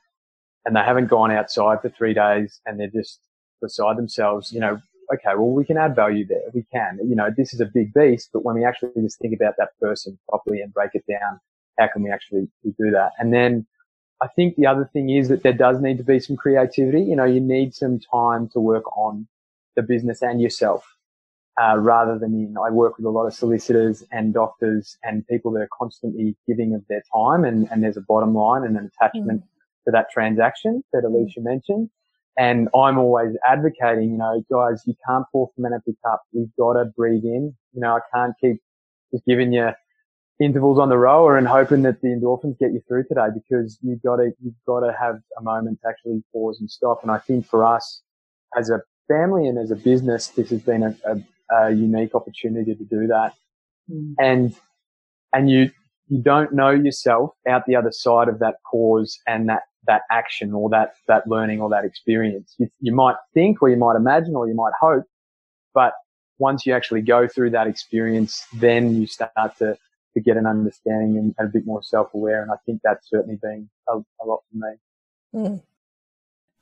and 0.66 0.76
they 0.76 0.82
haven't 0.82 1.08
gone 1.08 1.32
outside 1.32 1.82
for 1.82 1.90
three 1.90 2.14
days 2.14 2.60
and 2.66 2.80
they're 2.80 2.88
just 2.88 3.20
beside 3.62 3.98
themselves, 3.98 4.52
you 4.52 4.60
know, 4.60 4.82
okay, 5.14 5.36
well, 5.36 5.52
we 5.52 5.66
can 5.66 5.78
add 5.78 5.96
value 5.96 6.26
there. 6.26 6.42
We 6.54 6.66
can, 6.72 7.00
you 7.04 7.16
know, 7.16 7.30
this 7.36 7.54
is 7.54 7.62
a 7.62 7.66
big 7.66 7.94
beast, 7.94 8.30
but 8.34 8.44
when 8.44 8.56
we 8.56 8.66
actually 8.66 9.02
just 9.02 9.20
think 9.20 9.36
about 9.36 9.56
that 9.58 9.70
person 9.80 10.18
properly 10.30 10.62
and 10.62 10.74
break 10.74 10.92
it 10.94 11.04
down, 11.08 11.40
how 11.78 11.88
can 11.92 12.04
we 12.04 12.12
actually 12.12 12.48
do 12.64 12.92
that? 12.92 13.12
And 13.20 13.34
then 13.34 13.66
I 14.22 14.28
think 14.28 14.56
the 14.56 14.66
other 14.66 14.90
thing 14.94 15.10
is 15.10 15.28
that 15.30 15.44
there 15.44 15.54
does 15.54 15.82
need 15.82 15.98
to 15.98 16.04
be 16.04 16.20
some 16.20 16.36
creativity. 16.36 17.02
You 17.04 17.16
know, 17.16 17.26
you 17.26 17.42
need 17.42 17.76
some 17.76 18.00
time 18.00 18.50
to 18.50 18.60
work 18.60 18.86
on 18.98 19.28
the 19.76 19.84
business 19.84 20.22
and 20.22 20.42
yourself 20.42 20.95
uh, 21.62 21.78
rather 21.78 22.20
than 22.20 22.34
in, 22.34 22.56
I 22.58 22.70
work 22.70 22.98
with 22.98 23.06
a 23.06 23.10
lot 23.10 23.26
of 23.26 23.34
solicitors 23.34 24.04
and 24.12 24.34
doctors 24.34 24.98
and 25.04 25.26
people 25.28 25.52
that 25.54 25.62
are 25.62 25.70
constantly 25.78 26.36
giving 26.48 26.74
of 26.74 26.84
their 26.90 27.04
time 27.14 27.46
and, 27.46 27.68
and 27.72 27.84
there's 27.84 27.98
a 27.98 28.02
bottom 28.02 28.34
line 28.36 28.64
and 28.64 28.78
an 28.78 28.92
attachment 28.94 29.42
mm. 29.42 29.48
to 29.86 29.92
that 29.92 30.08
transaction 30.12 30.84
that 30.92 31.04
mm. 31.04 31.14
Alicia 31.14 31.42
mentioned. 31.42 31.90
And 32.38 32.68
I'm 32.76 32.98
always 32.98 33.38
advocating, 33.48 34.12
you 34.12 34.18
know, 34.18 34.44
guys, 34.52 34.84
you 34.86 34.94
can't 35.08 35.24
pour 35.32 35.50
from 35.56 35.64
an 35.66 35.74
empty 35.74 35.96
cup. 36.06 36.24
You've 36.34 36.54
got 36.60 36.74
to 36.74 36.86
breathe 36.86 37.24
in. 37.24 37.56
You 37.74 37.82
know, 37.82 37.96
I 37.96 38.00
can't 38.14 38.34
keep 38.42 38.58
just 39.14 39.26
giving 39.26 39.54
you 39.54 39.70
intervals 40.42 40.78
on 40.78 40.90
the 40.90 40.98
rower 40.98 41.38
and 41.38 41.48
hoping 41.48 41.84
that 41.84 42.02
the 42.02 42.10
endorphins 42.10 42.60
get 42.60 42.74
you 42.74 42.82
through 42.90 43.06
today 43.08 43.28
because 43.34 43.80
you've 43.82 44.02
got 44.02 44.18
to, 44.18 44.32
you've 44.44 44.54
got 44.68 44.82
to 44.82 44.94
have 45.00 45.20
a 45.38 45.42
moment 45.42 45.80
to 45.82 45.88
actually 45.88 46.22
pause 46.34 46.60
and 46.60 46.70
stop. 46.70 47.00
And 47.04 47.12
I 47.12 47.20
think 47.20 47.46
for 47.46 47.64
us 47.64 48.02
as 48.58 48.70
a 48.70 48.82
family 49.08 49.48
and 49.48 49.58
as 49.58 49.72
a 49.72 49.78
business, 49.78 50.28
this 50.28 50.50
has 50.50 50.62
been 50.62 50.84
a, 50.84 50.96
a 51.06 51.22
a 51.52 51.72
unique 51.72 52.16
opportunity 52.16 52.76
to 52.76 52.84
do 52.84 53.08
that. 53.08 53.34
Mm. 53.92 54.14
And, 54.20 54.56
and 55.34 55.50
you, 55.50 55.72
you 56.08 56.22
don't 56.22 56.54
know 56.54 56.70
yourself 56.70 57.32
out 57.48 57.66
the 57.66 57.76
other 57.76 57.92
side 57.92 58.28
of 58.28 58.40
that 58.40 58.56
pause 58.72 59.20
and 59.28 59.50
that, 59.50 59.64
that 59.88 60.02
action 60.12 60.54
or 60.54 60.70
that, 60.70 60.96
that 61.08 61.28
learning 61.28 61.62
or 61.62 61.70
that 61.70 61.86
experience. 61.86 62.56
You, 62.58 62.70
you 62.80 62.94
might 62.94 63.16
think 63.34 63.62
or 63.62 63.70
you 63.70 63.78
might 63.78 63.96
imagine 63.96 64.36
or 64.36 64.48
you 64.48 64.56
might 64.56 64.74
hope, 64.80 65.04
but 65.74 65.94
once 66.38 66.66
you 66.66 66.74
actually 66.74 67.02
go 67.02 67.28
through 67.28 67.52
that 67.52 67.68
experience, 67.68 68.46
then 68.54 68.96
you 68.96 69.08
start 69.08 69.32
to, 69.60 69.78
to 70.14 70.20
get 70.20 70.38
an 70.38 70.46
understanding 70.46 71.18
and, 71.18 71.36
and 71.38 71.50
a 71.50 71.52
bit 71.52 71.66
more 71.66 71.82
self-aware. 71.84 72.42
And 72.42 72.52
I 72.52 72.56
think 72.66 72.82
that's 72.84 73.10
certainly 73.10 73.38
been 73.42 73.70
a, 73.88 73.98
a 73.98 74.26
lot 74.26 74.42
for 74.52 74.58
me. 74.58 74.76
Mm. 75.34 75.62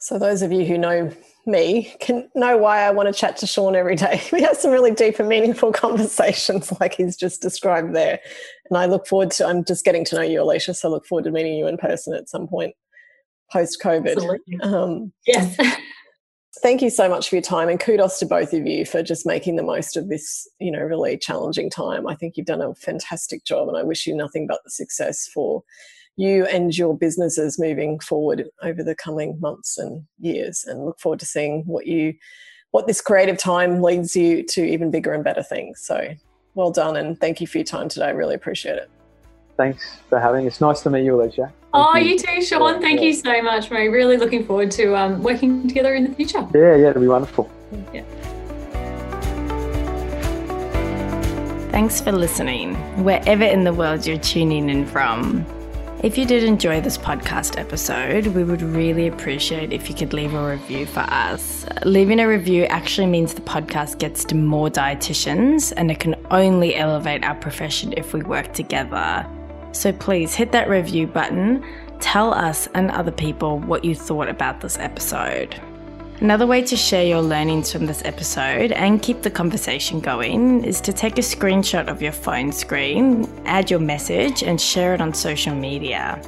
So 0.03 0.19
those 0.19 0.41
of 0.41 0.51
you 0.51 0.65
who 0.65 0.77
know 0.77 1.09
me 1.45 1.95
can 2.01 2.29
know 2.35 2.57
why 2.57 2.81
I 2.81 2.91
want 2.91 3.07
to 3.07 3.17
chat 3.17 3.37
to 3.37 3.47
Sean 3.47 3.73
every 3.73 3.95
day. 3.95 4.21
We 4.33 4.41
have 4.41 4.57
some 4.57 4.71
really 4.71 4.91
deep 4.91 5.17
and 5.17 5.29
meaningful 5.29 5.71
conversations 5.71 6.73
like 6.81 6.95
he's 6.95 7.15
just 7.15 7.41
described 7.41 7.95
there. 7.95 8.19
And 8.69 8.77
I 8.77 8.85
look 8.85 9.07
forward 9.07 9.31
to 9.31 9.47
I'm 9.47 9.63
just 9.63 9.85
getting 9.85 10.03
to 10.03 10.17
know 10.17 10.21
you, 10.21 10.41
Alicia, 10.41 10.73
so 10.73 10.89
I 10.89 10.91
look 10.91 11.05
forward 11.05 11.23
to 11.23 11.31
meeting 11.31 11.53
you 11.53 11.67
in 11.67 11.77
person 11.77 12.13
at 12.13 12.27
some 12.27 12.49
point 12.49 12.75
post 13.49 13.79
COVID. 13.81 14.39
Um, 14.61 15.13
yes. 15.25 15.55
thank 16.61 16.81
you 16.81 16.89
so 16.89 17.07
much 17.07 17.29
for 17.29 17.35
your 17.35 17.41
time 17.41 17.69
and 17.69 17.79
kudos 17.79 18.19
to 18.19 18.25
both 18.25 18.51
of 18.51 18.67
you 18.67 18.85
for 18.85 19.03
just 19.03 19.25
making 19.25 19.55
the 19.55 19.63
most 19.63 19.95
of 19.95 20.09
this, 20.09 20.45
you 20.59 20.69
know, 20.69 20.81
really 20.81 21.17
challenging 21.17 21.69
time. 21.69 22.07
I 22.07 22.15
think 22.15 22.35
you've 22.35 22.45
done 22.45 22.61
a 22.61 22.75
fantastic 22.75 23.45
job 23.45 23.69
and 23.69 23.77
I 23.77 23.83
wish 23.83 24.05
you 24.05 24.17
nothing 24.17 24.47
but 24.47 24.59
the 24.65 24.69
success 24.69 25.29
for 25.33 25.63
you 26.15 26.45
and 26.45 26.77
your 26.77 26.97
businesses 26.97 27.59
moving 27.59 27.99
forward 27.99 28.47
over 28.61 28.83
the 28.83 28.95
coming 28.95 29.39
months 29.39 29.77
and 29.77 30.05
years 30.19 30.63
and 30.67 30.85
look 30.85 30.99
forward 30.99 31.19
to 31.19 31.25
seeing 31.25 31.63
what 31.65 31.87
you 31.87 32.13
what 32.71 32.87
this 32.87 33.01
creative 33.01 33.37
time 33.37 33.81
leads 33.81 34.15
you 34.15 34.43
to 34.43 34.63
even 34.63 34.91
bigger 34.91 35.13
and 35.13 35.23
better 35.23 35.43
things 35.43 35.79
so 35.81 36.13
well 36.55 36.71
done 36.71 36.95
and 36.95 37.19
thank 37.19 37.41
you 37.41 37.47
for 37.47 37.57
your 37.57 37.65
time 37.65 37.89
today 37.89 38.07
I 38.07 38.11
really 38.11 38.35
appreciate 38.35 38.77
it 38.77 38.89
thanks 39.57 39.97
for 40.09 40.19
having 40.19 40.47
us 40.47 40.61
nice 40.61 40.81
to 40.81 40.89
meet 40.89 41.03
you 41.03 41.15
alicia 41.15 41.45
thank 41.45 41.53
oh 41.73 41.95
you. 41.95 42.11
you. 42.11 42.19
too 42.19 42.41
sean 42.41 42.79
thank 42.79 42.99
yeah. 42.99 43.07
you 43.07 43.13
so 43.13 43.41
much 43.41 43.71
Mary. 43.71 43.89
really 43.89 44.17
looking 44.17 44.45
forward 44.45 44.69
to 44.71 44.95
um, 44.95 45.21
working 45.23 45.67
together 45.67 45.95
in 45.95 46.03
the 46.03 46.15
future 46.15 46.47
yeah 46.53 46.75
yeah 46.75 46.89
it'll 46.89 47.01
be 47.01 47.07
wonderful 47.07 47.49
yeah 47.93 48.03
Thanks 51.73 51.99
for 51.99 52.11
listening, 52.11 52.75
wherever 53.03 53.43
in 53.43 53.63
the 53.63 53.73
world 53.73 54.05
you're 54.05 54.19
tuning 54.19 54.69
in 54.69 54.85
from. 54.85 55.43
If 56.03 56.17
you 56.17 56.25
did 56.25 56.43
enjoy 56.43 56.81
this 56.81 56.97
podcast 56.97 57.57
episode, 57.57 58.27
we 58.27 58.43
would 58.43 58.61
really 58.61 59.07
appreciate 59.07 59.71
if 59.71 59.87
you 59.87 59.95
could 59.95 60.11
leave 60.11 60.33
a 60.33 60.49
review 60.49 60.85
for 60.85 60.99
us. 60.99 61.65
Leaving 61.85 62.19
a 62.19 62.27
review 62.27 62.65
actually 62.65 63.07
means 63.07 63.33
the 63.33 63.39
podcast 63.39 63.99
gets 63.99 64.25
to 64.25 64.35
more 64.35 64.69
dietitians 64.69 65.71
and 65.77 65.89
it 65.89 66.01
can 66.01 66.15
only 66.29 66.75
elevate 66.75 67.23
our 67.23 67.35
profession 67.35 67.93
if 67.95 68.11
we 68.11 68.21
work 68.21 68.51
together. 68.51 69.25
So 69.71 69.93
please 69.93 70.33
hit 70.35 70.51
that 70.51 70.67
review 70.67 71.07
button, 71.07 71.63
tell 72.01 72.33
us 72.33 72.67
and 72.75 72.91
other 72.91 73.09
people 73.09 73.59
what 73.59 73.85
you 73.85 73.95
thought 73.95 74.27
about 74.27 74.59
this 74.59 74.77
episode. 74.79 75.57
Another 76.23 76.47
way 76.47 76.63
to 76.63 76.75
share 76.77 77.03
your 77.03 77.21
learnings 77.21 77.69
from 77.69 77.85
this 77.85 78.01
episode 78.05 78.71
and 78.71 79.01
keep 79.01 79.23
the 79.23 79.29
conversation 79.29 79.99
going 79.99 80.63
is 80.63 80.79
to 80.79 80.93
take 80.93 81.17
a 81.17 81.21
screenshot 81.21 81.89
of 81.89 82.01
your 82.01 82.13
phone 82.13 82.53
screen, 82.53 83.29
add 83.43 83.69
your 83.69 83.81
message, 83.81 84.41
and 84.41 84.61
share 84.61 84.93
it 84.93 85.01
on 85.01 85.13
social 85.13 85.53
media. 85.53 86.21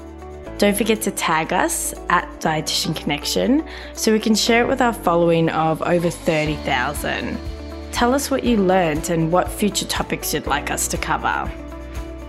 Don't 0.58 0.76
forget 0.76 1.02
to 1.04 1.12
tag 1.12 1.54
us 1.54 1.94
at 2.10 2.28
Dietitian 2.42 2.94
Connection 2.94 3.66
so 3.94 4.12
we 4.12 4.20
can 4.20 4.36
share 4.36 4.66
it 4.66 4.68
with 4.68 4.82
our 4.82 4.92
following 4.92 5.48
of 5.48 5.82
over 5.84 6.10
30,000. 6.10 7.40
Tell 7.94 8.14
us 8.14 8.30
what 8.30 8.44
you 8.44 8.58
learned 8.58 9.10
and 9.10 9.32
what 9.32 9.50
future 9.50 9.86
topics 9.86 10.34
you'd 10.34 10.46
like 10.46 10.72
us 10.72 10.90
to 10.90 10.98
cover. 10.98 11.50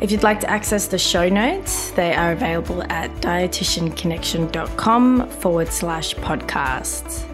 If 0.01 0.13
you'd 0.13 0.23
like 0.23 0.39
to 0.39 0.49
access 0.49 0.87
the 0.87 0.99
show 0.99 1.29
notes, 1.29 1.91
they 1.91 2.15
are 2.15 2.31
available 2.31 2.85
at 2.85 3.11
dietitianconnection.com 3.17 5.31
forward 5.31 5.73
slash 5.73 6.15
podcasts. 6.15 7.27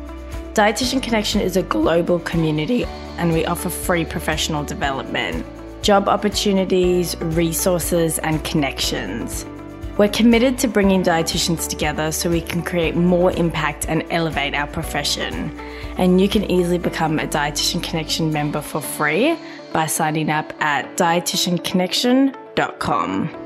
Dietitian 0.55 1.03
Connection 1.03 1.41
is 1.41 1.57
a 1.57 1.63
global 1.63 2.19
community 2.19 2.85
and 3.17 3.33
we 3.33 3.47
offer 3.47 3.71
free 3.71 4.05
professional 4.05 4.63
development, 4.63 5.47
job 5.81 6.11
opportunities, 6.11 7.17
resources, 7.21 8.19
and 8.19 8.45
connections. 8.45 9.47
We're 9.97 10.11
committed 10.11 10.59
to 10.59 10.69
bringing 10.69 11.03
dietitians 11.03 11.67
together 11.67 12.13
so 12.13 12.29
we 12.29 12.43
can 12.43 12.63
create 12.63 12.97
more 12.97 13.33
impact 13.33 13.87
and 13.89 14.05
elevate 14.11 14.55
our 14.55 14.67
profession. 14.67 15.59
And 15.97 16.21
you 16.21 16.29
can 16.29 16.45
easily 16.51 16.77
become 16.77 17.19
a 17.19 17.27
Dietitian 17.27 17.83
Connection 17.83 18.31
member 18.31 18.61
for 18.61 18.83
free 18.83 19.39
by 19.73 19.87
signing 19.87 20.29
up 20.29 20.53
at 20.61 20.99
dietitianconnection.com. 20.99 23.42